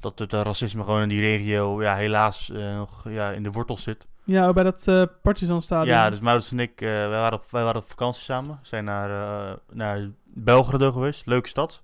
Dat 0.00 0.18
het 0.18 0.32
racisme 0.32 0.82
gewoon 0.84 1.02
in 1.02 1.08
die 1.08 1.20
regio 1.20 1.82
ja, 1.82 1.94
helaas 1.94 2.52
nog 2.74 3.04
ja, 3.08 3.30
in 3.30 3.42
de 3.42 3.50
wortels 3.50 3.82
zit. 3.82 4.06
Ja, 4.24 4.52
bij 4.52 4.64
dat 4.64 4.88
eh 4.88 5.02
Partizan 5.22 5.62
stadion. 5.62 5.96
Ja, 5.96 6.10
dus 6.10 6.20
Maurits 6.20 6.52
en 6.52 6.60
ik, 6.60 6.80
wij, 6.80 7.08
waren 7.08 7.38
op, 7.38 7.44
wij 7.50 7.64
waren 7.64 7.80
op 7.80 7.88
vakantie 7.88 8.22
samen. 8.22 8.58
We 8.62 8.66
zijn 8.68 8.84
naar, 8.84 9.58
naar 9.72 10.10
Belgrado 10.24 10.92
geweest, 10.92 11.26
leuke 11.26 11.48
stad. 11.48 11.82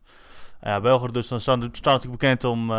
Ja, 0.63 0.81
Belgrado 0.81 1.13
dus, 1.13 1.29
dan 1.29 1.41
staat 1.41 1.59
natuurlijk 1.59 2.11
bekend 2.11 2.45
om, 2.45 2.71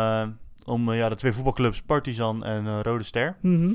om 0.70 0.90
eh, 0.90 0.98
ja, 0.98 1.08
de 1.08 1.14
twee 1.14 1.32
voetbalclubs 1.32 1.82
Partizan 1.82 2.44
en 2.44 2.66
eh, 2.66 2.78
Rode 2.82 3.04
Ster. 3.04 3.36
Mhm. 3.40 3.72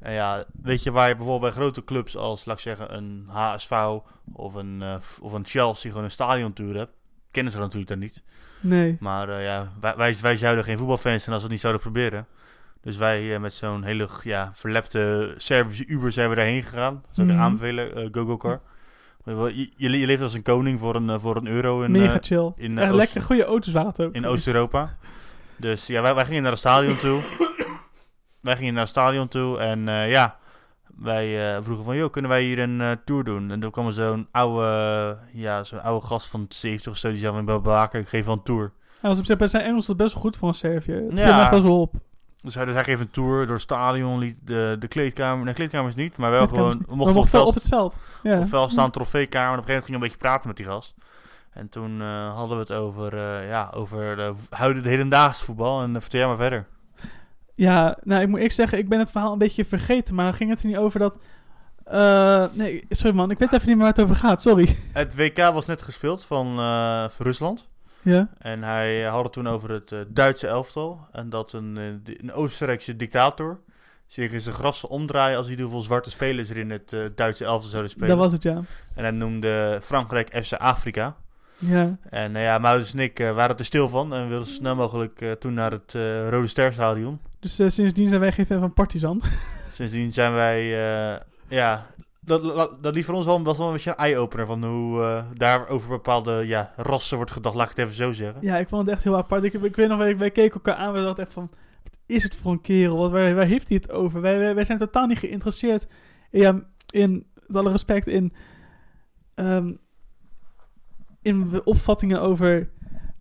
En 0.00 0.12
ja, 0.12 0.44
weet 0.62 0.82
je 0.82 0.90
waar 0.90 1.08
je 1.08 1.14
bijvoorbeeld 1.14 1.52
bij 1.54 1.62
grote 1.62 1.84
clubs 1.84 2.16
als, 2.16 2.44
laat 2.44 2.56
ik 2.56 2.62
zeggen, 2.62 2.94
een 2.96 3.24
HSV 3.28 3.72
of 4.32 4.54
een, 4.54 4.82
eh, 4.82 4.94
of 5.20 5.32
een 5.32 5.46
Chelsea 5.46 5.90
gewoon 5.90 6.04
een 6.04 6.10
stadiontour 6.10 6.76
hebt, 6.76 6.92
kennen 7.30 7.52
ze 7.52 7.58
dat 7.58 7.66
natuurlijk 7.72 7.92
dan 8.00 8.00
niet. 8.08 8.22
Nee. 8.60 8.96
Maar 9.00 9.42
ja, 9.42 9.72
wij, 9.80 9.96
wij, 9.96 10.16
wij 10.20 10.36
zouden 10.36 10.64
geen 10.64 10.78
voetbalfans 10.78 11.22
zijn 11.22 11.34
als 11.34 11.36
we 11.36 11.42
het 11.42 11.50
niet 11.50 11.60
zouden 11.60 11.82
proberen. 11.82 12.26
Dus 12.82 12.96
wij 12.96 13.38
met 13.38 13.54
zo'n 13.54 13.82
hele 13.82 14.08
ja, 14.22 14.50
verlepte 14.54 15.34
Servische 15.36 15.86
Uber 15.86 16.12
zijn 16.12 16.28
we 16.28 16.34
daarheen 16.34 16.62
gegaan. 16.62 16.94
Dat 16.94 17.14
zou 17.14 17.28
ik 17.28 17.34
Mhm. 17.34 17.42
aanbevelen, 17.42 17.94
eh 17.96 18.08
GoGo-car. 18.12 18.60
Je, 19.24 19.70
je, 19.76 19.98
je 19.98 20.06
leeft 20.06 20.22
als 20.22 20.34
een 20.34 20.42
koning 20.42 20.78
voor 20.78 20.94
een, 20.94 21.20
voor 21.20 21.36
een 21.36 21.46
euro 21.46 21.82
in, 21.82 21.90
Mega 21.90 22.20
in, 22.56 22.78
Oost- 22.80 22.94
lekker 22.94 23.22
goede 23.22 23.44
auto's 23.44 23.74
ook. 23.76 24.14
in 24.14 24.26
Oost-Europa. 24.26 24.96
Dus 25.60 25.86
ja, 25.86 26.02
wij, 26.02 26.14
wij 26.14 26.24
gingen 26.24 26.42
naar 26.42 26.50
het 26.50 26.60
stadion 26.60 26.96
toe. 26.96 27.22
wij 28.40 28.56
gingen 28.56 28.72
naar 28.72 28.82
het 28.82 28.90
stadion 28.90 29.28
toe 29.28 29.58
en 29.58 29.88
eh, 29.88 30.10
ja, 30.10 30.36
wij 30.96 31.54
eh, 31.54 31.62
vroegen 31.62 31.84
van, 31.84 31.96
joh, 31.96 32.10
kunnen 32.10 32.30
wij 32.30 32.42
hier 32.42 32.58
een 32.58 32.80
eh, 32.80 32.90
tour 33.04 33.24
doen? 33.24 33.50
En 33.50 33.60
toen 33.60 33.70
kwam 33.70 33.86
er 33.86 33.92
zo'n 33.92 34.28
oude, 34.30 35.18
ja, 35.32 35.64
zo'n 35.64 35.82
oude 35.82 36.06
gast 36.06 36.26
van 36.28 36.44
70 36.48 36.92
of 36.92 36.98
zo, 36.98 37.08
die 37.08 37.18
zei 37.18 37.32
van, 37.34 37.44
"Bij 37.44 37.60
Baker, 37.60 38.00
ik 38.00 38.08
geef 38.08 38.24
wel 38.24 38.34
een 38.34 38.42
tour. 38.42 38.72
Hij 39.00 39.10
was 39.10 39.18
op 39.18 39.24
zich 39.24 39.36
bij 39.36 39.48
zijn 39.48 39.62
Engels 39.64 39.86
dat 39.86 39.96
best 39.96 40.12
wel 40.12 40.22
goed 40.22 40.36
voor 40.36 40.48
een 40.48 40.54
Servië. 40.54 40.92
Het 40.92 41.18
Ja. 41.18 41.40
echt 41.40 41.50
best 41.50 41.62
wel 41.62 41.80
op. 41.80 41.94
Dus 42.42 42.54
hij, 42.54 42.64
dus 42.64 42.74
hij 42.74 42.84
geeft 42.84 43.00
een 43.00 43.10
tour 43.10 43.44
door 43.44 43.54
het 43.54 43.60
stadion, 43.62 44.18
liet 44.18 44.38
de, 44.44 44.76
de 44.78 44.88
kleedkamer, 44.88 45.44
nee, 45.44 45.54
kleedkamers 45.54 45.94
niet, 45.94 46.16
maar 46.16 46.30
wel 46.30 46.46
gewoon, 46.46 46.82
we 46.88 46.96
mochten 46.96 47.14
we 47.14 47.18
op, 47.18 47.22
het 47.22 47.32
wel 47.32 47.42
veld, 47.42 47.48
op 47.48 47.54
het 47.54 47.68
veld. 47.68 47.98
Ja. 48.22 48.34
op 48.34 48.40
het 48.40 48.48
veld 48.48 48.70
staan, 48.70 48.90
trofeekamer. 48.90 49.52
En 49.52 49.58
op 49.58 49.68
een 49.68 49.74
gegeven 49.74 49.74
moment 49.74 49.84
ging 49.84 49.88
je 49.88 49.94
een 49.94 50.00
beetje 50.00 50.26
praten 50.28 50.48
met 50.48 50.56
die 50.56 50.66
gast. 50.66 50.94
En 51.50 51.68
toen 51.68 52.00
eh, 52.00 52.34
hadden 52.34 52.56
we 52.56 52.62
het 52.62 52.72
over, 52.72 53.14
eh, 53.14 53.48
ja, 53.48 53.70
over 53.74 54.16
de 54.16 54.32
huidige 54.50 54.82
de 54.84 54.88
hedendaagse 54.88 55.44
voetbal. 55.44 55.82
En 55.82 56.00
vertel 56.00 56.18
jij 56.18 56.28
maar 56.28 56.36
verder. 56.36 56.66
Ja, 57.54 57.98
nou, 58.02 58.22
ik 58.22 58.28
moet 58.28 58.40
ik 58.40 58.52
zeggen, 58.52 58.78
ik 58.78 58.88
ben 58.88 58.98
het 58.98 59.10
verhaal 59.10 59.32
een 59.32 59.38
beetje 59.38 59.64
vergeten. 59.64 60.14
Maar 60.14 60.34
ging 60.34 60.50
het 60.50 60.60
er 60.60 60.66
niet 60.66 60.76
over 60.76 60.98
dat... 60.98 61.18
eh, 61.84 62.44
nee, 62.52 62.84
sorry 62.88 63.16
man, 63.16 63.30
ik 63.30 63.38
weet 63.38 63.52
even 63.52 63.66
niet 63.68 63.76
meer 63.76 63.84
waar 63.84 63.94
het 63.94 64.04
over 64.04 64.16
gaat. 64.16 64.42
Sorry. 64.42 64.76
Het 64.92 65.16
WK 65.16 65.36
was 65.38 65.66
net 65.66 65.82
gespeeld 65.82 66.24
van, 66.24 66.46
eh, 66.58 67.04
van 67.08 67.26
Rusland. 67.26 67.68
Ja. 68.02 68.28
En 68.38 68.62
hij 68.62 69.02
had 69.02 69.22
het 69.24 69.32
toen 69.32 69.46
over 69.46 69.70
het 69.70 69.92
eh, 69.92 69.98
Duitse 70.08 70.46
elftal. 70.46 71.06
En 71.12 71.30
dat 71.30 71.52
een, 71.52 71.76
eh, 72.04 72.14
een 72.20 72.32
Oostenrijkse 72.32 72.96
dictator 72.96 73.60
zich 74.06 74.32
in 74.32 74.40
zijn 74.40 74.54
gras 74.54 74.78
zou 74.78 74.92
omdraaien 74.92 75.36
als 75.38 75.46
hij 75.46 75.60
hoeveel 75.60 75.82
zwarte 75.82 76.10
spelers 76.10 76.50
er 76.50 76.56
in 76.58 76.70
het 76.70 76.92
eh, 76.92 77.00
Duitse 77.14 77.44
elftal 77.44 77.70
zouden 77.70 77.90
spelen. 77.90 78.08
Dat 78.08 78.18
was 78.18 78.32
het, 78.32 78.42
ja. 78.42 78.54
En 78.94 79.02
hij 79.02 79.10
noemde 79.10 79.80
Frankrijk 79.82 80.44
FC 80.44 80.52
Afrika. 80.52 81.16
Ja. 81.60 81.96
En 82.10 82.32
nou 82.32 82.44
ja, 82.44 82.58
Maurits 82.58 82.92
en 82.92 82.98
ik 82.98 83.18
eh, 83.18 83.34
waren 83.34 83.56
er 83.56 83.64
stil 83.64 83.88
van 83.88 84.14
en 84.14 84.28
wilden 84.28 84.46
zo 84.46 84.52
snel 84.52 84.74
mogelijk 84.74 85.20
eh, 85.20 85.32
toen 85.32 85.54
naar 85.54 85.70
het 85.70 85.92
Rode 86.30 86.46
Sterstadion. 86.46 87.20
Dus 87.40 87.54
sindsdien 87.54 88.08
zijn 88.08 88.20
wij 88.20 88.32
geen 88.32 88.46
fan 88.46 88.60
van 88.60 88.72
Partizan. 88.72 89.22
Sindsdien 89.72 90.12
zijn 90.12 90.32
wij, 90.32 90.66
ja, 91.48 91.86
dat, 92.20 92.42
dat, 92.42 92.82
dat 92.82 92.94
liep 92.94 93.04
voor 93.04 93.14
ons 93.14 93.26
wel, 93.26 93.42
was 93.42 93.58
wel 93.58 93.66
een 93.66 93.72
beetje 93.72 93.90
een 93.90 93.96
eye-opener 93.96 94.46
van 94.46 94.64
hoe 94.64 95.24
daar 95.36 95.68
over 95.68 95.88
bepaalde 95.88 96.46
ja, 96.46 96.72
rassen 96.76 97.16
wordt 97.16 97.32
gedacht, 97.32 97.54
laat 97.54 97.70
ik 97.70 97.76
het 97.76 97.84
even 97.84 97.96
zo 97.96 98.12
zeggen. 98.12 98.42
Ja, 98.42 98.58
ik 98.58 98.68
vond 98.68 98.86
het 98.86 98.94
echt 98.94 99.04
heel 99.04 99.16
apart. 99.16 99.44
Ik, 99.44 99.52
ik 99.52 99.76
weet 99.76 99.88
nog, 99.88 99.98
wij, 99.98 100.16
wij 100.16 100.30
keken 100.30 100.54
elkaar 100.54 100.74
aan. 100.74 100.92
We 100.92 101.02
dachten 101.02 101.24
echt 101.24 101.32
van, 101.32 101.50
wat 101.82 101.92
is 102.06 102.22
het 102.22 102.36
voor 102.36 102.52
een 102.52 102.60
kerel? 102.60 102.96
Wat, 102.96 103.10
waar, 103.10 103.34
waar 103.34 103.46
heeft 103.46 103.68
hij 103.68 103.78
het 103.82 103.92
over? 103.92 104.20
Wij, 104.20 104.38
wij, 104.38 104.54
wij 104.54 104.64
zijn 104.64 104.78
totaal 104.78 105.06
niet 105.06 105.18
geïnteresseerd 105.18 105.86
in, 106.30 106.40
ja, 106.40 106.62
in 106.90 107.26
met 107.46 107.56
alle 107.56 107.70
respect, 107.70 108.06
in, 108.06 108.32
ehm, 109.34 109.72
in 111.22 111.48
de 111.48 111.64
opvattingen 111.64 112.20
over, 112.20 112.68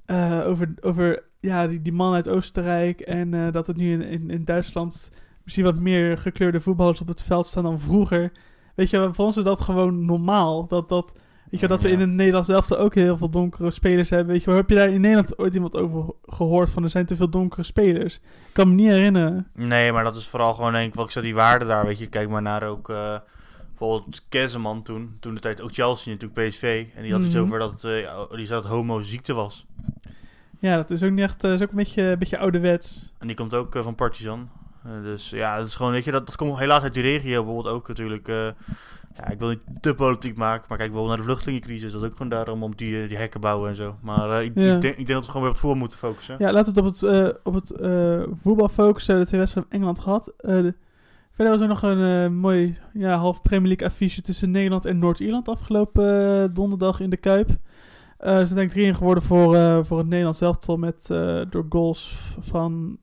eh, 0.06 0.42
over, 0.46 0.74
over 0.82 1.24
ja, 1.40 1.68
die, 1.68 1.82
die 1.82 1.94
man 1.94 2.14
uit 2.14 2.30
Oostenrijk. 2.30 3.00
En 3.00 3.34
eh, 3.34 3.52
dat 3.52 3.68
het 3.68 3.78
nu 3.78 3.92
in, 3.92 4.02
in, 4.02 4.30
in 4.30 4.46
Duitsland 4.46 5.12
misschien 5.44 5.64
wat 5.64 5.80
meer 5.80 6.18
gekleurde 6.18 6.60
voetballers 6.60 7.02
op 7.02 7.08
het 7.08 7.22
veld 7.22 7.48
staan 7.48 7.64
dan 7.64 7.80
vroeger. 7.80 8.32
Weet 8.76 8.90
je, 8.90 9.10
voor 9.12 9.26
ons 9.26 9.38
is 9.38 9.44
dat 9.44 9.62
gewoon 9.62 10.06
normaal. 10.06 10.68
Dat, 10.68 10.90
dat, 10.90 11.14
weet 11.50 11.60
je, 11.60 11.68
dat 11.68 11.82
we 11.82 11.90
in 11.90 12.00
het 12.00 12.10
Nederlands 12.10 12.50
elftal 12.50 12.78
ook 12.78 12.96
heel 12.96 13.18
veel 13.18 13.30
donkere 13.30 13.72
spelers 13.72 14.10
hebben. 14.10 14.34
Weet 14.34 14.44
je, 14.44 14.52
heb 14.52 14.70
je 14.70 14.76
daar 14.76 14.90
in 14.90 15.02
Nederland 15.02 15.38
ooit 15.38 15.54
iemand 15.54 15.76
over 15.76 16.14
gehoord 16.26 16.70
van 16.70 16.84
er 16.84 16.90
zijn 16.90 17.06
te 17.06 17.16
veel 17.16 17.30
donkere 17.30 17.64
spelers? 17.64 18.16
Ik 18.16 18.54
kan 18.54 18.68
me 18.68 18.74
niet 18.74 18.90
herinneren. 18.90 19.48
Nee, 19.54 19.92
maar 19.92 20.04
dat 20.04 20.16
is 20.16 20.28
vooral 20.28 20.54
gewoon 20.54 20.72
denk 20.72 20.88
ik, 20.88 20.94
wat 20.94 21.06
ik 21.06 21.12
zei, 21.12 21.26
die 21.26 21.36
waarde 21.36 21.66
daar, 21.66 21.86
weet 21.86 22.00
je. 22.00 22.08
Kijk 22.08 22.30
maar 22.30 22.42
naar 22.42 22.64
ook 22.64 22.90
eh, 22.90 23.16
bijvoorbeeld 23.80 24.22
Kezeman 24.30 24.84
toen, 24.84 25.18
toen 25.20 25.34
de 25.34 25.40
tijd 25.40 25.62
ook 25.62 25.74
Chelsea 25.74 26.14
natuurlijk 26.14 26.50
PSV. 26.50 26.86
En 26.96 27.04
die 27.04 27.12
had 27.14 27.22
iets 27.22 27.36
Mhm. 27.36 27.44
over 27.44 27.60
dat, 27.60 27.82
ja, 27.82 28.26
die 28.36 28.46
zei 28.46 28.62
dat 28.62 28.70
homo 28.72 29.02
ziekte 29.02 29.34
was. 29.34 29.66
Ja, 30.60 30.76
dat 30.76 30.90
is 30.92 31.04
ook 31.04 31.12
niet 31.12 31.20
echt, 31.24 31.44
eh, 31.44 31.54
is 31.54 31.62
ook 31.62 31.70
een 31.70 31.76
beetje, 31.76 32.02
een 32.02 32.20
beetje 32.20 32.38
ouderwets. 32.38 33.12
En 33.18 33.28
die 33.28 33.36
komt 33.36 33.54
ook 33.54 33.76
eh, 33.76 33.84
van 33.84 33.96
Partizan. 33.96 34.50
Dus 35.04 35.30
ja, 35.30 35.58
dat 35.58 35.68
is 35.68 35.76
gewoon, 35.76 35.92
weet 35.92 36.04
je, 36.04 36.12
dat, 36.12 36.26
dat 36.26 36.36
komt 36.36 36.60
helaas 36.60 36.82
uit 36.84 36.94
die 36.94 37.04
regio 37.04 37.44
bijvoorbeeld 37.44 37.76
ook 37.76 37.88
natuurlijk. 37.88 38.28
ja, 38.28 39.28
ik 39.30 39.40
wil 39.40 39.50
niet 39.50 39.60
te 39.82 39.96
politiek 39.96 40.36
maken, 40.36 40.66
maar 40.70 40.78
kijk 40.78 40.90
bijvoorbeeld 40.92 41.08
naar 41.08 41.18
de 41.18 41.32
vluchtelingencrisis. 41.32 41.92
Dat 41.92 42.02
is 42.02 42.08
ook 42.08 42.14
gewoon 42.14 42.30
daarom 42.30 42.64
om 42.64 42.76
die, 42.76 43.08
die 43.08 43.18
hekken 43.18 43.42
bouwen 43.42 43.70
en 43.70 43.76
zo. 43.76 43.96
Maar 44.02 44.44
ik, 44.44 44.52
Ja. 44.56 44.76
ik, 44.76 44.82
denk, 44.82 44.98
ik 44.98 45.06
denk 45.06 45.08
dat 45.08 45.26
we 45.26 45.32
gewoon 45.32 45.42
weer 45.42 45.50
op 45.50 45.56
het 45.56 45.60
voetbal 45.60 45.80
moeten 45.80 45.98
focussen. 45.98 46.36
Ja, 46.40 46.52
laten 46.52 46.74
we 46.74 46.80
het 46.82 47.02
op 47.04 47.10
het, 47.12 47.40
op 47.44 47.54
het 47.54 47.72
voetbal 48.42 48.70
focussen. 48.70 49.20
De 49.20 49.26
twee 49.26 49.40
wedstrijden 49.40 49.72
van 49.72 49.80
Engeland 49.80 50.00
gehad. 50.00 50.34
Eh, 50.38 50.56
de- 50.62 50.74
verder 51.40 51.58
was 51.58 51.62
er 51.62 51.74
nog 51.74 51.82
een 51.82 52.24
eh, 52.24 52.30
mooi 52.30 52.78
ja, 52.94 53.18
half 53.18 53.42
Premier 53.42 53.68
League 53.68 53.88
affiche 53.88 54.22
tussen 54.22 54.52
Nederland 54.52 54.86
en 54.86 55.00
Noord-Ierland 55.00 55.48
afgelopen 55.48 56.44
eh, 56.44 56.50
donderdag 56.54 57.00
in 57.00 57.10
de 57.10 57.18
Kuip. 57.18 57.50
Eh 58.18 58.38
ze 58.38 58.46
zijn 58.46 58.94
3-1 58.94 58.98
geworden 58.98 59.24
voor, 59.24 59.86
voor 59.86 59.98
het 59.98 60.08
Nederlands 60.08 60.42
elftal 60.42 60.78
met 60.78 61.08
door 61.50 61.66
goals 61.70 62.36
van, 62.40 62.98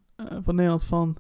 van 0.45 0.55
Nederland 0.55 0.85
van 0.85 1.17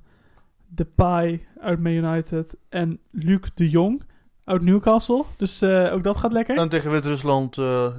Depay 0.67 1.47
uit 1.61 1.81
Man 1.81 1.93
United 1.93 2.57
en 2.69 2.99
Luc 3.11 3.41
de 3.55 3.71
Jong 3.71 4.03
uit 4.45 4.63
Newcastle. 4.63 5.25
Dus 5.37 5.63
ook 5.63 6.05
dat 6.05 6.17
gaat 6.17 6.33
lekker. 6.33 6.57
En 6.57 6.69
tegen 6.69 6.91
Wit-Rusland 6.91 7.55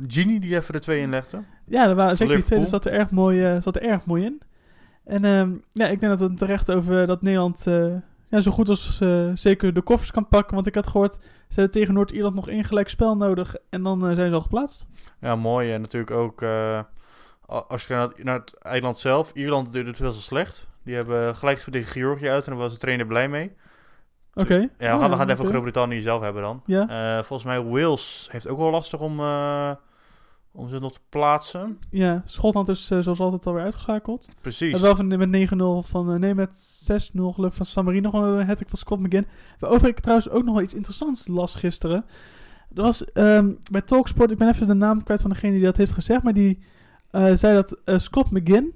Gini 0.08 0.40
die 0.40 0.56
even 0.56 0.74
de 0.74 0.80
twee 0.80 1.02
inlegde. 1.02 1.40
Ja, 1.66 1.88
er 1.88 1.96
waren 1.96 2.18
zeker 2.18 2.36
die 2.36 2.44
Liverpool. 2.44 2.46
tweede 2.46 2.68
zat 2.68 2.86
er 2.86 2.92
erg 2.92 3.12
mooi, 3.12 3.62
zat 3.62 3.76
er 3.76 3.84
erg 3.84 4.06
mooi 4.06 4.26
in. 4.26 4.42
En 5.04 5.26
ehm, 5.26 5.52
ja, 5.74 5.88
ik 5.88 6.00
denk 6.00 6.20
dat 6.20 6.30
het 6.30 6.38
terecht 6.38 6.72
over 6.72 7.08
dat 7.08 7.22
Nederland 7.22 7.66
ja, 8.30 8.42
zo 8.42 8.52
goed 8.52 8.70
als 8.70 9.02
eh, 9.02 9.32
zeker 9.34 9.74
de 9.74 9.82
koffers 9.82 10.12
kan 10.12 10.28
pakken. 10.28 10.56
Want 10.56 10.68
ik 10.68 10.76
had 10.76 10.88
gehoord, 10.88 11.14
ze 11.50 11.54
hebben 11.54 11.72
tegen 11.72 11.94
Noord-Ierland 11.94 12.36
nog 12.36 12.50
één 12.50 12.64
gelijk 12.64 12.90
spel 12.90 13.18
nodig. 13.18 13.56
En 13.70 13.84
dan 13.84 14.08
eh, 14.08 14.16
zijn 14.16 14.30
ze 14.30 14.36
al 14.36 14.42
geplaatst. 14.42 14.86
Ja, 15.20 15.36
mooi. 15.36 15.72
En 15.72 15.82
natuurlijk 15.82 16.12
ook 16.12 16.42
eh, 16.42 16.80
als 17.46 17.88
je 17.88 17.94
gaat 17.94 18.16
naar, 18.16 18.26
naar 18.26 18.40
het 18.40 18.58
eiland 18.58 18.98
zelf. 18.98 19.32
Ierland 19.34 19.74
doet 19.74 19.86
het 19.86 20.00
wel 20.00 20.12
slecht. 20.12 20.68
Die 20.84 20.96
hebben 20.96 21.36
gelijk 21.36 21.60
tegen 21.60 21.92
Georgië 21.92 22.30
uit 22.30 22.46
en 22.46 22.52
daar 22.52 22.62
was 22.62 22.74
de 22.74 22.80
trainer 22.80 23.06
blij 23.06 23.30
mee. 23.30 23.56
Oké. 24.34 24.54
Ja, 24.54 24.68
we 24.78 24.86
gaan, 24.86 25.10
we 25.10 25.16
gaan 25.16 25.20
het 25.20 25.30
even 25.30 25.46
Groot-Brittannië 25.46 26.02
zelf 26.02 26.22
hebben 26.22 26.42
dan. 26.42 26.62
Ja, 26.66 27.24
volgens 27.24 27.44
mij 27.44 27.64
Wales 27.64 28.28
heeft 28.32 28.48
ook 28.48 28.58
wel 28.58 28.72
lastig 28.72 29.00
om, 29.00 29.20
om 30.58 30.70
ze 30.70 30.80
nog 30.80 30.94
te 30.94 31.00
plaatsen. 31.10 31.80
ja, 31.90 32.22
Schotland 32.26 32.68
is 32.68 32.92
eh, 32.92 33.00
zoals 33.00 33.20
altijd 33.20 33.46
alweer 33.46 33.64
uitgeschakeld. 33.64 34.30
Precies. 34.42 34.72
hebben 34.72 34.82
wel 34.82 34.96
van, 34.96 35.30
met 35.30 35.50
9-0 35.86 35.90
van, 35.90 36.12
eh, 36.12 36.20
nee, 36.20 36.36
met 36.36 36.84
6-0 36.92 37.34
geloof 37.34 37.50
ik 37.50 37.58
van 37.58 37.66
San 37.66 37.86
Marino 37.86 38.10
gewoon 38.10 38.40
een 38.40 38.48
hat 38.48 38.64
van 38.68 38.78
Scott 38.78 39.02
McGinn. 39.02 39.28
Waarover 39.60 39.88
ik 39.88 40.00
trouwens 40.00 40.30
ook 40.30 40.44
nog 40.44 40.54
wel 40.54 40.64
iets 40.64 40.74
interessants 40.74 41.28
las 41.28 41.56
gisteren. 41.56 42.06
Er 42.74 42.82
was 42.82 43.06
ehm, 43.06 43.54
bij 43.72 43.82
Talksport, 43.82 44.32
ik 44.32 44.38
ben 44.38 44.48
even 44.48 44.68
de 44.68 44.74
naam 44.74 45.04
kwijt 45.04 45.22
van 45.22 45.30
degene 45.30 45.54
die 45.54 45.64
dat 45.64 45.78
heeft 45.78 45.92
gezegd, 45.92 46.24
maar 46.24 46.34
die 46.34 46.60
eh, 47.12 47.34
zei 47.34 47.54
dat 47.54 48.02
Scott 48.02 48.32
McGinn 48.32 48.74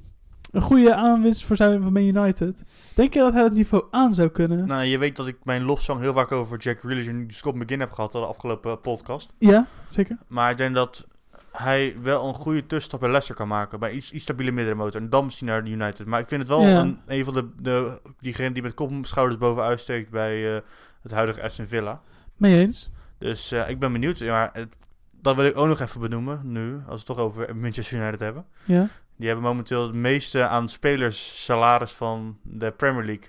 een 0.52 0.62
goede 0.62 0.96
aanwinst 0.96 1.44
voor 1.44 1.56
zijn 1.56 1.82
van 1.82 1.94
Man 1.94 2.04
United. 2.04 2.64
Denk 2.96 3.14
je 3.14 3.20
dat 3.20 3.34
hij 3.34 3.42
dat 3.42 3.54
niveau 3.54 3.84
aan 3.92 4.14
zou 4.14 4.30
kunnen? 4.30 4.68
Nou, 4.68 4.84
je 4.84 4.98
weet 4.98 5.16
dat 5.16 5.28
ik 5.28 5.38
mijn 5.44 5.64
lofzang 5.64 6.00
heel 6.00 6.14
vaak 6.14 6.32
over 6.32 6.60
Jack 6.60 6.80
Grealish 6.80 7.08
en 7.08 7.26
Scott 7.28 7.56
McGinn 7.56 7.80
heb 7.80 7.92
gehad 7.92 8.12
de 8.12 8.18
afgelopen 8.18 8.82
podcast. 8.82 9.34
Ja, 9.38 9.68
zeker. 9.90 10.18
Maar 10.28 10.52
ik 10.52 10.58
denk 10.58 10.76
dat 10.76 11.08
hij 11.52 11.96
wel 12.02 12.28
een 12.28 12.34
goede 12.34 12.66
tussenstap 12.66 13.00
bij 13.00 13.10
Leicester 13.10 13.36
kan 13.36 13.48
maken. 13.48 13.80
Bij 13.80 13.92
iets, 13.92 14.12
iets 14.12 14.24
stabiele 14.24 14.52
middenmotor. 14.52 15.02
En 15.02 15.10
dan 15.10 15.26
misschien 15.26 15.48
naar 15.48 15.64
de 15.64 15.70
United. 15.70 16.06
Maar 16.06 16.20
ik 16.20 16.28
vind 16.28 16.42
het 16.42 16.50
wel 16.50 16.62
Ja. 16.68 16.80
een, 16.80 17.00
een 17.08 17.24
van 17.24 17.34
de, 17.34 17.50
de... 17.58 18.02
Diegene 18.20 18.52
die 18.52 18.62
met 18.64 18.74
kop 18.74 18.90
en 18.90 19.04
schouders 19.06 19.38
bovenuit 19.40 19.80
steekt 19.80 20.10
bij 20.10 20.56
eh, 20.56 20.62
het 21.02 21.12
huidige 21.12 21.42
Aston 21.44 21.66
Villa. 21.68 22.02
Mee 22.36 22.58
eens. 22.60 22.90
Dus 23.18 23.52
eh, 23.52 23.70
ik 23.70 23.80
ben 23.80 23.92
benieuwd. 23.92 24.18
Ja, 24.18 24.32
maar 24.32 24.50
het- 24.54 24.74
dat 25.22 25.36
wil 25.36 25.46
ik 25.46 25.58
ook 25.58 25.68
nog 25.68 25.80
even 25.80 26.02
benoemen 26.02 26.40
nu. 26.44 26.74
Als 26.76 26.84
we 26.86 26.94
het 26.94 27.06
toch 27.06 27.18
over 27.18 27.56
Manchester 27.56 27.98
United 28.02 28.20
hebben. 28.20 28.46
Ja. 28.64 28.88
Die 29.16 29.28
hebben 29.30 29.46
momenteel 29.46 29.84
het 29.84 29.94
meeste 29.94 30.48
aan 30.48 30.70
spelers 30.70 31.44
salaris 31.46 31.92
van 31.92 32.38
de 32.44 32.72
Premier 32.72 33.04
League. 33.06 33.28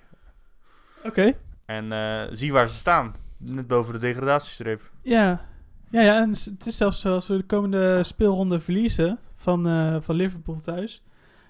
Oké. 1.05 1.33
En 1.65 1.93
eh, 1.93 2.23
zie 2.33 2.53
waar 2.53 2.69
ze 2.69 2.75
staan. 2.75 3.15
Net 3.37 3.67
boven 3.67 3.93
de 3.93 3.99
degradatiestreep. 3.99 4.91
Ja. 5.03 5.45
Ja, 5.93 6.01
ja, 6.03 6.21
en 6.21 6.29
het 6.31 6.67
is 6.67 6.77
zelfs 6.77 7.01
zo, 7.01 7.15
als 7.15 7.29
we 7.29 7.37
de 7.37 7.43
komende 7.43 8.03
speelronde 8.03 8.61
verliezen 8.61 9.19
van, 9.37 9.69
eh, 9.69 9.97
van 10.01 10.15
Liverpool 10.15 10.61
thuis, 10.61 11.03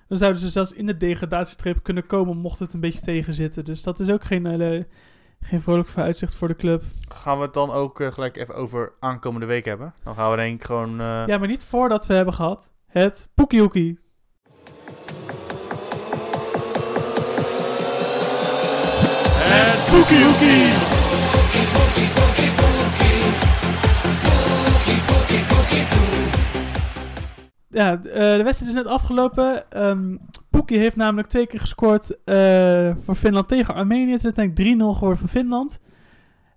dan 0.09 0.19
zouden 0.19 0.41
ze 0.41 0.49
zelfs 0.49 0.73
in 0.73 0.87
de 0.87 0.97
degradatiestreep 0.97 1.83
kunnen 1.83 2.07
komen 2.07 2.37
mocht 2.37 2.59
het 2.59 2.73
een 2.73 2.81
beetje 2.81 3.01
tegenzitten. 3.01 3.65
Dus 3.65 3.83
dat 3.83 4.01
is 4.01 4.11
ook 4.11 4.25
geen, 4.25 4.47
hele, 4.47 4.87
geen 5.41 5.61
vrolijk 5.61 5.89
vooruitzicht 5.89 6.35
voor 6.35 6.49
de 6.49 6.57
club. 6.57 6.83
Gaan 7.09 7.37
we 7.37 7.43
het 7.45 7.55
dan 7.55 7.71
ook 7.71 8.01
eh, 8.01 8.13
gelijk 8.13 8.37
even 8.37 8.55
over 8.55 8.93
aankomende 9.01 9.47
week 9.47 9.65
hebben. 9.65 9.95
Dan 10.05 10.15
gaan 10.15 10.31
we 10.31 10.37
denk 10.37 10.61
ik 10.61 10.65
gewoon... 10.67 11.01
eh, 11.01 11.23
Ja, 11.27 11.39
maar 11.39 11.49
niet 11.49 11.65
voordat 11.65 12.07
we 12.07 12.15
hebben 12.15 12.35
gehad 12.35 12.71
het 12.87 13.29
Poekiehoekie. 13.35 13.99
Ja, 27.73 27.93
eh, 27.93 28.37
de 28.37 28.43
wedstrijd 28.43 28.73
is 28.73 28.83
net 28.83 28.87
afgelopen. 28.87 29.65
Poekie 30.51 30.79
heeft 30.79 30.97
namelijk 30.97 31.29
twee 31.29 31.47
keer 31.47 31.61
gescoord 31.61 32.25
eh, 32.25 32.91
voor 33.01 33.15
Finland 33.15 33.49
tegen 33.49 33.75
Armenië. 33.75 34.11
Het 34.11 34.25
is 34.25 34.37
uiteindelijk 34.37 34.81
3-0 34.81 34.93
geworden 34.93 35.19
voor 35.19 35.29
Finland. 35.29 35.81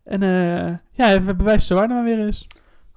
En 0.03 0.23
eh, 0.23 0.67
ja, 0.91 1.05
hij 1.05 1.35
bewijst 1.35 1.67
zijn 1.67 1.79
waarde 1.79 1.93
maar 1.93 2.03
weer 2.03 2.25
eens. 2.25 2.47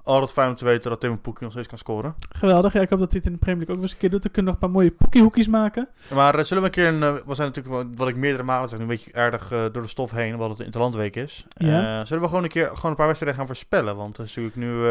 Altijd 0.08 0.32
fijn 0.32 0.48
om 0.48 0.54
te 0.54 0.64
weten 0.64 0.90
dat 0.90 1.00
Tim 1.00 1.20
Poekie 1.20 1.42
nog 1.42 1.52
steeds 1.52 1.68
kan 1.68 1.78
scoren. 1.78 2.14
Geweldig. 2.30 2.72
Ja, 2.72 2.80
ik 2.80 2.88
hoop 2.90 2.98
dat 2.98 3.10
hij 3.10 3.18
het 3.18 3.26
in 3.28 3.32
de 3.32 3.38
Premier 3.38 3.58
League 3.58 3.74
ook 3.74 3.80
weer 3.80 3.90
eens 3.90 3.92
een 3.92 3.98
keer 3.98 4.10
doet. 4.10 4.22
Dan 4.22 4.32
kunnen 4.32 4.52
we 4.52 4.58
nog 4.58 4.68
een 4.68 4.72
paar 4.72 4.82
mooie 4.82 4.96
poekiehoekjes 4.96 5.46
maken. 5.48 5.88
Maar 6.14 6.34
eh, 6.38 6.44
zullen 6.44 6.62
we 6.62 6.68
een 6.68 6.74
keer 6.74 6.86
een... 6.86 7.02
eh, 7.18 7.26
we 7.26 7.34
zijn 7.34 7.48
natuurlijk, 7.54 7.96
wat 7.98 8.08
ik 8.08 8.16
meerdere 8.16 8.42
malen 8.42 8.68
zeg, 8.68 8.78
een 8.78 8.86
beetje 8.86 9.14
aardig 9.14 9.52
eh, 9.52 9.60
door 9.72 9.82
de 9.82 9.88
stof 9.88 10.10
heen, 10.10 10.32
omdat 10.34 10.50
het 10.50 10.60
Interlandweek 10.60 11.16
is. 11.16 11.46
Ja. 11.48 12.04
Zullen 12.04 12.22
we 12.22 12.28
gewoon 12.28 12.42
een 12.44 12.50
keer 12.50 12.66
gewoon 12.66 12.90
een 12.90 12.96
paar 12.96 13.06
wedstrijden 13.06 13.38
gaan 13.38 13.46
voorspellen? 13.48 13.96
Want 13.96 14.16
dat 14.16 14.26
is 14.26 14.36
natuurlijk 14.36 14.56
nu 14.56 14.82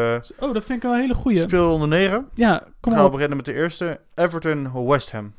Oh, 0.48 0.54
dat 0.54 0.64
vind 0.64 0.78
ik 0.78 0.82
wel 0.82 0.92
een 0.92 1.00
hele 1.00 1.14
goeie. 1.14 1.38
speel 1.38 1.72
onder 1.72 1.88
9. 1.88 2.28
Ja, 2.34 2.62
kom 2.80 2.92
gaan 2.92 3.04
we 3.04 3.10
beginnen 3.10 3.36
met 3.36 3.46
de 3.46 3.54
eerste. 3.54 4.00
Everton 4.14 4.86
West 4.86 5.10
Ham. 5.10 5.34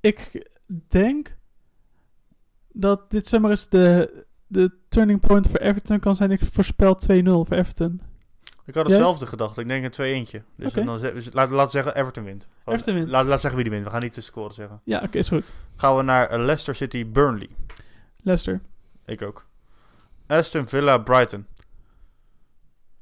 Ik 0.00 0.48
denk 0.88 1.36
dat 2.72 3.10
dit 3.10 3.26
zomaar 3.26 3.50
eens 3.50 3.68
de, 3.68 4.24
de 4.52 4.72
turning 4.88 5.20
point 5.20 5.48
voor 5.48 5.58
Everton 5.58 6.00
kan 6.00 6.14
zijn. 6.14 6.30
Ik 6.30 6.44
voorspel 6.44 6.94
2-0 6.94 6.98
voor 7.24 7.56
Everton. 7.56 8.00
Ik 8.64 8.74
had 8.74 8.86
hetzelfde 8.86 9.26
gedacht. 9.26 9.58
Ik 9.58 9.68
denk 9.68 9.84
een 9.84 9.90
2 9.90 10.14
eentje. 10.14 10.42
Dus 10.56 10.70
Oké. 10.70 10.84
dan 10.84 10.98
dus 10.98 11.32
laat, 11.32 11.50
laten 11.50 11.70
zeggen 11.70 11.96
Everton 11.96 12.24
wint. 12.24 12.48
Gewoon- 12.58 12.74
Everton 12.78 12.94
wint. 12.94 13.10
Laat, 13.10 13.24
laat 13.24 13.40
zeggen 13.40 13.60
wie 13.60 13.68
die 13.68 13.72
wint. 13.72 13.84
We 13.84 13.92
gaan 13.92 14.02
niet 14.02 14.14
de 14.14 14.20
score 14.20 14.52
zeggen. 14.52 14.80
Ja, 14.84 15.00
oké, 15.02 15.18
is 15.18 15.28
goed. 15.28 15.52
Gaan 15.76 15.96
we 15.96 16.02
naar 16.02 16.28
eh, 16.28 16.38
Leicester 16.38 16.74
City 16.74 17.06
Burnley. 17.06 17.48
Leicester. 18.22 18.60
Ik 19.06 19.22
ook. 19.22 19.46
Aston 20.26 20.68
Villa 20.68 20.98
Brighton. 20.98 21.46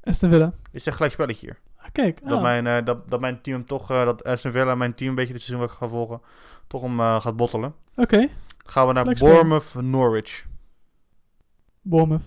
Aston 0.03 0.29
Villa. 0.29 0.53
Is 0.71 0.85
een 0.85 0.93
gelijk 0.93 1.13
spelletje 1.13 1.47
hier. 1.47 1.59
Ah, 1.77 1.87
kijk. 1.91 2.19
Dat, 2.23 2.37
ah. 2.37 2.41
mijn, 2.41 2.67
eh, 2.67 2.85
dat, 2.85 3.09
dat 3.09 3.19
mijn 3.19 3.41
team 3.41 3.65
toch, 3.65 3.91
eh, 3.91 4.05
dat 4.05 4.23
Aston 4.23 4.51
Villa 4.51 4.75
mijn 4.75 4.93
team 4.93 5.09
een 5.09 5.15
beetje 5.15 5.33
dit 5.33 5.41
seizoen 5.41 5.65
wat 5.65 5.75
ik 5.75 5.81
ga 5.81 5.87
volgen, 5.87 6.21
toch 6.67 6.83
eh, 6.83 7.21
gaat 7.21 7.35
bottelen. 7.35 7.73
Oké. 7.95 8.27
Gaan 8.65 8.87
we 8.87 8.93
naar. 8.93 9.13
Bournemouth 9.13 9.73
Norwich. 9.73 10.45
Bournemouth. 11.81 12.23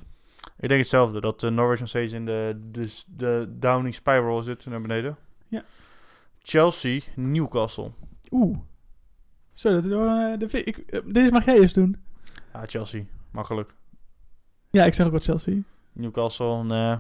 Ik 0.59 0.69
denk 0.69 0.81
hetzelfde, 0.81 1.21
dat 1.21 1.43
eh, 1.43 1.51
Norwich 1.51 1.79
nog 1.81 1.89
steeds 1.89 2.13
in 2.13 2.27
de, 2.27 2.61
de, 2.71 2.89
de 3.07 3.55
downing 3.59 3.95
spiral 3.95 4.43
zit 4.43 4.67
naar 4.67 4.81
beneden. 4.81 5.17
Ja. 5.49 5.65
Chelsea 6.39 7.01
Newcastle. 7.17 7.91
Oeh. 8.31 8.59
Zo, 9.53 9.73
dat 9.73 9.85
is 9.85 9.91
wel, 9.91 10.09
eh, 10.09 10.39
de, 10.39 10.65
ik, 10.65 10.77
eh, 10.77 11.01
deze 11.07 11.33
mag 11.33 11.45
jij 11.45 11.59
eerst 11.59 11.75
doen. 11.75 11.97
Ja, 12.53 12.63
Chelsea. 12.67 13.03
Makkelijk. 13.31 13.75
Ja, 14.71 14.85
ik 14.85 14.95
zeg 14.95 15.07
ook 15.07 15.13
wat 15.13 15.25
Chelsea. 15.25 15.57
Newcastle, 15.93 16.65
nee. 16.65 16.99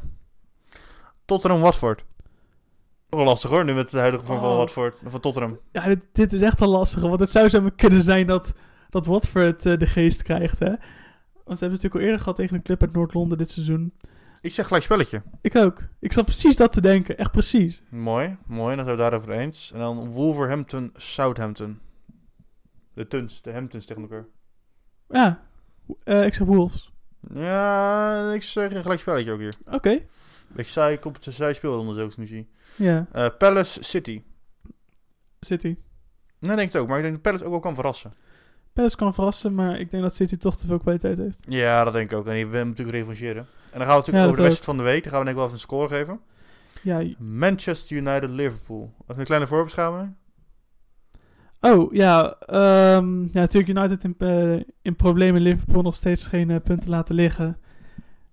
Tottenham 1.25 1.61
Watford. 1.61 2.05
Wel 3.09 3.25
lastig 3.25 3.51
hoor, 3.51 3.65
nu 3.65 3.75
met 3.75 3.91
het 3.91 4.01
huidige 4.01 4.25
vorm 4.25 4.39
van 4.39 4.51
Oh. 4.51 4.57
Watford, 4.57 5.01
van 5.05 5.21
Tottenham. 5.21 5.59
Ja, 5.73 5.87
dit, 5.87 6.05
dit 6.13 6.33
is 6.33 6.43
echt 6.43 6.61
een 6.61 6.69
lastige. 6.69 7.09
Want 7.09 7.21
het 7.21 7.31
zou 7.31 7.49
zomaar 7.51 7.75
kunnen 7.75 8.03
zijn 8.03 8.27
dat, 8.27 8.53
dat 8.91 9.07
Watford 9.07 9.67
eh, 9.67 9.79
de 9.79 9.87
geest 9.87 10.23
krijgt, 10.23 10.59
hè. 10.59 10.73
Want 11.45 11.59
ze 11.59 11.65
hebben 11.65 11.83
het 11.83 11.83
natuurlijk 11.83 11.95
al 11.95 12.01
eerder 12.01 12.19
gehad 12.19 12.37
tegen 12.37 12.57
een 12.57 12.63
club 12.63 12.83
uit 12.83 12.93
Noord-Londen 12.93 13.39
dit 13.39 13.51
seizoen. 13.51 13.93
Ik 14.41 14.53
zeg 14.53 14.67
gelijk 14.67 14.85
spelletje. 14.85 15.23
Ik 15.41 15.57
ook. 15.57 15.83
Ik 15.99 16.13
zat 16.13 16.25
precies 16.25 16.57
dat 16.57 16.73
te 16.73 16.81
denken. 16.81 17.19
Echt 17.19 17.33
precies. 17.33 17.83
Mooi, 17.89 18.37
mooi, 18.47 18.77
dan 18.77 18.85
zijn 18.85 18.97
we 18.97 19.03
daarover 19.03 19.31
eens. 19.31 19.73
En 19.73 19.79
dan 19.79 20.09
Wolverhampton 20.09 20.91
Southampton. 20.95 21.81
De 22.95 23.07
Tuns, 23.09 23.43
de 23.43 23.53
Hamptons 23.53 23.85
tegen 23.85 24.03
elkaar. 24.03 24.27
Ja. 25.09 25.43
Eh, 26.05 26.27
ik 26.27 26.35
zeg 26.35 26.47
Wolves. 26.47 26.93
Ja, 27.35 28.33
ik 28.33 28.43
zeg 28.43 28.73
een 28.73 28.83
gelijk 28.83 29.01
spelletje 29.01 29.33
ook 29.33 29.39
hier. 29.39 29.55
Oké. 29.67 30.01
Ik 30.55 30.69
zei, 30.69 30.95
ik 30.95 31.05
op 31.05 31.15
het 31.15 31.35
zij 31.35 31.55
speelde 31.55 32.05
ik 32.05 32.17
nu 32.17 32.27
zie. 32.27 32.49
Ja. 32.77 33.07
Eh, 33.13 33.27
Palace 33.39 33.85
City. 33.85 34.23
City. 35.41 35.77
Nee, 36.39 36.57
denk 36.57 36.67
ik 36.69 36.73
het 36.73 36.83
ook. 36.83 36.89
Maar 36.89 36.97
ik 36.97 37.03
denk 37.03 37.15
dat 37.15 37.23
Palace 37.23 37.45
ook 37.45 37.51
wel 37.51 37.61
kan 37.61 37.75
verrassen. 37.75 38.13
Palace 38.75 38.97
kan 38.97 39.15
verrassen, 39.15 39.55
maar 39.55 39.79
ik 39.81 39.91
denk 39.91 40.03
dat 40.03 40.15
City 40.15 40.37
toch 40.37 40.57
te 40.57 40.67
veel 40.67 40.79
kwaliteit 40.79 41.19
heeft. 41.19 41.45
Ja, 41.49 41.85
dat 41.85 41.93
denk 41.93 42.11
ik 42.11 42.19
ook. 42.19 42.27
En 42.27 42.35
die 42.35 42.47
wil 42.47 42.67
natuurlijk 42.67 42.97
revancheren. 42.97 43.47
En 43.71 43.79
dan 43.79 43.81
gaan 43.81 43.89
we 43.89 43.95
natuurlijk 43.95 44.17
Ja, 44.17 44.25
over 44.25 44.37
de 44.37 44.43
wedstrijd 44.43 44.65
van 44.65 44.77
de 44.77 44.83
week. 44.83 45.03
Dan 45.03 45.13
gaan 45.13 45.21
we 45.21 45.25
denk 45.25 45.37
ik 45.37 45.43
wel 45.43 45.45
even 45.45 45.59
een 45.59 45.69
score 45.69 45.89
geven. 45.89 46.21
Ja. 46.83 47.03
Manchester 47.19 47.97
United 47.97 48.31
Liverpool. 48.31 48.93
Even 49.03 49.19
een 49.19 49.25
kleine 49.25 49.47
voorbeschouwing. 49.47 50.15
Oh, 51.61 51.93
ja. 51.93 52.37
ehm, 52.41 53.23
ja, 53.23 53.41
natuurlijk 53.41 53.79
United 53.79 54.05
in, 54.05 54.15
eh, 54.19 54.61
in 54.83 54.97
problemen. 54.97 55.41
Liverpool 55.43 55.83
nog 55.83 55.95
steeds 55.95 56.27
geen 56.27 56.51
eh, 56.51 56.61
punten 56.65 56.89
laten 56.89 57.15
liggen. 57.15 57.59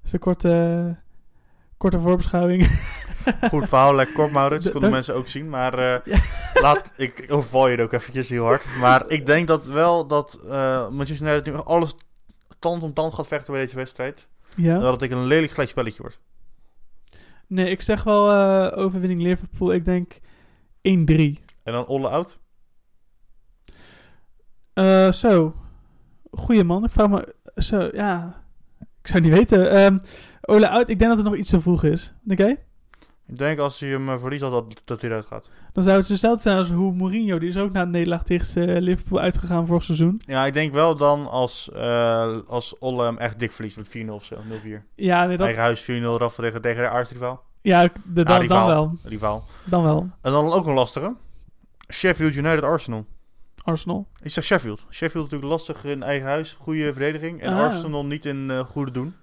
Dus 0.02 0.14
een 0.14 0.20
korte, 0.20 0.96
korte 1.78 2.00
voorbeschouwing. 2.00 2.68
Goed 3.50 3.68
verhaal, 3.68 3.96
lekker 3.96 4.16
kort 4.16 4.32
Maurits. 4.32 4.64
De- 4.64 4.72
konden 4.72 4.90
dank- 4.90 4.94
mensen 5.06 5.16
ook 5.16 5.28
zien. 5.28 5.50
Maar 5.50 5.74
eh, 5.74 6.00
Ja. 6.06 6.20
laat, 6.62 6.94
ik, 6.96 7.20
ik 7.20 7.32
overval 7.32 7.68
je 7.68 7.78
er 7.78 7.84
ook 7.84 7.94
eventjes 7.94 8.30
heel 8.30 8.44
hard. 8.46 8.66
Maar 8.80 9.04
ik 9.10 9.26
denk 9.26 9.48
dat 9.48 9.66
wel 9.66 10.08
dat 10.08 10.40
eh 10.50 10.90
Manchester 10.90 11.28
United 11.28 11.54
nu 11.54 11.60
alles 11.60 11.96
tand 12.60 12.84
om 12.84 12.94
tand 12.94 13.14
gaat 13.14 13.28
vechten 13.28 13.54
bij 13.54 13.62
deze 13.62 13.76
wedstrijd. 13.76 14.28
ja. 14.56 14.80
Dat 14.80 15.02
het 15.02 15.12
een 15.12 15.26
lelijk 15.26 15.52
gelijk 15.52 15.70
spelletje 15.70 16.02
wordt. 16.02 16.20
Nee, 17.48 17.70
ik 17.70 17.82
zeg 17.82 18.04
wel 18.04 18.32
eh, 18.32 18.78
overwinning 18.78 19.22
Liverpool. 19.22 19.74
Ik 19.74 19.86
denk 19.86 20.14
1-3. 20.18 20.22
En 21.64 21.74
dan 21.74 21.86
Olle 21.86 22.08
out. 22.10 22.40
Zo. 25.16 25.54
Goeie 26.32 26.64
man. 26.64 26.84
Ik 26.84 26.92
vraag 26.92 27.10
me... 27.10 27.36
Zo, 27.56 27.90
ja. 27.94 28.42
Ik 29.02 29.08
zou 29.08 29.22
niet 29.22 29.34
weten. 29.34 30.02
Ole 30.42 30.70
uit. 30.70 30.90
Ik 30.90 31.00
denk 31.00 31.10
dat 31.12 31.20
het 31.20 31.30
nog 31.30 31.38
iets 31.38 31.50
te 31.50 31.62
vroeg 31.62 31.84
is. 31.84 32.14
Denk 32.24 32.40
jij? 32.40 32.60
Ik 33.32 33.38
denk 33.38 33.60
als 33.60 33.80
hij 33.80 33.90
hem 33.90 34.10
eh, 34.10 34.20
verliest 34.20 34.42
dat, 34.42 34.52
dat, 34.52 34.82
dat 34.86 35.02
hij 35.02 35.10
eruit 35.10 35.26
gaat. 35.26 35.50
Dan 35.74 35.84
zou 35.84 35.98
het 35.98 36.06
zo 36.06 36.36
zijn 36.36 36.58
als 36.58 36.70
hoe 36.70 36.94
Mourinho. 36.94 37.40
Die 37.40 37.50
is 37.50 37.58
ook 37.58 37.72
na 37.72 37.82
een 37.82 37.90
nederlaag 37.90 38.24
tegen 38.24 38.68
eh, 38.76 38.82
Liverpool 38.82 39.20
uitgegaan 39.20 39.68
vorig 39.68 39.84
seizoen. 39.84 40.22
Ja, 40.26 40.46
ik 40.46 40.54
denk 40.54 40.74
wel 40.74 40.96
dan 40.96 41.30
als, 41.30 41.72
eh 41.72 42.38
als 42.48 42.78
Olle 42.78 43.04
hem 43.04 43.18
echt 43.18 43.40
dik 43.40 43.52
verliest 43.52 43.78
met 43.78 43.98
4-0 43.98 44.10
of 44.10 44.24
zo. 44.24 44.36
0-4. 44.36 44.84
Ja, 44.96 45.26
nee, 45.26 45.38
dat, 45.38 45.46
Eigen 45.46 45.64
huis 45.64 45.82
4-0 45.84 45.86
eraf 45.86 46.36
tegen, 46.36 46.62
tegen 46.62 46.84
de 46.84 46.90
aartsrivaal. 46.90 47.44
ja 47.62 47.82
de, 47.84 47.92
dan, 48.14 48.26
dan 48.26 48.40
rivaal. 48.40 48.68
wel. 48.68 48.98
Rivaal. 49.04 49.46
Dan 49.64 49.84
wel. 49.84 50.10
En 50.22 50.32
dan 50.32 50.52
ook 50.52 50.68
een 50.68 50.74
lastige. 50.74 51.16
Sheffield 51.94 52.36
United 52.36 52.64
Arsenal. 52.64 53.06
Arsenal. 53.64 54.08
Ik 54.22 54.32
zeg 54.32 54.44
Sheffield. 54.44 54.86
Sheffield 54.90 55.24
natuurlijk 55.24 55.52
lastig 55.52 55.84
in 55.84 56.04
eigen 56.04 56.28
huis. 56.28 56.56
Goede 56.60 56.94
verdediging. 56.94 57.42
En 57.42 57.54
Ah. 57.54 57.60
Arsenal 57.60 58.06
niet 58.06 58.26
in 58.26 58.52
eh, 58.52 58.60
goede 58.60 58.92
doen. 58.92 59.16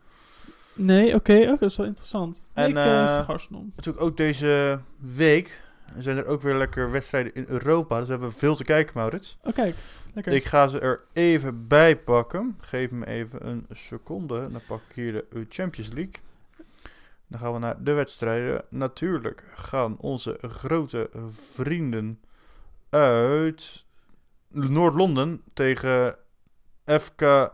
Nee, 0.78 1.14
oké. 1.14 1.48
ook 1.48 1.60
dat 1.60 1.70
is 1.70 1.76
wel 1.76 1.86
interessant. 1.86 2.50
Nee, 2.54 2.64
En, 2.64 2.70
ik 2.70 2.76
eh, 2.76 3.18
eh. 3.18 3.28
Natuurlijk 3.76 4.04
ook 4.04 4.16
deze 4.16 4.80
week 4.96 5.60
zijn 5.96 6.16
er 6.16 6.26
ook 6.26 6.42
weer 6.42 6.54
lekker 6.54 6.90
wedstrijden 6.90 7.34
in 7.34 7.44
Europa. 7.48 7.96
Dus 7.98 8.06
we 8.06 8.12
hebben 8.12 8.32
veel 8.32 8.56
te 8.56 8.64
kijken, 8.64 8.92
Maurits. 8.96 9.38
Oh, 9.42 9.54
kijk. 9.54 9.76
Lekker. 10.14 10.32
Ik 10.32 10.44
ga 10.44 10.68
ze 10.68 10.78
er 10.78 11.00
even 11.12 11.66
bij 11.66 11.96
pakken. 11.96 12.56
Geef 12.60 12.90
me 12.90 13.06
even 13.06 13.48
een 13.48 13.66
seconde. 13.70 14.50
Dan 14.50 14.60
pak 14.66 14.80
ik 14.88 14.94
hier 14.94 15.24
de 15.30 15.46
Champions 15.48 15.88
League. 15.92 16.14
Dan 17.26 17.40
gaan 17.40 17.52
we 17.52 17.58
naar 17.58 17.82
de 17.82 17.92
wedstrijden. 17.92 18.64
Natuurlijk 18.70 19.44
gaan 19.54 19.96
onze 19.98 20.38
grote 20.40 21.10
vrienden 21.52 22.20
uit 22.90 23.84
Noord-Londen 24.48 25.42
tegen 25.54 26.16
FK 26.84 27.50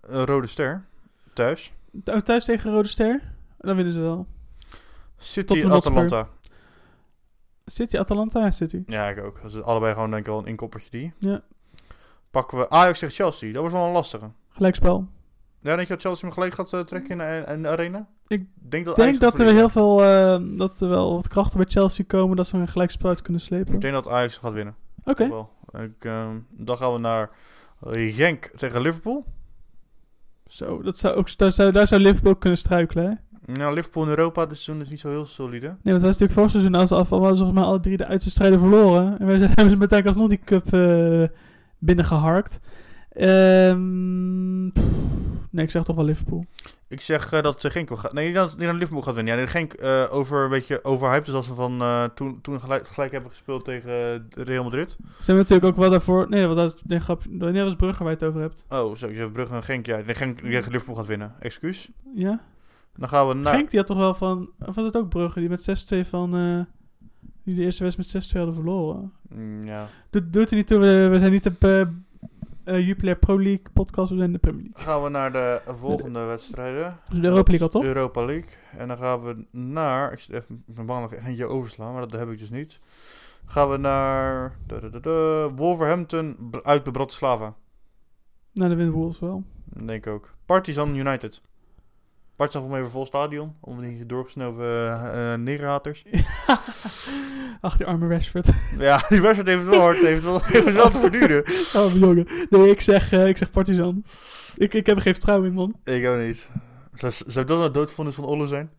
Rode 0.00 0.46
Ster. 0.46 0.84
Thuis. 1.32 1.72
Oh, 2.04 2.16
thuis 2.16 2.44
tegen 2.44 2.72
Rode 2.72 2.88
Ster? 2.88 3.22
Dan 3.58 3.76
winnen 3.76 3.94
ze 3.94 4.00
wel. 4.00 4.26
City. 5.16 5.66
Atalanta. 5.66 6.28
City, 7.66 7.98
Atalanta, 7.98 8.50
City. 8.50 8.82
Ja, 8.86 9.08
ik 9.08 9.24
ook. 9.24 9.40
Is 9.44 9.62
allebei 9.62 9.92
gewoon 9.94 10.10
denk 10.10 10.22
ik 10.22 10.28
wel 10.28 10.38
een 10.38 10.46
inkoppertje 10.46 10.90
die. 10.90 11.12
Ja. 11.18 11.42
Pakken 12.30 12.58
we 12.58 12.70
Ajax 12.70 12.98
tegen 12.98 13.14
Chelsea. 13.14 13.52
Dat 13.52 13.60
wordt 13.60 13.76
wel 13.76 13.86
een 13.86 13.92
lastige. 13.92 14.30
Gelijkspel. 14.48 15.06
Ja, 15.60 15.74
denk 15.76 15.88
je 15.88 15.92
dat 15.94 16.02
Chelsea 16.02 16.24
hem 16.26 16.32
gelijk 16.32 16.54
gaat 16.54 16.72
eh, 16.72 16.80
trekken 16.80 17.10
in, 17.10 17.18
de- 17.18 17.52
in 17.52 17.62
de 17.62 17.68
arena? 17.68 18.06
Ik 18.26 18.46
denk 18.54 18.84
dat 18.84 18.96
denk 18.96 19.12
gaat 19.12 19.20
dat 19.20 19.38
er 19.38 19.52
heel 19.54 19.68
veel, 19.68 20.04
eh, 20.04 20.38
dat 20.58 20.80
er 20.80 20.88
wel 20.88 21.14
wat 21.14 21.28
krachten 21.28 21.56
bij 21.58 21.66
Chelsea 21.68 22.04
komen, 22.08 22.36
dat 22.36 22.46
ze 22.46 22.56
een 22.56 22.68
gelijkspel 22.68 23.08
uit 23.08 23.22
kunnen 23.22 23.42
slepen. 23.42 23.74
Ik 23.74 23.80
denk 23.80 23.94
dat 23.94 24.08
Ajax 24.08 24.36
gaat 24.36 24.52
winnen. 24.52 24.74
Oké. 25.04 25.46
Ehm, 25.98 26.36
dan 26.50 26.76
gaan 26.76 26.92
we 26.92 26.98
naar 26.98 27.30
Genk 27.90 28.50
tegen 28.56 28.80
Liverpool. 28.80 29.24
Zo, 30.48 30.82
dat 30.82 30.98
zou 30.98 31.14
ook, 31.14 31.36
daar, 31.38 31.52
zou, 31.52 31.72
daar 31.72 31.86
zou 31.86 32.00
Liverpool 32.02 32.36
kunnen 32.36 32.58
struikelen, 32.58 33.04
hè? 33.44 33.52
Nou, 33.52 33.74
Liverpool 33.74 34.02
in 34.02 34.08
Europa 34.08 34.46
dit 34.46 34.58
seizoen 34.58 34.84
is 34.84 34.90
niet 34.90 35.00
zo 35.00 35.08
heel 35.08 35.24
solide. 35.26 35.66
Nee, 35.66 35.76
want 35.82 36.00
wij 36.00 36.10
is 36.10 36.18
natuurlijk 36.18 36.32
vorig 36.32 36.50
seizoen 36.50 36.74
als, 36.74 36.90
als, 36.90 37.10
als 37.10 37.20
volgens 37.38 37.58
mij 37.58 37.62
alle 37.68 37.80
drie 37.80 37.96
de 37.96 38.06
uitwedstrijden 38.06 38.58
verloren. 38.60 39.18
En 39.18 39.26
wij 39.26 39.38
zijn- 39.38 39.48
hebben 39.54 39.70
ze 39.70 39.76
meteen 39.76 40.06
alsnog 40.06 40.28
die 40.28 40.40
cup 40.44 40.72
eh 40.72 41.22
binnengeharkt. 41.78 42.60
Ehm, 43.10 44.68
pff, 44.68 44.84
nee, 45.50 45.64
ik 45.64 45.70
zeg 45.70 45.84
toch 45.84 45.96
wel 45.96 46.04
Liverpool. 46.04 46.44
Ik 46.88 47.00
zeg 47.00 47.32
eh, 47.32 47.42
dat 47.42 47.60
ze 47.60 47.70
Genk 47.70 47.88
wel 47.88 47.98
gaat... 47.98 48.12
Nee, 48.12 48.26
niet 48.26 48.34
dat, 48.34 48.56
niet 48.56 48.66
dat 48.66 48.74
Liverpool 48.74 49.02
gaat 49.02 49.14
winnen. 49.14 49.34
Ja, 49.34 49.40
dat 49.40 49.48
Genk 49.48 49.72
eh, 49.72 50.04
over 50.10 50.44
een 50.44 50.50
beetje 50.50 50.84
overhyped 50.84 51.28
is 51.28 51.34
als 51.34 51.46
ze 51.46 51.54
van 51.54 51.80
eh, 51.80 52.04
toen, 52.04 52.40
toen 52.40 52.60
gelijk, 52.60 52.88
gelijk 52.88 53.12
hebben 53.12 53.30
gespeeld 53.30 53.64
tegen 53.64 53.90
eh, 53.90 54.44
Real 54.44 54.64
Madrid. 54.64 54.90
Ze 54.90 55.04
hebben 55.16 55.36
natuurlijk 55.36 55.64
ook 55.64 55.76
wel 55.76 55.90
daarvoor... 55.90 56.28
Nee, 56.28 56.46
wat 56.46 56.56
dat 56.56 56.74
is 56.74 56.82
nee, 56.86 57.00
grapje. 57.00 57.28
Wanneer 57.38 57.64
was 57.64 57.76
Brugge 57.76 58.02
waar 58.02 58.12
je 58.12 58.18
het 58.18 58.28
over 58.28 58.40
hebt? 58.40 58.64
Oh, 58.68 58.96
zo, 58.96 59.08
je 59.08 59.18
hebt 59.18 59.32
Brugge 59.32 59.54
en 59.54 59.62
Genk. 59.62 59.86
Ja, 59.86 60.02
denk 60.02 60.16
Genk 60.16 60.40
tegen 60.40 60.72
Liverpool 60.72 60.96
gaat 60.96 61.06
winnen. 61.06 61.34
Excuus. 61.40 61.90
Ja? 62.14 62.40
Dan 62.96 63.08
gaan 63.08 63.28
we 63.28 63.34
naar... 63.34 63.54
Genk 63.54 63.70
die 63.70 63.78
had 63.78 63.88
toch 63.88 63.98
wel 63.98 64.14
van... 64.14 64.50
Of 64.66 64.74
was 64.74 64.84
het 64.84 64.96
ook 64.96 65.08
Brugge 65.08 65.40
die 65.40 65.48
met 65.48 66.04
6-2 66.06 66.08
van... 66.08 66.36
eh, 66.36 66.60
die 67.44 67.54
de 67.54 67.62
eerste 67.62 67.84
wedstrijd 67.84 68.14
met 68.14 68.30
6-2 68.32 68.36
hadden 68.36 68.54
verloren. 68.54 69.12
Mm, 69.28 69.66
ja. 69.66 69.88
Doet, 70.10 70.32
doet 70.32 70.50
er 70.50 70.56
niet 70.56 70.66
toe, 70.66 70.78
we, 70.78 71.08
we 71.10 71.18
zijn 71.18 71.32
niet 71.32 71.42
de 71.42 71.88
eh, 72.68 72.86
Jupiler 72.86 73.16
Pro 73.16 73.36
League 73.36 73.66
podcast, 73.72 74.10
we 74.10 74.16
zijn 74.16 74.32
de 74.32 74.38
Premier 74.38 74.62
League. 74.62 74.84
Dan 74.84 74.94
gaan 74.94 75.02
we 75.02 75.08
naar 75.08 75.32
de 75.32 75.62
volgende 75.66 76.24
wedstrijden. 76.24 77.00
Dus 77.08 77.18
de 77.18 77.26
Europa 77.26 77.50
League 77.50 77.66
al, 77.66 77.72
toch? 77.72 77.82
Europa 77.84 78.24
League. 78.24 78.50
En 78.76 78.88
dan 78.88 78.96
gaan 78.96 79.22
we 79.22 79.44
naar... 79.50 80.12
Ik 80.12 80.18
zit 80.18 80.34
even 80.34 80.62
mijn 80.66 80.86
baan 80.86 81.00
nog 81.00 81.14
eentje 81.14 81.46
overslaan, 81.46 81.92
maar 81.92 82.08
dat 82.08 82.20
heb 82.20 82.30
ik 82.30 82.38
dus 82.38 82.50
niet. 82.50 82.80
Dan 83.44 83.50
gaan 83.52 83.70
we 83.70 83.76
naar... 83.76 84.58
da, 84.66 84.80
da, 84.80 84.88
da, 84.88 84.98
da, 84.98 85.50
Wolverhampton 85.54 86.50
uit 86.62 86.82
bij 86.82 86.92
Bratislava. 86.92 87.54
Nou, 88.52 88.70
de 88.70 88.76
wint 88.76 88.92
Wolves 88.92 89.18
wel. 89.18 89.44
Denk 89.64 90.06
ik 90.06 90.12
ook. 90.12 90.34
Partizan 90.46 90.96
United. 90.96 91.42
Partizan 92.38 92.62
voor 92.62 92.70
mij 92.70 92.80
even 92.80 92.92
vol 92.92 93.06
stadion. 93.06 93.54
Om 93.60 93.80
die 93.80 94.06
doorgesnoven 94.06 94.64
eh 94.64 95.32
eh, 95.32 95.40
negerhaters. 95.40 96.04
Ach, 97.60 97.76
die 97.76 97.86
arme 97.86 98.08
Rashford. 98.08 98.48
ja, 98.78 99.04
die 99.08 99.20
wedstrijd 99.20 99.46
heeft 99.46 99.60
het 99.60 99.68
wel 99.68 99.80
hard. 99.80 99.98
Heeft 99.98 100.14
het 100.14 100.24
wel, 100.24 100.40
heeft 100.42 100.64
het 100.64 100.74
wel 100.74 100.90
te 100.90 100.98
verduren. 100.98 101.44
oh, 101.82 101.86
mijn 101.86 101.98
jongen. 101.98 102.26
Nee, 102.50 102.70
ik 102.70 102.80
zeg, 102.80 103.12
eh, 103.12 103.26
ik 103.26 103.36
zeg 103.36 103.50
Partizan. 103.50 104.04
Ik, 104.56 104.74
ik 104.74 104.86
heb 104.86 104.96
er 104.96 105.02
geen 105.02 105.12
vertrouwen 105.14 105.48
in, 105.48 105.54
man. 105.54 105.74
Ik 105.84 106.06
ook 106.06 106.18
niet. 106.18 106.48
Zou, 106.94 107.12
zou 107.26 107.46
dat 107.46 107.64
een 107.64 107.72
doodvonnis 107.72 108.14
van 108.14 108.24
Olle 108.24 108.46
zijn? 108.46 108.70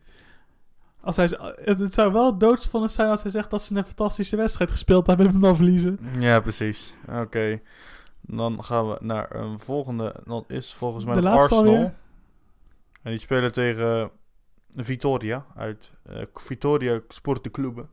Als 1.01 1.15
hij, 1.15 1.29
het, 1.63 1.93
zou 1.93 2.11
wel 2.11 2.37
doodsvonnis 2.37 2.93
zijn 2.93 3.09
als 3.09 3.21
hij 3.21 3.31
zegt 3.31 3.49
dat 3.49 3.61
ze 3.61 3.75
een 3.75 3.85
fantastische 3.85 4.35
wedstrijd 4.35 4.71
gespeeld 4.71 5.07
hebben 5.07 5.25
en 5.25 5.31
hem 5.31 5.41
dan 5.41 5.55
verliezen. 5.55 5.99
Ja, 6.19 6.39
precies. 6.39 6.93
Oké. 7.09 7.59
Dan 8.21 8.63
gaan 8.63 8.87
we 8.87 8.97
naar 9.01 9.35
een 9.35 9.59
volgende. 9.59 10.15
Dat 10.25 10.43
is 10.47 10.73
volgens 10.73 11.05
mij 11.05 11.21
De 11.21 11.29
Arsenal. 11.29 11.65
alweer? 11.65 11.93
En 13.01 13.11
die 13.11 13.19
spelen 13.19 13.51
tegen 13.51 14.09
Vitoria 14.75 15.45
uit 15.55 15.91
eh 16.03 16.21
Vitoria 16.33 16.99
Sporten 17.07 17.51
Clube. 17.51 17.85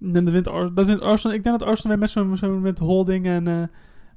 En 0.00 0.24
dat 0.24 0.32
wint, 0.32 0.44
dat 0.76 0.86
wint 0.86 1.00
Arsenal. 1.00 1.36
Ik 1.36 1.44
denk 1.44 1.58
dat 1.58 1.68
Arsenal 1.68 1.90
weer 1.90 2.00
met 2.00 2.10
zo'n 2.10 2.36
zo 2.36 2.58
met 2.58 2.78
Holding 2.78 3.26
en 3.26 3.46
eh 3.48 3.62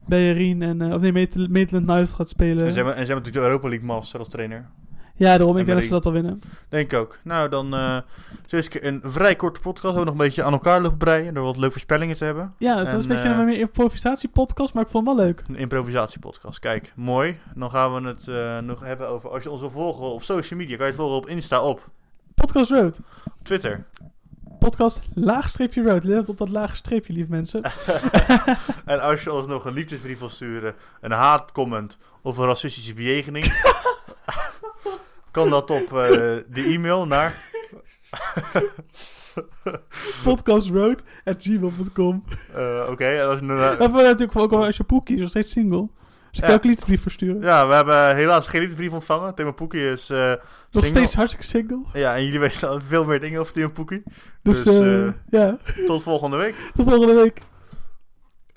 Bellerin 0.07 0.62
en... 0.62 0.82
eh, 0.82 0.93
of 0.93 1.01
nee, 1.01 1.12
Maitland- 1.49 1.86
Niles 1.88 2.12
gaat 2.12 2.30
spelen. 2.30 2.66
En 2.66 2.70
ze 2.72 2.76
hebben, 2.76 2.95
en 2.95 3.05
ze 3.05 3.12
hebben 3.12 3.16
natuurlijk 3.16 3.34
de 3.36 3.49
Europa 3.49 3.68
League 3.68 3.88
Master 3.88 4.20
als 4.20 4.30
trainer. 4.30 4.70
Ja, 5.22 5.38
daarom. 5.38 5.57
Ik 5.57 5.59
En 5.59 5.65
denk 5.65 5.78
dat 5.78 5.88
ze 5.88 5.93
dat 5.93 6.05
al 6.05 6.11
winnen. 6.11 6.41
Denk 6.69 6.91
ik 6.91 6.99
ook. 6.99 7.19
Nou, 7.24 7.49
dan 7.49 7.74
uh, 7.74 7.97
is 8.49 8.69
een 8.82 9.01
vrij 9.03 9.36
korte 9.36 9.59
podcast. 9.59 9.82
We 9.82 9.88
hebben 9.88 10.05
nog 10.05 10.13
een 10.13 10.28
beetje 10.28 10.43
aan 10.43 10.53
elkaar 10.53 10.82
lopen 10.82 10.97
breien. 10.97 11.34
Door 11.34 11.43
wat 11.43 11.57
leuke 11.57 11.72
voorspellingen 11.72 12.15
te 12.15 12.24
hebben. 12.24 12.53
Ja, 12.57 12.78
het 12.78 12.88
En, 12.88 12.93
was 12.93 13.03
een 13.03 13.09
beetje 13.09 13.30
eh, 13.30 13.38
een 13.38 13.45
meer 13.45 13.59
improvisatiepodcast, 13.59 14.74
maar 14.74 14.84
ik 14.84 14.89
vond 14.89 15.07
het 15.07 15.15
wel 15.15 15.26
leuk. 15.26 15.43
Een 15.47 15.55
improvisatiepodcast. 15.55 16.59
Kijk, 16.59 16.93
mooi. 16.95 17.39
Dan 17.55 17.72
gaan 17.72 17.93
we 17.93 18.07
het 18.07 18.28
eh, 18.28 18.57
nog 18.57 18.80
hebben 18.80 19.07
over... 19.07 19.30
Als 19.30 19.43
je 19.43 19.51
ons 19.51 19.59
wil 19.59 19.69
volgen 19.69 20.05
op 20.05 20.24
social 20.24 20.59
media, 20.59 20.76
kan 20.76 20.86
je 20.86 20.91
het 20.91 21.01
volgen 21.01 21.17
op 21.17 21.28
Insta, 21.28 21.61
op 21.61 21.89
Podcast 22.36 22.72
Road. 22.72 22.99
Twitter. 23.43 23.86
Podcast 24.59 25.01
laagstreepje 25.13 25.84
road. 25.84 26.03
Let 26.03 26.30
op 26.30 26.38
dat 26.38 26.49
lage 26.49 26.76
streepje, 26.76 27.13
lieve 27.13 27.30
mensen. 27.30 27.63
en 28.86 29.01
als 29.01 29.24
je 29.24 29.34
ons 29.34 29.47
nog 29.47 29.65
een 29.65 29.74
liefdesbrief 29.74 30.19
wil 30.19 30.30
sturen, 30.30 30.76
een 31.01 31.11
haatcomment 31.11 31.97
of 32.22 32.38
een 32.38 32.45
racistische 32.45 32.93
bejegening, 32.93 33.45
kan 35.32 35.49
dat 35.49 35.69
op 35.69 35.82
eh, 35.82 36.07
de 36.49 36.63
e-mail 36.63 37.07
naar. 37.07 37.36
Podcastroad 40.23 41.03
at 41.25 41.36
gmail.com. 41.43 42.23
eh, 42.53 42.88
Oké, 42.89 43.05
en 43.05 43.27
als 43.27 43.39
je 43.39 43.45
nou- 43.45 43.77
En 43.77 43.91
voor 43.91 44.01
natuurlijk 44.01 44.38
ook 44.39 44.51
al 44.51 44.65
als 44.65 44.77
je 44.77 44.84
poekie 44.84 45.15
is 45.15 45.21
nog 45.21 45.29
steeds 45.29 45.51
single. 45.51 45.89
Dus 46.29 46.39
ik 46.39 46.39
Ja. 46.39 46.45
kan 46.45 46.55
ook 46.55 46.63
liefdesbrief 46.63 47.01
versturen. 47.01 47.41
ja, 47.41 47.67
we 47.67 47.73
hebben 47.73 48.15
helaas 48.15 48.47
geen 48.47 48.59
liefdesbrief 48.59 48.91
ontvangen. 48.93 49.36
Thema 49.36 49.51
Poekie 49.51 49.89
is 49.89 50.09
eh, 50.09 50.17
nog 50.27 50.38
single. 50.71 50.89
steeds 50.89 51.15
hartstikke 51.15 51.45
single. 51.45 51.82
Ja, 51.93 52.15
en 52.15 52.23
jullie 52.25 52.39
weten 52.49 52.69
al 52.69 52.79
veel 52.88 53.05
meer 53.05 53.19
dingen 53.19 53.39
over 53.41 53.53
Thema 53.53 53.69
Poekie. 53.69 54.03
Dus, 54.43 54.63
Dus, 54.63 55.13
ja, 55.29 55.57
Tot 55.86 56.03
volgende 56.03 56.38
week. 56.38 56.55
tot 56.75 56.89
volgende 56.89 57.13
week. 57.13 57.41